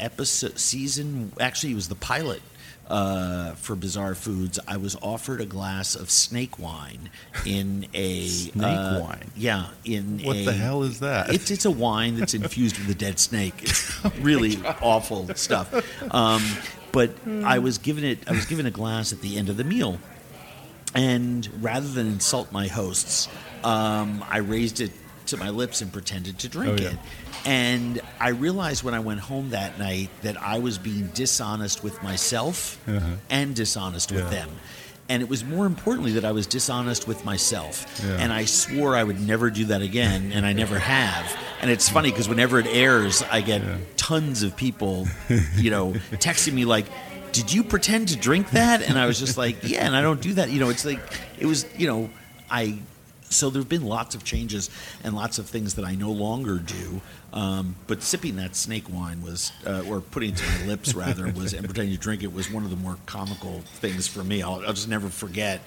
episode 0.00 0.58
season 0.58 1.32
actually 1.40 1.72
it 1.72 1.76
was 1.76 1.88
the 1.88 1.94
pilot 1.94 2.42
uh, 2.90 3.52
for 3.52 3.76
Bizarre 3.76 4.16
Foods, 4.16 4.58
I 4.66 4.76
was 4.76 4.96
offered 5.00 5.40
a 5.40 5.46
glass 5.46 5.94
of 5.94 6.10
snake 6.10 6.58
wine 6.58 7.10
in 7.46 7.86
a 7.94 8.26
snake 8.26 8.64
uh, 8.64 8.98
wine. 9.00 9.30
Yeah, 9.36 9.68
in 9.84 10.18
what 10.24 10.36
a, 10.36 10.44
the 10.44 10.52
hell 10.52 10.82
is 10.82 10.98
that? 11.00 11.32
It's 11.32 11.52
it's 11.52 11.64
a 11.64 11.70
wine 11.70 12.16
that's 12.16 12.34
infused 12.34 12.78
with 12.78 12.90
a 12.90 12.94
dead 12.94 13.20
snake. 13.20 13.54
It's 13.62 14.04
oh 14.04 14.12
really 14.20 14.58
awful 14.82 15.32
stuff. 15.36 15.72
Um, 16.12 16.42
but 16.90 17.12
I 17.44 17.60
was 17.60 17.78
given 17.78 18.02
it. 18.02 18.28
I 18.28 18.32
was 18.32 18.46
given 18.46 18.66
a 18.66 18.72
glass 18.72 19.12
at 19.12 19.20
the 19.20 19.38
end 19.38 19.48
of 19.48 19.56
the 19.56 19.64
meal, 19.64 20.00
and 20.92 21.48
rather 21.62 21.86
than 21.86 22.08
insult 22.08 22.50
my 22.50 22.66
hosts, 22.66 23.28
um, 23.62 24.24
I 24.28 24.38
raised 24.38 24.80
it 24.80 24.90
to 25.30 25.36
my 25.36 25.50
lips 25.50 25.80
and 25.80 25.92
pretended 25.92 26.38
to 26.40 26.48
drink 26.48 26.80
oh, 26.80 26.82
yeah. 26.82 26.90
it. 26.90 26.98
And 27.44 28.00
I 28.18 28.30
realized 28.30 28.84
when 28.84 28.94
I 28.94 29.00
went 29.00 29.20
home 29.20 29.50
that 29.50 29.78
night 29.78 30.10
that 30.22 30.40
I 30.40 30.58
was 30.58 30.78
being 30.78 31.06
dishonest 31.08 31.82
with 31.82 32.02
myself 32.02 32.80
uh-huh. 32.86 33.16
and 33.30 33.54
dishonest 33.54 34.12
with 34.12 34.30
them. 34.30 34.48
And 35.08 35.22
it 35.22 35.28
was 35.28 35.42
more 35.42 35.66
importantly 35.66 36.12
that 36.12 36.24
I 36.24 36.30
was 36.30 36.46
dishonest 36.46 37.08
with 37.08 37.24
myself. 37.24 38.00
Yeah. 38.04 38.18
And 38.20 38.32
I 38.32 38.44
swore 38.44 38.94
I 38.94 39.02
would 39.02 39.20
never 39.20 39.50
do 39.50 39.64
that 39.66 39.82
again, 39.82 40.30
and 40.32 40.46
I 40.46 40.52
never 40.52 40.78
have. 40.78 41.36
And 41.60 41.68
it's 41.68 41.88
funny 41.88 42.10
because 42.10 42.28
whenever 42.28 42.60
it 42.60 42.66
airs, 42.68 43.22
I 43.22 43.40
get 43.40 43.60
yeah. 43.60 43.78
tons 43.96 44.44
of 44.44 44.56
people, 44.56 45.08
you 45.56 45.70
know, 45.70 45.94
texting 46.12 46.52
me 46.52 46.64
like, 46.64 46.86
did 47.32 47.52
you 47.52 47.64
pretend 47.64 48.08
to 48.08 48.16
drink 48.16 48.50
that? 48.50 48.82
And 48.82 48.98
I 48.98 49.06
was 49.06 49.18
just 49.18 49.36
like, 49.36 49.56
yeah, 49.62 49.84
and 49.84 49.96
I 49.96 50.02
don't 50.02 50.20
do 50.20 50.34
that. 50.34 50.50
You 50.50 50.60
know, 50.60 50.68
it's 50.68 50.84
like, 50.84 51.00
it 51.40 51.46
was, 51.46 51.66
you 51.76 51.88
know, 51.88 52.10
I 52.48 52.78
so 53.30 53.48
there 53.48 53.62
have 53.62 53.68
been 53.68 53.86
lots 53.86 54.14
of 54.14 54.24
changes 54.24 54.70
and 55.02 55.14
lots 55.14 55.38
of 55.38 55.46
things 55.46 55.74
that 55.74 55.84
I 55.84 55.94
no 55.94 56.10
longer 56.10 56.58
do. 56.58 57.00
Um, 57.32 57.76
but 57.86 58.02
sipping 58.02 58.36
that 58.36 58.56
snake 58.56 58.90
wine 58.90 59.22
was, 59.22 59.52
uh, 59.66 59.84
or 59.88 60.00
putting 60.00 60.30
it 60.30 60.36
to 60.36 60.44
my 60.58 60.66
lips 60.66 60.94
rather, 60.94 61.30
was 61.32 61.54
and 61.54 61.64
pretending 61.64 61.94
to 61.94 62.00
drink 62.00 62.22
it 62.22 62.32
was 62.32 62.50
one 62.50 62.64
of 62.64 62.70
the 62.70 62.76
more 62.76 62.98
comical 63.06 63.60
things 63.76 64.06
for 64.08 64.24
me. 64.24 64.42
I'll, 64.42 64.62
I'll 64.66 64.74
just 64.74 64.88
never 64.88 65.08
forget 65.08 65.60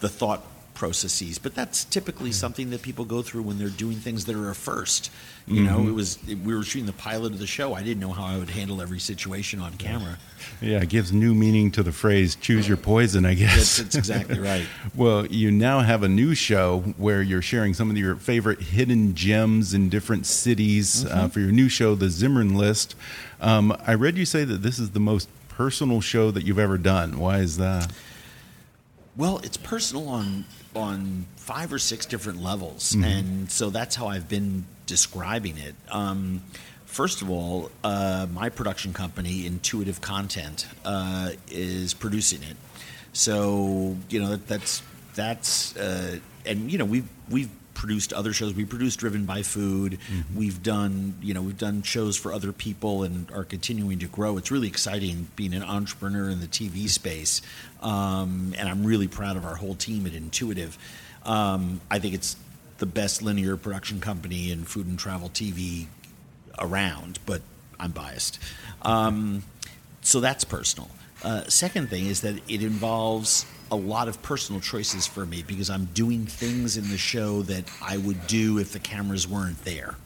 the 0.00 0.08
thought 0.08 0.44
processes. 0.76 1.38
But 1.38 1.54
that's 1.54 1.84
typically 1.84 2.30
something 2.30 2.70
that 2.70 2.82
people 2.82 3.04
go 3.04 3.22
through 3.22 3.42
when 3.42 3.58
they're 3.58 3.68
doing 3.68 3.96
things 3.96 4.26
that 4.26 4.36
are 4.36 4.50
a 4.50 4.54
first. 4.54 5.10
You 5.46 5.62
mm-hmm. 5.62 5.64
know, 5.64 5.88
it 5.88 5.94
was 5.94 6.18
we 6.26 6.54
were 6.54 6.62
shooting 6.62 6.86
the 6.86 6.92
pilot 6.92 7.32
of 7.32 7.38
the 7.38 7.46
show. 7.46 7.74
I 7.74 7.82
didn't 7.82 8.00
know 8.00 8.12
how 8.12 8.24
I 8.24 8.38
would 8.38 8.50
handle 8.50 8.80
every 8.82 9.00
situation 9.00 9.58
on 9.60 9.74
camera. 9.74 10.18
Yeah, 10.60 10.82
it 10.82 10.88
gives 10.88 11.12
new 11.12 11.34
meaning 11.34 11.70
to 11.72 11.82
the 11.82 11.92
phrase 11.92 12.36
"choose 12.36 12.68
your 12.68 12.76
poison." 12.76 13.24
I 13.24 13.34
guess 13.34 13.78
that's, 13.78 13.78
that's 13.78 13.94
exactly 13.96 14.38
right. 14.38 14.66
well, 14.94 15.26
you 15.26 15.50
now 15.50 15.80
have 15.80 16.02
a 16.02 16.08
new 16.08 16.34
show 16.34 16.80
where 16.96 17.22
you're 17.22 17.42
sharing 17.42 17.74
some 17.74 17.90
of 17.90 17.96
your 17.96 18.16
favorite 18.16 18.60
hidden 18.60 19.14
gems 19.14 19.72
in 19.72 19.88
different 19.88 20.26
cities 20.26 21.04
uh, 21.04 21.08
mm-hmm. 21.08 21.18
uh, 21.18 21.28
for 21.28 21.40
your 21.40 21.52
new 21.52 21.68
show, 21.68 21.94
The 21.94 22.10
Zimmern 22.10 22.56
List. 22.56 22.94
Um, 23.40 23.76
I 23.86 23.94
read 23.94 24.16
you 24.16 24.26
say 24.26 24.44
that 24.44 24.62
this 24.62 24.78
is 24.78 24.90
the 24.90 25.00
most 25.00 25.28
personal 25.48 26.00
show 26.00 26.30
that 26.30 26.44
you've 26.44 26.58
ever 26.58 26.76
done. 26.76 27.18
Why 27.18 27.38
is 27.38 27.56
that? 27.56 27.92
Well, 29.16 29.38
it's 29.38 29.56
personal 29.56 30.08
on 30.08 30.44
on 30.76 31.26
five 31.36 31.72
or 31.72 31.78
six 31.78 32.06
different 32.06 32.42
levels, 32.42 32.92
mm-hmm. 32.92 33.04
and 33.04 33.50
so 33.50 33.70
that's 33.70 33.96
how 33.96 34.06
I've 34.06 34.28
been 34.28 34.66
describing 34.86 35.58
it. 35.58 35.74
Um, 35.90 36.42
first 36.84 37.22
of 37.22 37.30
all, 37.30 37.70
uh, 37.82 38.26
my 38.32 38.48
production 38.48 38.92
company, 38.92 39.46
Intuitive 39.46 40.00
Content, 40.00 40.66
uh, 40.84 41.30
is 41.50 41.94
producing 41.94 42.42
it. 42.42 42.56
So 43.12 43.96
you 44.08 44.20
know 44.20 44.30
that, 44.30 44.46
that's 44.46 44.82
that's 45.14 45.76
uh, 45.76 46.18
and 46.44 46.70
you 46.70 46.78
know 46.78 46.84
we've 46.84 47.08
we've 47.30 47.50
produced 47.76 48.12
other 48.12 48.32
shows. 48.32 48.54
We 48.54 48.64
produced 48.64 48.98
Driven 48.98 49.26
by 49.26 49.42
Food. 49.42 49.98
We've 50.34 50.62
done, 50.62 51.14
you 51.20 51.34
know, 51.34 51.42
we've 51.42 51.58
done 51.58 51.82
shows 51.82 52.16
for 52.16 52.32
other 52.32 52.52
people 52.52 53.02
and 53.02 53.30
are 53.30 53.44
continuing 53.44 53.98
to 54.00 54.06
grow. 54.06 54.38
It's 54.38 54.50
really 54.50 54.66
exciting 54.66 55.28
being 55.36 55.54
an 55.54 55.62
entrepreneur 55.62 56.28
in 56.30 56.40
the 56.40 56.46
TV 56.46 56.88
space, 56.88 57.42
um, 57.82 58.54
and 58.58 58.68
I'm 58.68 58.84
really 58.84 59.08
proud 59.08 59.36
of 59.36 59.44
our 59.44 59.56
whole 59.56 59.74
team 59.74 60.06
at 60.06 60.14
Intuitive. 60.14 60.78
Um, 61.24 61.80
I 61.90 61.98
think 61.98 62.14
it's 62.14 62.36
the 62.78 62.86
best 62.86 63.22
linear 63.22 63.56
production 63.56 64.00
company 64.00 64.50
in 64.50 64.64
food 64.64 64.86
and 64.86 64.98
travel 64.98 65.28
TV 65.28 65.86
around, 66.58 67.18
but 67.26 67.42
I'm 67.78 67.90
biased. 67.90 68.38
Um, 68.82 69.42
so 70.00 70.20
that's 70.20 70.44
personal. 70.44 70.88
Uh, 71.22 71.44
second 71.48 71.88
thing 71.90 72.06
is 72.06 72.22
that 72.22 72.36
it 72.48 72.62
involves 72.62 73.46
a 73.70 73.76
lot 73.76 74.08
of 74.08 74.22
personal 74.22 74.60
choices 74.60 75.06
for 75.06 75.26
me 75.26 75.42
because 75.46 75.70
I'm 75.70 75.86
doing 75.86 76.26
things 76.26 76.76
in 76.76 76.88
the 76.88 76.98
show 76.98 77.42
that 77.42 77.64
I 77.82 77.96
would 77.96 78.26
do 78.26 78.58
if 78.58 78.72
the 78.72 78.78
cameras 78.78 79.26
weren't 79.26 79.64
there. 79.64 79.96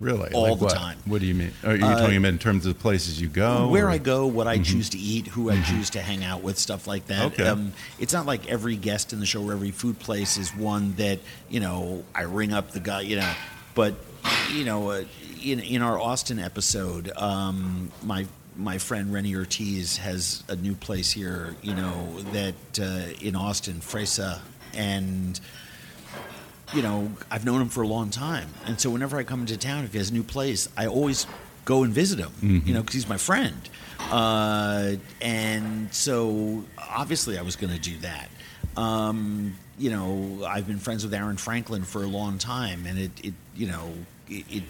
Really? 0.00 0.30
All 0.32 0.42
Like 0.50 0.58
the 0.60 0.64
what? 0.66 0.74
time. 0.74 0.98
What 1.06 1.20
do 1.20 1.26
you 1.26 1.34
mean? 1.34 1.52
Are 1.64 1.74
you 1.74 1.80
talking 1.80 2.16
about 2.16 2.28
in 2.28 2.38
terms 2.38 2.64
of 2.66 2.74
the 2.74 2.80
places 2.80 3.20
you 3.20 3.26
go? 3.26 3.66
Where 3.68 3.86
or- 3.86 3.90
I 3.90 3.98
go, 3.98 4.28
what 4.28 4.46
I 4.46 4.58
choose 4.58 4.90
to 4.90 4.98
eat, 4.98 5.26
who 5.26 5.50
I 5.50 5.60
choose 5.62 5.90
to 5.90 6.00
hang 6.00 6.22
out 6.22 6.40
with, 6.44 6.56
stuff 6.56 6.86
like 6.86 7.08
that. 7.08 7.32
Okay. 7.32 7.48
Um, 7.48 7.72
it's 7.98 8.12
not 8.12 8.24
like 8.24 8.48
every 8.48 8.76
guest 8.76 9.12
in 9.12 9.18
the 9.18 9.26
show 9.26 9.42
or 9.42 9.52
every 9.52 9.72
food 9.72 9.98
place 9.98 10.36
is 10.36 10.54
one 10.54 10.94
that 10.94 11.18
you 11.50 11.58
know 11.58 12.04
I 12.14 12.22
ring 12.22 12.52
up 12.52 12.70
the 12.70 12.78
guy, 12.80 13.00
you 13.00 13.16
know. 13.16 13.32
But 13.74 13.94
you 14.52 14.64
know, 14.64 14.90
uh, 14.90 15.04
in 15.42 15.58
in 15.58 15.82
our 15.82 15.98
Austin 15.98 16.38
episode, 16.38 17.10
um, 17.16 17.90
my 18.04 18.26
my 18.58 18.76
friend 18.76 19.12
Rennie 19.12 19.36
Ortiz 19.36 19.98
has 19.98 20.42
a 20.48 20.56
new 20.56 20.74
place 20.74 21.12
here, 21.12 21.54
you 21.62 21.74
know, 21.74 22.20
that 22.32 22.54
uh, 22.80 23.24
in 23.24 23.36
Austin, 23.36 23.76
Fresa, 23.76 24.40
and 24.74 25.40
you 26.74 26.82
know, 26.82 27.10
I've 27.30 27.46
known 27.46 27.62
him 27.62 27.68
for 27.68 27.82
a 27.82 27.86
long 27.86 28.10
time, 28.10 28.48
and 28.66 28.78
so 28.78 28.90
whenever 28.90 29.16
I 29.16 29.22
come 29.22 29.40
into 29.40 29.56
town, 29.56 29.84
if 29.84 29.92
he 29.92 29.98
has 29.98 30.10
a 30.10 30.12
new 30.12 30.24
place, 30.24 30.68
I 30.76 30.86
always 30.86 31.26
go 31.64 31.84
and 31.84 31.94
visit 31.94 32.18
him. 32.18 32.32
You 32.66 32.74
know, 32.74 32.80
because 32.80 32.94
he's 32.94 33.08
my 33.08 33.16
friend, 33.16 33.56
uh, 34.10 34.96
and 35.22 35.94
so 35.94 36.64
obviously 36.76 37.38
I 37.38 37.42
was 37.42 37.56
going 37.56 37.72
to 37.72 37.80
do 37.80 37.96
that. 37.98 38.28
Um, 38.76 39.56
you 39.78 39.90
know, 39.90 40.44
I've 40.44 40.66
been 40.66 40.78
friends 40.78 41.04
with 41.04 41.14
Aaron 41.14 41.36
Franklin 41.36 41.84
for 41.84 42.02
a 42.02 42.08
long 42.08 42.38
time, 42.38 42.86
and 42.86 42.98
it, 42.98 43.10
it 43.22 43.34
you 43.54 43.68
know, 43.68 43.92
it, 44.28 44.44
it 44.50 44.62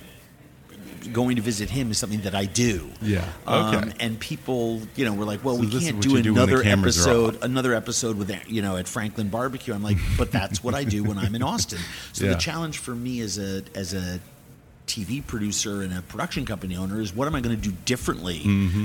going 1.12 1.36
to 1.36 1.42
visit 1.42 1.70
him 1.70 1.90
is 1.90 1.99
something 1.99 2.20
that 2.22 2.34
I 2.34 2.44
do. 2.44 2.88
Yeah, 3.01 3.24
Um, 3.46 3.74
okay. 3.76 3.92
and 4.01 4.18
people, 4.20 4.80
you 4.96 5.05
know, 5.05 5.14
were 5.14 5.24
like, 5.24 5.44
"Well, 5.44 5.57
So 5.57 5.62
we 5.62 5.70
can't 5.80 6.01
do 6.01 6.11
you 6.16 6.22
do 6.22 6.32
another 6.32 6.62
episode, 6.62 7.38
another 7.42 7.74
episode 7.74 8.16
with 8.18 8.30
you 8.49 8.62
know 8.62 8.76
at 8.76 8.86
Franklin 8.88 9.28
Barbecue." 9.28 9.72
I'm 9.74 9.82
like, 9.82 9.99
"But 10.16 10.30
that's 10.32 10.62
what 10.62 10.74
I 10.74 10.84
do 10.84 11.03
when 11.05 11.18
I'm 11.18 11.34
in 11.34 11.42
Austin." 11.42 11.78
So 12.12 12.24
Yeah. 12.24 12.32
the 12.34 12.38
challenge 12.38 12.78
for 12.78 12.94
me 12.94 13.20
as 13.20 13.38
a 13.38 13.62
as 13.74 13.94
a 13.94 14.20
TV 14.86 15.20
producer 15.26 15.82
and 15.82 15.92
a 15.92 16.01
production 16.01 16.46
company 16.46 16.74
owner 16.74 16.99
is 17.01 17.14
what 17.14 17.28
am 17.28 17.34
I 17.34 17.42
going 17.42 17.55
to 17.55 17.61
do 17.62 17.76
differently 17.84 18.40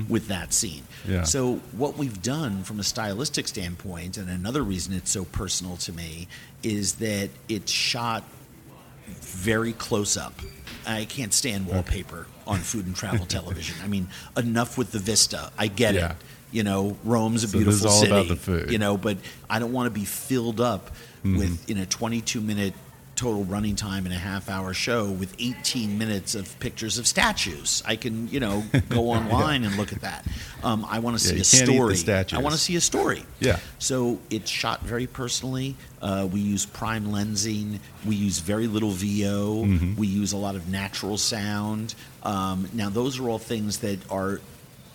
with 0.09 0.27
that 0.27 0.51
scene? 0.53 0.83
Mm-hmm. 1.03 1.11
Yeah. 1.13 1.23
So 1.23 1.55
what 1.71 1.97
we've 1.97 2.21
done 2.21 2.63
from 2.63 2.81
a 2.81 2.83
stylistic 2.83 3.47
standpoint, 3.47 4.17
and 4.17 4.29
another 4.29 4.63
reason 4.63 4.93
it's 4.93 5.11
so 5.11 5.23
personal 5.23 5.77
to 5.77 5.93
me, 5.93 6.27
is 6.61 6.95
that 6.95 7.29
it's 7.47 7.71
shot 7.71 8.23
very 9.07 9.73
close 9.73 10.17
up. 10.17 10.33
I 10.85 11.05
can't 11.05 11.33
stand 11.33 11.67
wallpaper 11.67 12.27
on 12.45 12.59
food 12.59 12.85
and 12.85 12.95
travel 12.95 13.25
television. 13.27 13.75
I 13.83 13.87
mean, 13.87 14.07
enough 14.35 14.77
with 14.77 14.91
the 14.91 14.99
vista. 14.99 15.51
I 15.57 15.67
get 15.67 15.95
Yeah. 15.95 16.11
it. 16.11 16.17
You 16.51 16.61
know, 16.63 16.97
Rome's 17.03 17.43
a 17.43 17.47
So 17.47 17.57
this 17.57 17.63
beautiful 17.63 17.87
is 17.87 17.93
all 17.93 17.99
city. 18.01 18.11
about 18.11 18.27
the 18.27 18.35
food. 18.35 18.71
You 18.71 18.77
know, 18.77 18.95
but 18.97 19.17
I 19.49 19.57
don't 19.59 19.71
want 19.73 19.87
to 19.87 19.99
be 19.99 20.05
filled 20.05 20.61
up 20.61 20.91
Mm-hmm. 21.23 21.37
with 21.37 21.69
in 21.69 21.77
a 21.77 21.85
22 21.85 22.41
minute 22.41 22.73
total 23.23 23.45
running 23.45 23.73
time 23.77 24.05
in 24.05 24.11
a 24.11 24.17
half 24.17 24.49
hour 24.49 24.73
show 24.73 25.09
with 25.09 25.33
18 25.39 25.97
minutes 25.97 26.35
of 26.35 26.59
pictures 26.59 26.97
of 26.97 27.07
statues. 27.07 27.81
I 27.85 27.95
can, 27.95 28.27
you 28.27 28.41
know, 28.41 28.65
go 28.89 29.09
online 29.11 29.63
and 29.63 29.77
look 29.77 29.93
at 29.93 30.01
that. 30.01 30.25
Um, 30.61 30.85
I 30.89 30.99
want 30.99 31.17
to 31.17 31.23
Yeah, 31.37 31.41
see 31.43 31.57
a 31.57 31.59
can't 31.65 31.69
eat 31.71 31.87
the 31.87 31.95
story. 31.95 32.25
I 32.37 32.41
want 32.41 32.53
to 32.53 32.59
see 32.59 32.75
a 32.75 32.81
story. 32.81 33.23
Yeah. 33.39 33.59
So 33.79 34.19
it's 34.29 34.51
shot 34.51 34.81
very 34.81 35.07
personally. 35.07 35.77
Uh, 36.01 36.27
we 36.29 36.41
use 36.41 36.65
prime 36.65 37.05
lensing. 37.05 37.79
We 38.05 38.17
use 38.17 38.39
very 38.39 38.67
little 38.67 38.91
VO. 38.91 39.63
Mm-hmm. 39.63 39.95
We 39.95 40.07
use 40.07 40.33
a 40.33 40.37
lot 40.37 40.55
of 40.55 40.67
natural 40.67 41.17
sound. 41.17 41.95
Um, 42.23 42.67
now, 42.73 42.89
those 42.89 43.19
are 43.21 43.29
all 43.29 43.39
things 43.39 43.77
that 43.79 43.99
are 44.11 44.41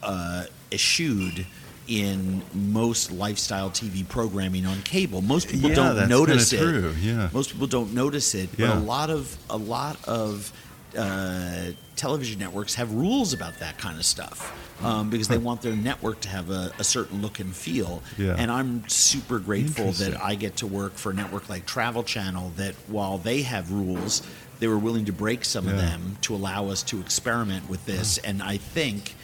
uh, 0.02 0.44
eschewed 0.70 1.46
in 1.88 2.42
most 2.54 3.10
lifestyle 3.10 3.70
TV 3.70 4.06
programming 4.06 4.66
on 4.66 4.80
cable. 4.82 5.22
Most 5.22 5.48
people 5.48 5.70
Yeah, 5.70 5.76
don't 5.76 6.08
notice 6.08 6.52
it. 6.52 6.58
true, 6.58 6.94
yeah. 7.00 7.30
Most 7.32 7.50
people 7.50 7.66
don't 7.66 7.94
notice 7.94 8.34
it, 8.34 8.50
Yeah. 8.56 8.68
but 8.68 8.76
a 8.76 8.80
lot 8.80 9.10
of 9.10 9.36
a 9.50 9.56
lot 9.56 9.96
of 10.06 10.52
uh, 10.96 11.66
television 11.96 12.38
networks 12.38 12.74
have 12.74 12.92
rules 12.92 13.32
about 13.32 13.58
that 13.60 13.76
kind 13.78 13.98
of 13.98 14.04
stuff 14.04 14.54
um, 14.82 15.10
because 15.10 15.28
they 15.28 15.36
want 15.38 15.60
their 15.62 15.76
network 15.76 16.20
to 16.20 16.28
have 16.28 16.50
a, 16.50 16.72
a 16.78 16.84
certain 16.84 17.20
look 17.20 17.40
and 17.40 17.54
feel. 17.54 18.02
Yeah. 18.16 18.34
And 18.38 18.50
I'm 18.50 18.88
super 18.88 19.38
grateful 19.38 19.92
that 19.92 20.20
I 20.22 20.34
get 20.34 20.56
to 20.56 20.66
work 20.66 20.94
for 20.94 21.10
a 21.10 21.14
network 21.14 21.48
like 21.48 21.66
Travel 21.66 22.02
Channel 22.04 22.52
that 22.56 22.74
while 22.86 23.18
they 23.18 23.42
have 23.42 23.70
rules, 23.70 24.22
they 24.60 24.66
were 24.66 24.78
willing 24.78 25.04
to 25.06 25.12
break 25.12 25.44
some 25.44 25.68
of 25.68 25.76
them 25.76 26.16
to 26.22 26.34
allow 26.34 26.68
us 26.68 26.82
to 26.84 27.00
experiment 27.00 27.68
with 27.68 27.84
this. 27.86 28.18
And 28.18 28.42
I 28.42 28.56
think 28.56 29.14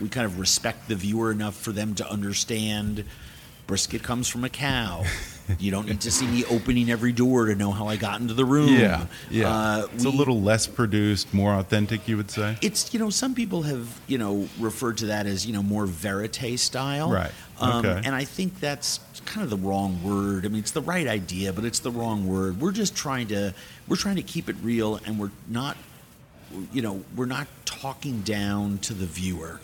we 0.00 0.08
kind 0.08 0.26
of 0.26 0.38
respect 0.38 0.88
the 0.88 0.94
viewer 0.94 1.30
enough 1.30 1.56
for 1.56 1.72
them 1.72 1.94
to 1.96 2.10
understand 2.10 3.04
brisket 3.66 4.02
comes 4.02 4.28
from 4.28 4.44
a 4.44 4.48
cow. 4.50 5.04
You 5.58 5.70
don't 5.70 5.86
need 5.86 6.00
to 6.02 6.10
see 6.10 6.26
me 6.26 6.44
opening 6.46 6.90
every 6.90 7.12
door 7.12 7.46
to 7.46 7.54
know 7.54 7.70
how 7.70 7.86
I 7.86 7.96
got 7.96 8.18
into 8.20 8.32
the 8.34 8.44
room. 8.46 8.68
Yeah, 8.68 9.06
yeah. 9.30 9.48
Uh, 9.54 9.86
it's 9.94 10.04
a 10.04 10.08
little 10.10 10.40
less 10.40 10.66
produced, 10.66 11.32
more 11.34 11.52
authentic, 11.54 12.08
you 12.08 12.16
would 12.16 12.30
say. 12.30 12.56
it's 12.62 12.92
you 12.94 12.98
know 13.00 13.10
some 13.10 13.34
people 13.34 13.62
have 13.62 14.00
you 14.06 14.16
know 14.18 14.48
referred 14.58 14.96
to 14.98 15.06
that 15.06 15.26
as 15.26 15.46
you 15.46 15.52
know 15.52 15.62
more 15.62 15.84
verite 15.86 16.58
style 16.58 17.10
Right. 17.10 17.30
um, 17.60 17.84
Okay. 17.84 18.00
and 18.06 18.14
i 18.14 18.24
think 18.24 18.58
that's 18.58 19.00
kind 19.26 19.44
of 19.44 19.50
the 19.50 19.56
wrong 19.68 20.02
word 20.02 20.44
i 20.46 20.48
mean 20.48 20.60
it's 20.60 20.70
the 20.70 20.80
right 20.82 21.06
idea 21.06 21.52
but 21.52 21.64
it's 21.64 21.78
the 21.80 21.90
wrong 21.90 22.26
word 22.26 22.60
we're 22.60 22.72
just 22.72 22.94
trying 22.96 23.28
to 23.28 23.54
we're 23.88 23.96
trying 23.96 24.16
to 24.16 24.22
keep 24.22 24.48
it 24.48 24.56
real 24.62 24.98
and 25.06 25.18
we're 25.18 25.30
not 25.48 25.76
you 26.72 26.82
know 26.82 27.02
we're 27.16 27.26
not 27.26 27.46
talking 27.64 28.20
down 28.22 28.78
to 28.78 28.94
the 28.94 29.06
viewer 29.06 29.60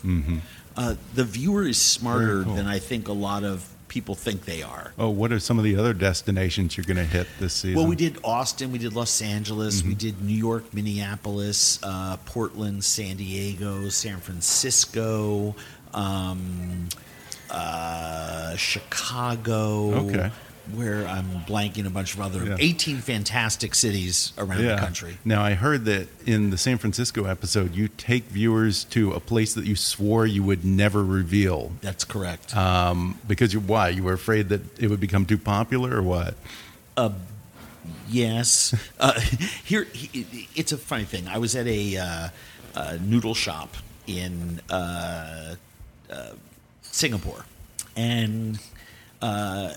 uh, 0.77 0.95
the 1.15 1.23
viewer 1.23 1.63
is 1.63 1.79
smarter 1.81 2.39
Mm-hmm. 2.39 2.43
Cool. 2.45 2.55
than 2.55 2.67
i 2.67 2.79
think 2.79 3.07
a 3.07 3.13
lot 3.13 3.43
of 3.43 3.67
people 3.87 4.15
think 4.15 4.45
they 4.45 4.61
are 4.63 4.93
Oh, 4.97 5.09
what 5.09 5.31
are 5.33 5.39
some 5.39 5.57
of 5.57 5.65
the 5.65 5.75
other 5.75 5.93
destinations 5.93 6.77
you're 6.77 6.85
going 6.85 6.95
to 6.95 7.03
hit 7.03 7.27
this 7.41 7.53
season? 7.53 7.75
Well, 7.77 7.87
we 7.87 7.97
did 7.97 8.17
Austin, 8.23 8.71
we 8.71 8.77
did 8.79 8.93
Los 8.93 9.21
Angeles, 9.21 9.79
Mm-hmm. 9.79 9.89
we 9.89 9.95
did 9.95 10.21
New 10.21 10.33
York, 10.33 10.73
Minneapolis, 10.73 11.77
uh, 11.83 12.15
Portland, 12.25 12.85
San 12.85 13.17
Diego, 13.17 13.89
San 13.89 14.19
Francisco, 14.21 15.55
um, 15.93 16.87
uh, 17.49 18.55
Chicago. 18.55 19.93
Okay. 20.07 20.31
Where 20.75 21.07
I'm 21.07 21.25
blanking 21.47 21.85
a 21.85 21.89
bunch 21.89 22.13
of 22.13 22.21
other 22.21 22.45
Yeah. 22.45 22.55
18 22.59 22.99
fantastic 22.99 23.75
cities 23.75 24.33
around 24.37 24.63
the 24.63 24.77
country. 24.77 25.17
Now, 25.25 25.43
I 25.43 25.53
heard 25.53 25.85
that 25.85 26.07
in 26.25 26.49
the 26.49 26.57
San 26.57 26.77
Francisco 26.77 27.25
episode, 27.25 27.75
you 27.75 27.87
take 27.87 28.23
viewers 28.25 28.83
to 28.85 29.11
a 29.11 29.19
place 29.19 29.53
that 29.53 29.65
you 29.65 29.75
swore 29.75 30.25
you 30.25 30.43
would 30.43 30.63
never 30.65 31.03
reveal. 31.03 31.71
That's 31.81 32.03
correct. 32.03 32.55
Um, 32.55 33.19
because 33.27 33.53
you 33.53 33.59
why? 33.59 33.89
You 33.89 34.03
were 34.03 34.13
afraid 34.13 34.49
that 34.49 34.61
it 34.79 34.89
would 34.89 34.99
become 34.99 35.25
too 35.25 35.37
popular, 35.37 35.95
or 35.97 36.01
what? 36.03 36.35
Yes. 38.09 38.75
Uh, 38.99 39.19
here, 39.63 39.87
it's 40.55 40.71
a 40.71 40.77
funny 40.77 41.05
thing. 41.05 41.27
I 41.27 41.37
was 41.37 41.55
at 41.55 41.67
a, 41.67 41.97
uh, 41.97 42.29
a 42.75 42.97
noodle 42.99 43.33
shop 43.33 43.75
in 44.07 44.59
uh, 44.69 45.55
uh, 46.11 46.31
Singapore, 46.81 47.45
and 47.95 48.59
uh, 49.21 49.73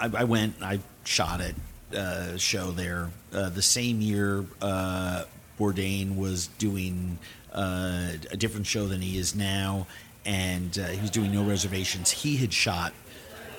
I, 0.00 0.10
I 0.18 0.24
went. 0.24 0.54
I 0.62 0.80
shot 1.04 1.40
it. 1.40 1.54
Uh, 1.96 2.36
show 2.36 2.70
there 2.70 3.10
uh, 3.32 3.48
the 3.48 3.62
same 3.62 4.00
year. 4.00 4.44
Uh, 4.60 5.24
Bourdain 5.58 6.16
was 6.16 6.48
doing 6.58 7.18
uh, 7.52 8.12
a 8.30 8.36
different 8.36 8.66
show 8.66 8.86
than 8.86 9.00
he 9.00 9.18
is 9.18 9.34
now, 9.34 9.86
and 10.26 10.78
uh, 10.78 10.86
he 10.88 11.00
was 11.00 11.10
doing 11.10 11.32
no 11.32 11.42
reservations. 11.44 12.10
He 12.10 12.36
had 12.36 12.52
shot 12.52 12.92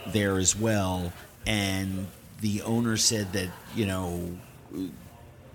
there 0.07 0.37
as 0.37 0.55
well, 0.55 1.11
and 1.47 2.07
the 2.41 2.61
owner 2.61 2.97
said 2.97 3.33
that 3.33 3.49
you 3.75 3.85
know 3.87 4.37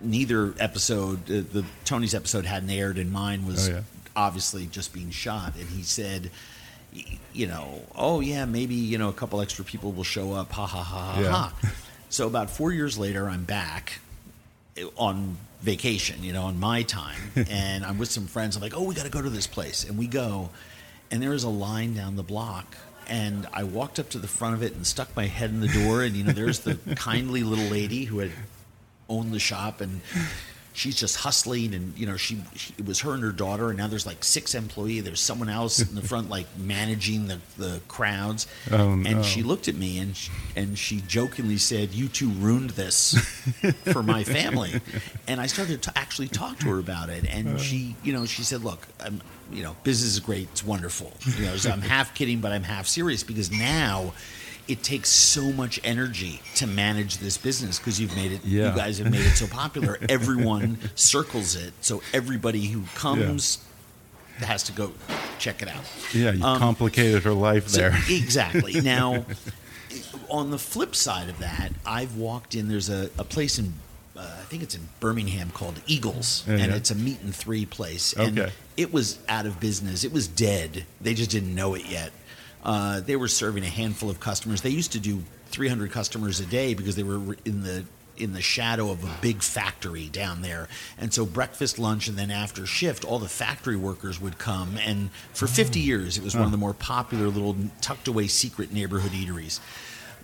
neither 0.03 0.55
episode, 0.59 1.19
uh, 1.31 1.43
the 1.53 1.65
Tony's 1.85 2.15
episode 2.15 2.45
hadn't 2.45 2.71
aired, 2.71 2.99
and 2.99 3.11
mine 3.11 3.47
was 3.47 3.69
Oh, 3.69 3.73
yeah. 3.75 3.81
obviously 4.17 4.67
just 4.67 4.93
being 4.93 5.11
shot. 5.11 5.55
And 5.57 5.69
he 5.69 5.83
said, 5.83 6.31
you 7.33 7.47
know, 7.47 7.83
oh 7.97 8.21
yeah, 8.21 8.45
maybe 8.45 8.75
you 8.75 8.99
know 8.99 9.09
a 9.09 9.13
couple 9.13 9.41
extra 9.41 9.65
people 9.65 9.93
will 9.93 10.05
show 10.05 10.33
up. 10.33 10.53
Ha 10.53 10.67
ha 10.67 10.83
ha 10.83 11.15
ha 11.15 11.21
Yeah. 11.21 11.31
ha. 11.31 11.53
So 12.11 12.29
about 12.29 12.49
four 12.49 12.73
years 12.73 12.97
later, 12.97 13.29
I'm 13.29 13.43
back 13.43 13.99
uh, 14.81 14.87
on 14.97 15.37
vacation, 15.63 16.23
you 16.23 16.33
know, 16.33 16.45
on 16.45 16.61
my 16.61 16.83
time, 16.83 17.19
and 17.51 17.85
I'm 17.85 17.99
with 17.99 18.09
some 18.11 18.27
friends. 18.29 18.55
I'm 18.55 18.63
like, 18.63 18.77
oh, 18.77 18.85
we 18.85 18.95
got 18.95 19.03
to 19.05 19.11
go 19.11 19.21
to 19.21 19.31
this 19.31 19.49
place, 19.49 19.83
and 19.83 19.99
we 19.99 20.07
go, 20.07 20.51
and 21.11 21.21
there 21.21 21.33
is 21.33 21.43
a 21.43 21.49
line 21.49 21.95
down 21.95 22.15
the 22.15 22.23
block. 22.23 22.77
And 23.09 23.49
I 23.53 23.65
walked 23.65 23.99
up 23.99 24.11
to 24.11 24.19
the 24.19 24.29
front 24.29 24.55
of 24.55 24.63
it 24.63 24.75
and 24.75 24.87
stuck 24.87 25.15
my 25.17 25.27
head 25.27 25.51
in 25.51 25.61
the 25.61 25.67
door, 25.69 26.03
and 26.05 26.15
you 26.15 26.23
know, 26.23 26.33
there's 26.33 26.61
the 26.61 26.77
kindly 26.97 27.43
little 27.43 27.65
lady 27.67 28.05
who 28.05 28.21
had 28.21 28.31
owned 29.09 29.33
the 29.33 29.41
shop 29.41 29.81
and 29.81 30.01
she's 30.75 30.97
just 30.97 31.17
hustling 31.17 31.73
and 31.73 31.97
you 31.97 32.05
know 32.05 32.17
she, 32.17 32.37
she 32.57 32.75
it 32.77 32.85
was 32.85 33.01
her 33.01 33.15
and 33.15 33.23
her 33.23 33.31
daughter 33.31 33.69
and 33.69 33.79
now 33.79 33.87
there's 33.87 34.07
like 34.07 34.23
six 34.25 34.55
employee 34.55 34.99
there's 35.01 35.21
someone 35.21 35.49
else 35.49 35.81
in 35.81 35.95
the 35.95 36.03
front 36.09 36.29
like 36.29 36.47
managing 36.59 37.29
the, 37.29 37.39
the 37.57 37.81
crowds. 37.89 38.47
Oh, 38.71 38.91
and 38.91 39.05
no. 39.05 39.23
she 39.23 39.43
looked 39.43 39.69
at 39.69 39.77
me 39.77 39.99
and 39.99 40.17
she, 40.17 40.33
and 40.57 40.77
she 40.77 41.01
jokingly 41.03 41.59
said 41.59 41.95
you 41.95 42.09
two 42.09 42.29
ruined 42.29 42.71
this 42.71 43.15
for 43.93 44.03
my 44.03 44.25
family. 44.25 44.73
And 45.27 45.41
i 45.41 45.47
started 45.47 45.83
to 45.83 45.99
actually 45.99 46.29
talk 46.29 46.59
to 46.59 46.67
her 46.67 46.79
about 46.79 47.09
it 47.09 47.25
and 47.25 47.49
uh. 47.49 47.59
she 47.59 47.97
you 48.03 48.13
know 48.13 48.27
she 48.27 48.43
said 48.43 48.63
look 48.63 48.87
i'm 49.01 49.23
you 49.51 49.63
know 49.63 49.75
business 49.83 50.13
is 50.13 50.21
great 50.21 50.49
it's 50.53 50.65
wonderful 50.65 51.13
you 51.39 51.47
know 51.47 51.57
so 51.57 51.71
i'm 51.71 51.81
half 51.81 52.15
kidding 52.15 52.41
but 52.41 52.53
i'm 52.53 52.63
half 52.63 52.87
serious 52.87 53.23
because 53.23 53.51
now 53.51 54.13
it 54.67 54.83
takes 54.83 55.09
so 55.11 55.53
much 55.53 55.79
energy 55.85 56.41
to 56.57 56.67
manage 56.67 57.19
this 57.19 57.37
business 57.37 57.79
because 57.79 58.01
you've 58.01 58.15
made 58.17 58.33
it 58.33 58.45
Yeah. 58.45 58.71
you 58.71 58.77
guys 58.77 58.99
have 58.99 59.11
made 59.11 59.21
it 59.21 59.37
so 59.37 59.47
popular 59.47 59.99
everyone 60.09 60.79
circles 60.95 61.55
it 61.57 61.73
so 61.81 62.03
everybody 62.13 62.67
who 62.67 62.83
comes 62.95 63.59
has 64.39 64.63
to 64.65 64.73
go 64.73 64.93
check 65.39 65.63
it 65.63 65.69
out 65.69 65.85
Yeah, 66.13 66.33
you 66.33 66.43
Um, 66.45 66.59
complicated 66.59 67.23
her 67.25 67.33
life 67.35 67.69
so- 67.69 67.79
there. 67.79 67.99
exactly. 68.09 68.81
Now, 68.81 69.25
on 70.29 70.51
the 70.51 70.59
flip 70.59 70.97
side 70.97 71.29
of 71.29 71.39
that, 71.39 71.71
I've 71.87 72.17
walked 72.17 72.55
in. 72.55 72.69
There's 72.69 72.89
a, 72.89 73.11
a 73.19 73.23
place 73.25 73.59
in, 73.59 73.75
uh, 74.17 74.21
I 74.41 74.45
think 74.45 74.63
it's 74.65 74.75
in 74.75 74.89
Birmingham 74.99 75.51
called 75.51 75.81
Eagles, 75.87 76.43
Yeah, 76.47 76.55
and 76.55 76.67
yeah. 76.73 76.77
it's 76.77 76.91
a 76.91 76.95
meat 76.97 77.21
and 77.23 77.35
three 77.35 77.65
place. 77.67 78.13
And 78.13 78.39
Okay. 78.39 78.53
it 78.77 78.93
was 78.93 79.19
out 79.29 79.47
of 79.47 79.61
business. 79.61 80.03
It 80.03 80.13
was 80.13 80.27
dead. 80.27 80.85
They 81.01 81.15
just 81.15 81.31
didn't 81.31 81.55
know 81.55 81.75
it 81.75 81.87
yet. 81.87 82.11
Uh, 82.65 83.01
they 83.01 83.17
were 83.17 83.29
serving 83.29 83.63
a 83.65 83.69
handful 83.69 84.09
of 84.11 84.21
customers. 84.21 84.63
They 84.63 84.71
used 84.71 84.93
to 84.93 85.01
do 85.01 85.23
300 85.49 85.91
customers 85.93 86.41
a 86.41 86.47
day 86.47 86.75
because 86.75 86.97
they 86.97 87.03
were 87.03 87.37
in 87.45 87.63
the 87.63 87.85
in 88.17 88.33
the 88.33 88.41
shadow 88.41 88.91
of 88.93 89.03
a 89.03 89.11
big 89.21 89.43
factory 89.43 90.09
down 90.09 90.41
there. 90.41 90.69
And 90.99 91.13
so 91.13 91.27
breakfast, 91.27 91.81
lunch, 91.81 92.07
and 92.07 92.17
then 92.17 92.31
after 92.31 92.65
shift, 92.65 93.05
all 93.05 93.19
the 93.19 93.29
factory 93.29 93.75
workers 93.75 94.21
would 94.21 94.39
come. 94.39 94.77
And 94.79 95.11
for 95.33 95.49
50 95.49 95.81
years, 95.81 96.17
it 96.17 96.23
was 96.23 96.37
one 96.37 96.45
of 96.45 96.53
the 96.53 96.57
more 96.57 96.75
popular 96.75 97.27
little 97.27 97.57
tucked 97.81 98.07
away 98.07 98.29
secret 98.29 98.73
neighborhood 98.73 99.11
eateries. 99.11 99.59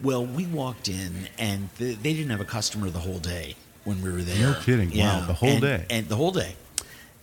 Well, 0.01 0.25
we 0.25 0.47
walked 0.47 0.89
in 0.89 1.29
and 1.37 1.69
th- 1.79 1.99
they 2.01 2.13
didn't 2.15 2.31
have 2.31 2.41
a 2.41 2.45
customer 2.45 2.91
the 2.91 3.01
whole 3.01 3.19
day 3.19 3.57
when 3.83 4.01
we 4.03 4.13
were 4.13 4.23
there. 4.23 4.53
No 4.53 4.61
kidding. 4.61 4.97
Wow, 4.97 5.27
the 5.27 5.35
whole 5.35 5.49
And- 5.49 5.61
day. 5.61 5.87
And 5.91 6.09
the 6.09 6.15
whole 6.17 6.31
day 6.31 6.55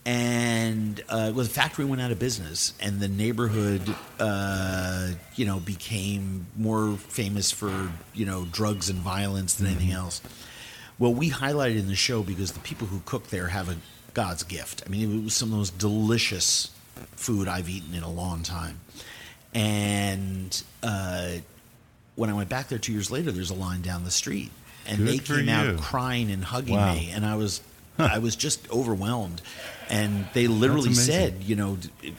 and 0.08 1.01
uh, 1.10 1.34
well, 1.36 1.43
the 1.43 1.49
factory 1.49 1.84
went 1.84 2.01
out 2.01 2.12
of 2.12 2.18
business, 2.20 2.74
and 2.80 3.01
the 3.01 3.10
neighborhood, 3.10 3.82
uh, 4.22 5.10
you 5.36 5.45
know, 5.45 5.60
became 5.60 6.47
more 6.55 6.95
famous 6.95 7.51
for 7.51 7.91
you 8.14 8.26
know 8.26 8.47
drugs 8.49 8.89
and 8.89 8.99
violence 8.99 9.55
than 9.55 9.68
anything 9.68 9.89
Mm-hmm. 9.89 9.97
else. 9.97 10.22
Well, 10.97 11.14
we 11.14 11.30
highlighted 11.30 11.78
in 11.78 11.88
the 11.88 11.95
show 11.95 12.24
because 12.24 12.53
the 12.53 12.62
people 12.62 12.88
who 12.88 13.01
cook 13.05 13.28
there 13.28 13.49
have 13.49 13.70
a 13.70 13.76
God's 14.14 14.43
gift. 14.43 14.82
I 14.86 14.89
mean, 14.89 15.20
it 15.20 15.24
was 15.26 15.34
some 15.34 15.49
of 15.49 15.51
the 15.51 15.58
most 15.58 15.78
delicious 15.78 16.72
food 17.18 17.47
I've 17.49 17.70
eaten 17.70 17.93
in 17.93 18.01
a 18.03 18.10
long 18.10 18.43
time, 18.43 18.80
and 19.53 20.64
uh, 20.84 21.32
when 22.16 22.30
I 22.30 22.34
went 22.34 22.47
back 22.47 22.70
there 22.70 22.80
two 22.80 22.93
years 22.93 23.12
later, 23.12 23.32
there's 23.34 23.49
a 23.51 23.55
line 23.55 23.82
down 23.82 24.05
the 24.05 24.12
street, 24.12 24.51
and 24.88 24.99
Good 24.99 25.08
they 25.08 25.18
came 25.18 25.47
you. 25.49 25.53
out 25.53 25.78
crying 25.82 26.32
and 26.32 26.45
hugging 26.45 26.76
Wow. 26.76 26.93
me, 26.93 27.12
and 27.14 27.26
I 27.26 27.36
was 27.36 27.60
I 28.16 28.20
was 28.20 28.36
just 28.36 28.70
overwhelmed, 28.72 29.41
and 29.89 30.28
they 30.34 30.48
literally 30.48 30.93
said, 30.93 31.43
you 31.43 31.56
know, 31.56 31.78
it- 32.04 32.14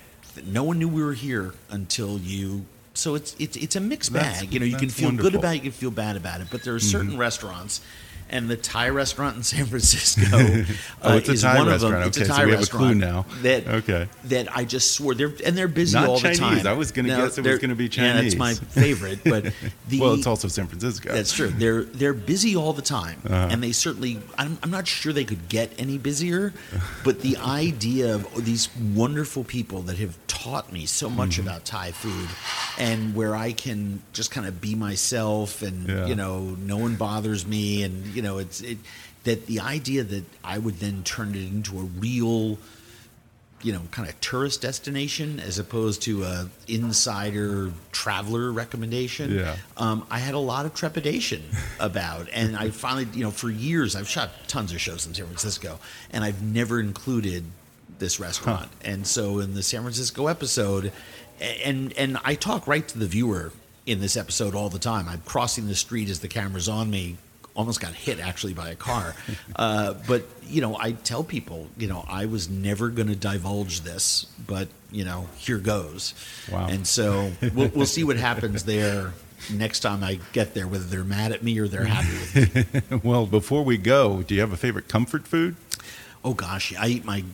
no 0.46 0.62
one 0.62 0.78
knew 0.78 0.88
we 0.88 1.02
were 1.02 1.14
here 1.14 1.52
until 1.68 2.18
you. 2.18 2.64
So 2.94 3.14
it's 3.16 3.34
it's 3.38 3.56
it's 3.56 3.74
a 3.76 3.80
mixed 3.80 4.12
That's- 4.12 4.40
bag. 4.40 4.52
You 4.54 4.60
know, 4.60 4.66
you 4.66 4.76
can 4.76 4.88
feel 4.88 5.10
good 5.10 5.16
wonderful. 5.24 5.30
Mm-hmm. 5.30 5.38
about 5.38 5.52
it, 5.52 5.54
you 5.56 5.60
can 5.62 5.72
feel 5.72 5.90
bad 5.90 6.16
about 6.16 6.40
it, 6.40 6.48
but 6.50 6.62
there 6.62 6.74
are 6.74 6.80
certain 6.80 7.16
restaurants. 7.18 7.80
And 8.30 8.48
the 8.50 8.56
Thai 8.58 8.90
restaurant 8.90 9.36
in 9.36 9.42
San 9.42 9.64
Francisco 9.66 10.22
uh, 10.36 10.64
Oh, 11.02 11.16
it's 11.16 11.28
a 11.28 11.32
is 11.32 11.42
Thai 11.42 11.58
one 11.58 11.68
of 11.72 11.80
them. 11.80 11.94
It's 12.02 12.18
Okay, 12.18 12.24
a 12.26 12.28
so 12.28 12.34
Thai 12.34 12.44
we 12.44 12.50
have 12.50 12.58
a 12.58 12.62
restaurant 12.62 12.84
clue 12.84 12.94
now. 12.94 13.26
That 13.42 13.66
Okay. 13.68 14.08
that 14.24 14.54
I 14.56 14.64
just 14.64 14.92
swore 14.92 15.14
they're 15.14 15.32
and 15.46 15.56
they're 15.56 15.66
busy 15.68 15.96
Not 15.98 16.08
all 16.08 16.18
the 16.20 16.34
time. 16.34 16.66
I 16.66 16.72
was 16.74 16.92
gonna 16.92 17.08
guess 17.08 17.38
it 17.38 17.44
was 17.44 17.58
gonna 17.58 17.74
be 17.74 17.86
Yeah, 17.86 18.20
that's 18.20 18.36
my 18.36 18.52
favorite. 18.54 19.20
But 19.24 19.44
the 19.88 20.00
well, 20.00 20.14
it's 20.14 20.26
also 20.26 20.48
San 20.48 20.66
Francisco. 20.66 21.12
that's 21.12 21.32
true. 21.32 21.48
They're 21.48 21.84
they're 21.84 22.12
busy 22.14 22.54
all 22.54 22.72
the 22.74 22.82
time, 22.82 23.20
Uh-huh. 23.24 23.48
and 23.50 23.62
they 23.62 23.72
certainly. 23.72 24.18
I'm, 24.36 24.58
I'm 24.62 24.70
not 24.70 24.86
sure 24.86 25.12
they 25.12 25.24
could 25.24 25.48
get 25.48 25.72
any 25.78 25.96
busier, 25.98 26.52
but 27.04 27.20
the 27.22 27.36
idea 27.38 28.14
of 28.14 28.44
these 28.44 28.68
wonderful 28.94 29.42
people 29.44 29.82
that 29.82 29.96
have 29.98 30.16
taught 30.26 30.72
me 30.72 30.84
so 30.86 31.08
much 31.08 31.30
Mm-hmm. 31.38 31.48
about 31.48 31.64
Thai 31.64 31.92
food, 31.92 32.28
and 32.78 33.14
where 33.14 33.34
I 33.34 33.52
can 33.52 34.02
just 34.12 34.30
kind 34.30 34.46
of 34.46 34.60
be 34.60 34.74
myself, 34.74 35.62
and 35.62 35.88
Yeah. 35.88 36.06
you 36.06 36.14
know, 36.14 36.56
no 36.60 36.76
one 36.76 36.96
bothers 36.96 37.46
me, 37.46 37.82
and 37.82 38.14
you 38.18 38.22
know, 38.22 38.38
it's 38.38 38.60
it 38.62 38.78
that 39.22 39.46
the 39.46 39.60
idea 39.60 40.02
that 40.02 40.24
I 40.42 40.58
would 40.58 40.80
then 40.80 41.04
turn 41.04 41.36
it 41.36 41.46
into 41.46 41.78
a 41.78 41.84
real 41.84 42.58
you 43.62 43.72
know, 43.72 43.82
kind 43.92 44.08
of 44.08 44.20
tourist 44.20 44.62
destination 44.62 45.38
as 45.40 45.58
opposed 45.58 46.02
to 46.02 46.24
a 46.24 46.48
insider 46.66 47.72
traveler 47.92 48.52
recommendation. 48.52 49.34
Yeah. 49.34 49.56
Um, 49.76 50.04
I 50.10 50.18
had 50.18 50.34
a 50.34 50.38
lot 50.38 50.66
of 50.66 50.74
trepidation 50.74 51.42
about, 51.80 52.28
and 52.32 52.56
I 52.56 52.70
finally, 52.70 53.06
you 53.14 53.22
know, 53.22 53.30
for 53.30 53.50
years 53.50 53.94
I've 53.94 54.08
shot 54.08 54.30
tons 54.48 54.72
of 54.72 54.80
shows 54.80 55.06
in 55.06 55.14
San 55.14 55.26
Francisco, 55.26 55.78
and 56.12 56.24
I've 56.24 56.42
never 56.42 56.80
included 56.80 57.44
this 58.00 58.18
restaurant. 58.18 58.70
And 58.84 59.06
so 59.06 59.38
in 59.38 59.54
the 59.54 59.62
San 59.62 59.82
Francisco 59.82 60.26
episode, 60.26 60.90
and 61.64 61.92
and 61.92 62.18
I 62.24 62.34
talk 62.34 62.66
right 62.66 62.86
to 62.88 62.98
the 62.98 63.06
viewer 63.06 63.52
in 63.86 64.00
this 64.00 64.16
episode 64.16 64.56
all 64.56 64.68
the 64.68 64.78
time. 64.80 65.08
I'm 65.08 65.22
crossing 65.22 65.68
the 65.68 65.74
street 65.76 66.10
as 66.10 66.20
the 66.20 66.28
camera's 66.28 66.68
on 66.68 66.90
me. 66.90 67.16
Almost 67.58 67.80
got 67.80 67.92
hit 67.92 68.20
actually 68.20 68.54
by 68.54 68.68
a 68.70 68.76
car, 68.76 69.16
uh, 69.56 69.94
but 70.06 70.22
you 70.46 70.60
know 70.60 70.76
I 70.78 70.92
tell 70.92 71.24
people 71.24 71.66
you 71.76 71.88
know 71.88 72.04
I 72.08 72.26
was 72.26 72.48
never 72.48 72.88
going 72.88 73.08
to 73.08 73.16
divulge 73.16 73.80
this, 73.80 74.26
but 74.46 74.68
you 74.92 75.04
know 75.04 75.26
here 75.36 75.58
goes. 75.58 76.14
Wow. 76.52 76.68
And 76.70 76.86
so 76.86 77.32
we'll, 77.54 77.68
we'll 77.74 77.86
see 77.86 78.04
what 78.04 78.16
happens 78.16 78.62
there 78.74 79.12
next 79.52 79.80
time 79.80 80.04
I 80.04 80.20
get 80.32 80.54
there, 80.54 80.68
whether 80.68 80.84
they're 80.84 81.02
mad 81.02 81.32
at 81.32 81.42
me 81.42 81.58
or 81.58 81.66
they're 81.66 81.84
happy 81.84 82.12
with 82.12 82.92
me. 82.92 83.00
well, 83.02 83.26
before 83.26 83.64
we 83.64 83.76
go, 83.76 84.22
do 84.22 84.36
you 84.36 84.40
have 84.40 84.52
a 84.52 84.56
favorite 84.56 84.86
comfort 84.88 85.26
food? 85.26 85.56
Oh 86.24 86.34
gosh, 86.34 86.72
I 86.78 86.86
eat 86.88 87.04
my 87.04 87.24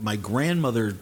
my 0.00 0.14
grandmother. 0.14 0.96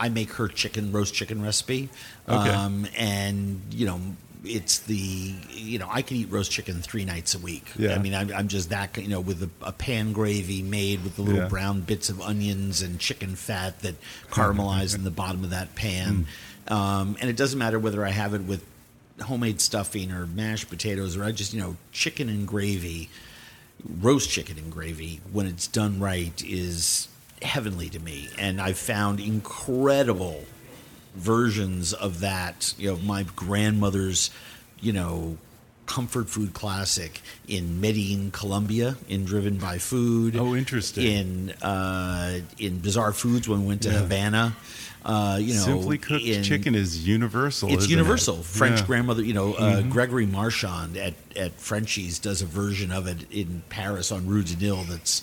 I 0.00 0.08
make 0.08 0.32
her 0.32 0.48
chicken 0.48 0.90
roast 0.90 1.14
chicken 1.14 1.40
recipe, 1.40 1.88
Okay. 2.28 2.50
um, 2.50 2.88
and 2.98 3.60
you 3.70 3.86
know 3.86 4.00
it's 4.44 4.80
the 4.80 5.34
you 5.50 5.78
know 5.78 5.88
I 5.90 6.02
can 6.02 6.16
eat 6.16 6.30
roast 6.30 6.50
chicken 6.50 6.80
three 6.82 7.04
nights 7.04 7.34
a 7.34 7.38
week. 7.38 7.70
Yeah. 7.78 7.94
I 7.94 7.98
mean 7.98 8.14
I'm, 8.14 8.32
I'm 8.32 8.48
just 8.48 8.70
that 8.70 8.96
you 8.96 9.08
know 9.08 9.20
with 9.20 9.42
a, 9.42 9.50
a 9.66 9.72
pan 9.72 10.12
gravy 10.12 10.62
made 10.62 11.04
with 11.04 11.16
the 11.16 11.22
little 11.22 11.42
Yeah. 11.42 11.48
brown 11.48 11.82
bits 11.82 12.08
of 12.10 12.20
onions 12.20 12.82
and 12.82 12.98
chicken 12.98 13.36
fat 13.36 13.80
that 13.80 13.94
caramelize 14.30 14.94
in 14.94 15.04
the 15.04 15.10
bottom 15.10 15.44
of 15.44 15.50
that 15.50 15.74
pan, 15.74 16.26
Mm. 16.66 16.72
um, 16.72 17.16
and 17.20 17.30
it 17.30 17.36
doesn't 17.36 17.58
matter 17.58 17.78
whether 17.78 18.04
I 18.04 18.10
have 18.10 18.34
it 18.34 18.42
with 18.42 18.64
homemade 19.20 19.60
stuffing 19.60 20.10
or 20.10 20.26
mashed 20.26 20.68
potatoes 20.68 21.16
or 21.16 21.22
I 21.24 21.30
just 21.32 21.52
you 21.54 21.60
know 21.60 21.76
chicken 21.92 22.28
and 22.28 22.46
gravy 22.48 23.08
roast 24.00 24.30
chicken 24.30 24.58
and 24.58 24.72
gravy 24.72 25.20
when 25.32 25.46
it's 25.46 25.66
done 25.68 26.00
right 26.00 26.42
is 26.46 27.08
heavenly 27.42 27.88
to 27.88 27.98
me 27.98 28.28
and 28.38 28.60
i've 28.60 28.78
found 28.78 29.18
incredible 29.18 30.44
versions 31.14 31.92
of 31.92 32.20
that 32.20 32.74
you 32.78 32.90
know 32.90 32.96
my 32.98 33.22
grandmother's 33.36 34.30
you 34.80 34.92
know 34.92 35.36
comfort 35.84 36.30
food 36.30 36.54
classic 36.54 37.20
in 37.48 37.80
medellin 37.80 38.30
colombia 38.30 38.96
in 39.08 39.24
driven 39.24 39.58
by 39.58 39.76
food 39.78 40.34
Oh, 40.36 40.54
interesting. 40.54 41.04
in 41.06 41.50
uh, 41.62 42.40
in 42.58 42.78
bizarre 42.78 43.12
foods 43.12 43.48
when 43.48 43.62
we 43.62 43.66
went 43.66 43.82
to 43.82 43.90
havana 43.90 44.56
uh, 45.04 45.36
you 45.40 45.52
know 45.54 45.60
Simply 45.64 45.98
cooked 45.98 46.22
in- 46.24 46.44
chicken 46.44 46.74
is 46.76 47.04
universal. 47.06 47.68
it's 47.70 47.88
universal. 47.88 48.36
it? 48.38 48.44
French 48.44 48.74
Yeah. 48.74 48.78
Mm-hmm. 48.78 48.86
grandmother, 48.86 49.24
you 49.24 49.34
know, 49.34 49.54
uh, 49.54 49.82
Gregory 49.82 50.26
Marchand 50.26 50.96
at, 50.96 51.14
at 51.34 51.58
Frenchie's 51.60 52.20
does 52.20 52.40
a 52.40 52.46
version 52.46 52.92
of 52.92 53.08
it 53.08 53.26
in 53.32 53.64
Paris 53.68 54.12
on 54.12 54.28
Rue 54.28 54.44
de 54.44 54.54
Nil 54.56 54.84
that's 54.88 55.22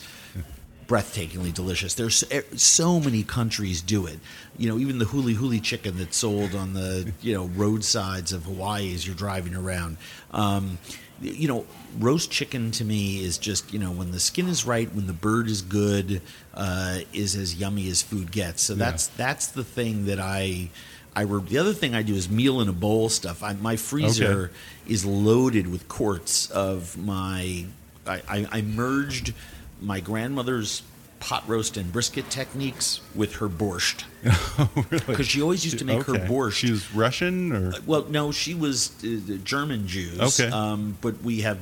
breathtakingly 0.89 1.53
delicious. 1.53 1.93
There's 1.93 2.15
so, 2.15 2.41
so 2.55 2.99
many 2.99 3.23
countries 3.23 3.81
do 3.81 4.07
it. 4.07 4.19
You 4.57 4.67
know, 4.69 4.77
even 4.79 4.97
the 4.97 5.05
huli 5.05 5.35
huli 5.35 5.61
chicken 5.61 5.97
that's 5.97 6.17
sold 6.17 6.55
on 6.55 6.73
the 6.73 7.13
you 7.21 7.33
know 7.33 7.45
roadsides 7.45 8.33
of 8.33 8.43
Hawaii 8.43 8.93
as 8.93 9.05
you're 9.05 9.15
driving 9.15 9.55
around. 9.55 9.97
Um, 10.31 10.79
you 11.21 11.47
know, 11.47 11.65
roast 11.99 12.31
chicken 12.31 12.71
to 12.71 12.83
me 12.83 13.23
is 13.23 13.37
just 13.37 13.71
you 13.71 13.79
know 13.79 13.91
when 13.91 14.11
the 14.11 14.19
skin 14.19 14.47
is 14.47 14.65
right, 14.65 14.91
when 14.93 15.05
the 15.07 15.13
bird 15.13 15.47
is 15.47 15.61
good, 15.61 16.21
uh, 16.55 16.99
is 17.13 17.35
as 17.35 17.55
yummy 17.55 17.87
as 17.89 18.01
food 18.01 18.31
gets. 18.31 18.63
So 18.63 18.73
that's 18.73 19.07
that's 19.07 19.47
the 19.47 19.63
thing 19.63 20.05
that 20.07 20.19
I. 20.19 20.69
I 21.15 21.23
re- 21.23 21.41
the 21.43 21.57
other 21.57 21.73
thing 21.73 21.95
I 21.95 22.03
do 22.03 22.13
is 22.13 22.29
meal 22.29 22.61
in 22.61 22.69
a 22.69 22.73
bowl 22.73 23.09
stuff. 23.09 23.41
I, 23.43 23.53
my 23.53 23.75
freezer 23.75 24.43
Okay. 24.85 24.93
is 24.93 25.05
loaded 25.05 25.69
with 25.69 25.87
quarts 25.89 26.49
of 26.51 26.97
my. 26.97 27.65
I, 28.05 28.21
I, 28.29 28.47
I 28.51 28.61
merged 28.61 29.33
my 29.81 29.99
grandmother's 29.99 30.83
pot 31.19 31.43
roast 31.47 31.75
and 31.75 31.91
brisket 31.91 32.29
techniques 32.29 33.01
with 33.13 33.35
her 33.35 33.49
borscht 33.49 34.05
Oh, 34.25 34.69
really? 34.89 35.03
because 35.05 35.27
she 35.27 35.41
always 35.41 35.65
used 35.65 35.79
to 35.79 35.85
make 35.85 36.03
her 36.03 36.13
borscht. 36.13 36.53
She 36.53 36.71
was 36.71 36.93
Russian 36.93 37.51
or 37.51 37.73
well, 37.85 38.05
no, 38.09 38.31
she 38.31 38.53
was 38.55 38.91
uh, 39.03 39.19
the 39.25 39.37
German 39.37 39.87
Jews. 39.87 40.39
Okay. 40.39 40.49
um, 40.51 40.97
but 41.01 41.21
we 41.21 41.41
have 41.41 41.57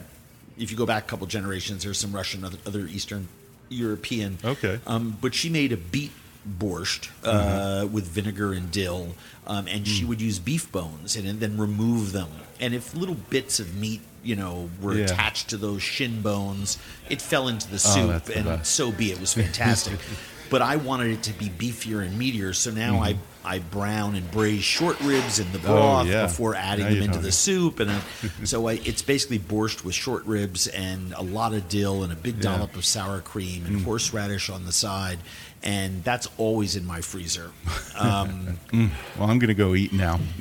if 0.59 0.71
you 0.71 0.77
go 0.77 0.85
back 0.85 1.03
a 1.05 1.07
couple 1.07 1.27
generations, 1.27 1.83
there's 1.83 1.99
some 1.99 2.11
Russian, 2.13 2.43
other, 2.43 2.57
other 2.65 2.87
Eastern 2.87 3.27
European. 3.69 4.37
Okay. 4.43 4.79
Um, 4.87 5.17
but 5.21 5.33
she 5.35 5.49
made 5.49 5.71
a 5.71 5.77
beet 5.77 6.11
borscht 6.59 7.09
uh, 7.23 7.31
Mm-hmm. 7.83 7.93
with 7.93 8.07
vinegar 8.07 8.53
and 8.53 8.71
dill, 8.71 9.15
um, 9.45 9.67
and 9.67 9.87
she 9.87 10.03
Mm. 10.03 10.07
would 10.07 10.21
use 10.21 10.39
beef 10.39 10.71
bones 10.71 11.15
and, 11.15 11.27
and 11.27 11.39
then 11.39 11.57
remove 11.57 12.11
them. 12.11 12.29
And 12.59 12.73
if 12.73 12.93
little 12.95 13.15
bits 13.29 13.59
of 13.59 13.75
meat, 13.75 14.01
you 14.23 14.35
know, 14.35 14.69
were 14.81 14.95
Yeah. 14.95 15.05
attached 15.05 15.49
to 15.49 15.57
those 15.57 15.81
shin 15.83 16.21
bones, 16.21 16.77
it 17.09 17.21
fell 17.21 17.47
into 17.47 17.67
the 17.67 17.75
Oh, 17.75 17.77
soup, 17.77 18.23
the 18.25 18.37
and 18.37 18.65
so 18.65 18.91
be 18.91 19.11
it. 19.11 19.15
It 19.15 19.21
was 19.21 19.33
fantastic. 19.33 19.99
but 20.49 20.61
I 20.61 20.77
wanted 20.77 21.11
it 21.11 21.23
to 21.23 21.33
be 21.33 21.49
beefier 21.49 22.01
and 22.05 22.19
meatier, 22.19 22.55
so 22.55 22.71
now 22.71 22.99
I 23.01 23.17
I 23.45 23.59
brown 23.59 24.15
and 24.15 24.29
braise 24.29 24.61
short 24.65 24.99
ribs 24.99 25.39
in 25.39 25.49
the 25.53 25.59
broth 25.59 26.05
Mm-hmm. 26.07 26.09
Oh, 26.09 26.11
yeah. 26.19 26.23
before 26.27 26.53
adding 26.55 26.83
Now 26.85 26.93
them 26.95 27.03
into 27.03 27.19
the 27.19 27.31
soup, 27.31 27.79
and 27.79 27.89
so 28.43 28.67
I, 28.67 28.73
it's 28.83 29.01
basically 29.01 29.39
borscht 29.39 29.85
with 29.85 29.95
short 29.95 30.25
ribs 30.25 30.67
and 30.67 31.13
a 31.13 31.21
lot 31.23 31.53
of 31.53 31.69
dill 31.69 32.03
and 32.03 32.11
a 32.11 32.15
big 32.17 32.35
Yeah. 32.37 32.57
dollop 32.57 32.75
of 32.75 32.83
sour 32.83 33.21
cream 33.21 33.65
and 33.65 33.85
horseradish 33.85 34.49
on 34.49 34.65
the 34.65 34.73
side, 34.73 35.19
and 35.67 36.03
that's 36.03 36.27
always 36.37 36.75
in 36.75 36.85
my 36.85 37.01
freezer. 37.01 37.51
Um, 37.99 38.59
Well, 38.71 39.27
I'm 39.27 39.39
going 39.39 39.47
to 39.47 39.55
go 39.55 39.73
eat 39.73 39.91
now. 39.91 40.19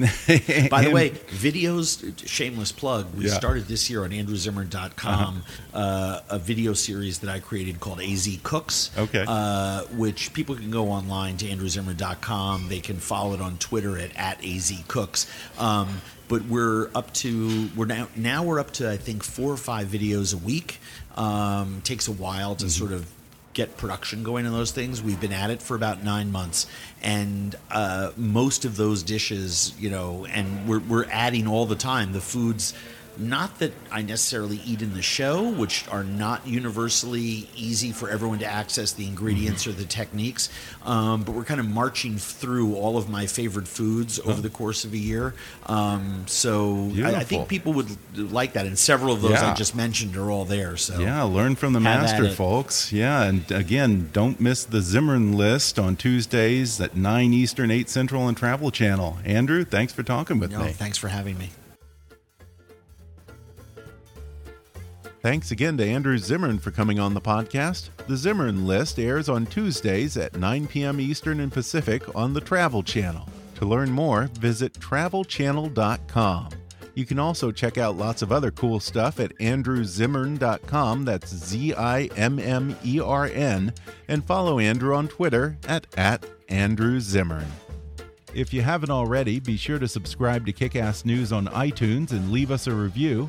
by 0.69 0.83
the 0.85 0.91
way, 0.93 1.09
videos, 1.11 2.13
shameless 2.29 2.71
plug, 2.71 3.07
we 3.15 3.25
Yeah. 3.25 3.31
Uh-huh. 3.31 3.39
started 3.39 3.65
this 3.67 3.89
year 3.89 4.05
on 4.05 4.11
andrewzimmern.com 4.11 5.43
uh, 5.73 6.21
a 6.29 6.39
video 6.39 6.75
series 6.75 7.21
that 7.21 7.31
I 7.31 7.41
created 7.41 7.81
called 7.81 8.03
AZ 8.03 8.29
Cooks. 8.43 8.91
Okay. 8.99 9.25
Uh, 9.27 9.85
which 9.97 10.35
people 10.35 10.55
can 10.55 10.71
go 10.71 10.91
online 10.91 11.39
to 11.39 11.47
andrewzimmern.com. 11.47 12.69
They 12.69 12.81
can 12.81 12.97
follow 12.99 13.33
it 13.33 13.41
on 13.41 13.57
Twitter 13.57 13.97
at, 13.97 14.15
at 14.17 14.45
AZ 14.45 14.71
Cooks. 14.89 15.27
Um, 15.59 16.03
but 16.29 16.43
we're 16.45 16.91
up 16.95 17.15
to 17.15 17.71
we're 17.75 17.87
now 17.87 18.09
now 18.17 18.43
we're 18.43 18.61
up 18.61 18.73
to 18.73 18.91
I 18.91 18.97
think 18.99 19.23
four 19.23 19.51
or 19.51 19.57
five 19.57 19.87
videos 19.89 20.35
a 20.35 20.39
week. 20.39 20.79
Um, 21.17 21.81
takes 21.85 22.07
a 22.09 22.13
while 22.13 22.55
to 22.57 22.69
sort 22.69 22.93
of 22.93 23.11
get 23.57 23.79
production 23.79 24.23
going 24.23 24.47
on 24.47 24.53
those 24.53 24.71
things. 24.71 25.03
We've 25.03 25.21
been 25.21 25.33
at 25.33 25.51
it 25.51 25.63
for 25.63 25.75
about 25.75 26.05
nine 26.05 26.31
months, 26.31 26.67
and 27.03 27.57
uh, 27.71 28.13
most 28.15 28.67
of 28.67 28.77
those 28.77 29.03
dishes, 29.03 29.75
you 29.79 29.89
know, 29.89 30.27
and 30.27 30.69
we're 30.69 30.81
we're 30.81 31.07
adding 31.07 31.49
all 31.49 31.65
the 31.65 31.75
time 31.75 32.13
the 32.13 32.21
foods. 32.21 32.75
Not 33.19 33.59
that 33.61 33.73
I 33.91 34.03
necessarily 34.03 34.61
eat 34.65 34.83
in 34.83 34.95
the 34.95 35.03
show, 35.03 35.49
which 35.49 35.87
are 35.89 36.05
not 36.05 36.47
universally 36.47 37.49
easy 37.57 37.93
for 37.93 38.11
everyone 38.11 38.39
to 38.41 38.47
access 38.47 38.93
the 38.93 39.07
ingredients 39.07 39.67
or 39.67 39.73
the 39.73 39.85
techniques, 39.85 40.49
um, 40.85 41.23
but 41.23 41.35
we're 41.35 41.45
kind 41.45 41.61
of 41.61 41.67
marching 41.69 42.17
through 42.19 42.75
all 42.77 42.97
of 42.99 43.09
my 43.09 43.27
favorite 43.27 43.69
foods 43.69 44.19
over 44.21 44.41
the 44.41 44.51
course 44.51 44.85
of 44.85 44.93
a 44.93 44.99
year. 44.99 45.35
Um, 45.67 46.25
so 46.27 46.91
I, 47.03 47.15
I 47.17 47.25
think 47.25 47.49
people 47.49 47.73
would 47.75 47.97
like 48.17 48.53
that, 48.53 48.67
and 48.67 48.79
several 48.79 49.13
of 49.15 49.23
those 49.23 49.33
Yeah. 49.33 49.53
I 49.53 49.55
just 49.55 49.75
mentioned 49.75 50.17
are 50.17 50.31
all 50.31 50.45
there. 50.45 50.77
So 50.77 50.99
Yeah, 51.01 51.23
learn 51.23 51.57
from 51.57 51.73
the 51.73 51.81
master, 51.81 52.31
folks. 52.31 52.93
Yeah, 52.93 53.23
and 53.25 53.51
again, 53.51 54.11
don't 54.13 54.41
miss 54.41 54.65
the 54.65 54.81
Zimmern 54.81 55.37
list 55.37 55.79
on 55.79 55.97
Tuesdays 55.97 56.81
at 56.81 56.97
9 56.97 57.33
Eastern, 57.33 57.71
8 57.71 57.89
Central 57.89 58.23
on 58.23 58.35
Travel 58.35 58.71
Channel. 58.71 59.19
Andrew, 59.25 59.65
thanks 59.65 59.93
for 59.93 60.03
talking 60.03 60.39
with 60.39 60.51
No, 60.53 60.65
me. 60.65 60.73
thanks 60.73 60.99
for 60.99 61.09
having 61.09 61.39
me. 61.39 61.51
Thanks 65.27 65.51
again 65.51 65.77
to 65.79 65.85
Andrew 65.85 66.19
Zimmern 66.19 66.61
for 66.61 66.71
coming 66.71 67.01
on 67.01 67.13
the 67.13 67.21
podcast. 67.21 67.89
The 68.07 68.17
Zimmern 68.17 68.65
List 68.65 68.97
airs 68.97 69.29
on 69.29 69.45
Tuesdays 69.47 70.17
at 70.17 70.37
9 70.37 70.69
p.m. 70.69 71.01
Eastern 71.01 71.41
and 71.41 71.51
Pacific 71.51 72.15
on 72.15 72.33
the 72.33 72.41
Travel 72.41 72.85
Channel. 72.85 73.29
To 73.57 73.65
learn 73.65 73.91
more, 73.91 74.31
visit 74.35 74.75
travelchannel.com. 74.75 76.51
You 76.95 77.05
can 77.05 77.19
also 77.19 77.51
check 77.51 77.77
out 77.77 77.97
lots 77.97 78.23
of 78.23 78.31
other 78.31 78.53
cool 78.53 78.79
stuff 78.79 79.19
at 79.19 79.37
andrewzimmern.com. 79.39 81.05
That's 81.05 81.35
Z 81.35 81.75
I 81.75 82.03
M 82.15 82.39
M 82.39 82.77
E 82.85 83.01
R 83.01 83.27
N. 83.27 83.75
And 84.07 84.25
follow 84.25 84.61
Andrew 84.61 84.95
on 84.95 85.09
Twitter 85.09 85.59
at, 85.67 85.89
at 85.99 86.25
Andrew 86.49 87.01
Zimmern. 87.01 87.51
If 88.33 88.55
you 88.55 88.63
haven't 88.63 88.91
already, 88.91 89.41
be 89.41 89.57
sure 89.57 89.81
to 89.81 89.89
subscribe 89.89 90.47
to 90.47 90.53
Kickass 90.53 91.05
News 91.05 91.33
on 91.33 91.49
iTunes 91.49 92.13
and 92.13 92.31
leave 92.31 92.53
us 92.53 92.69
a 92.69 92.73
review. 92.73 93.29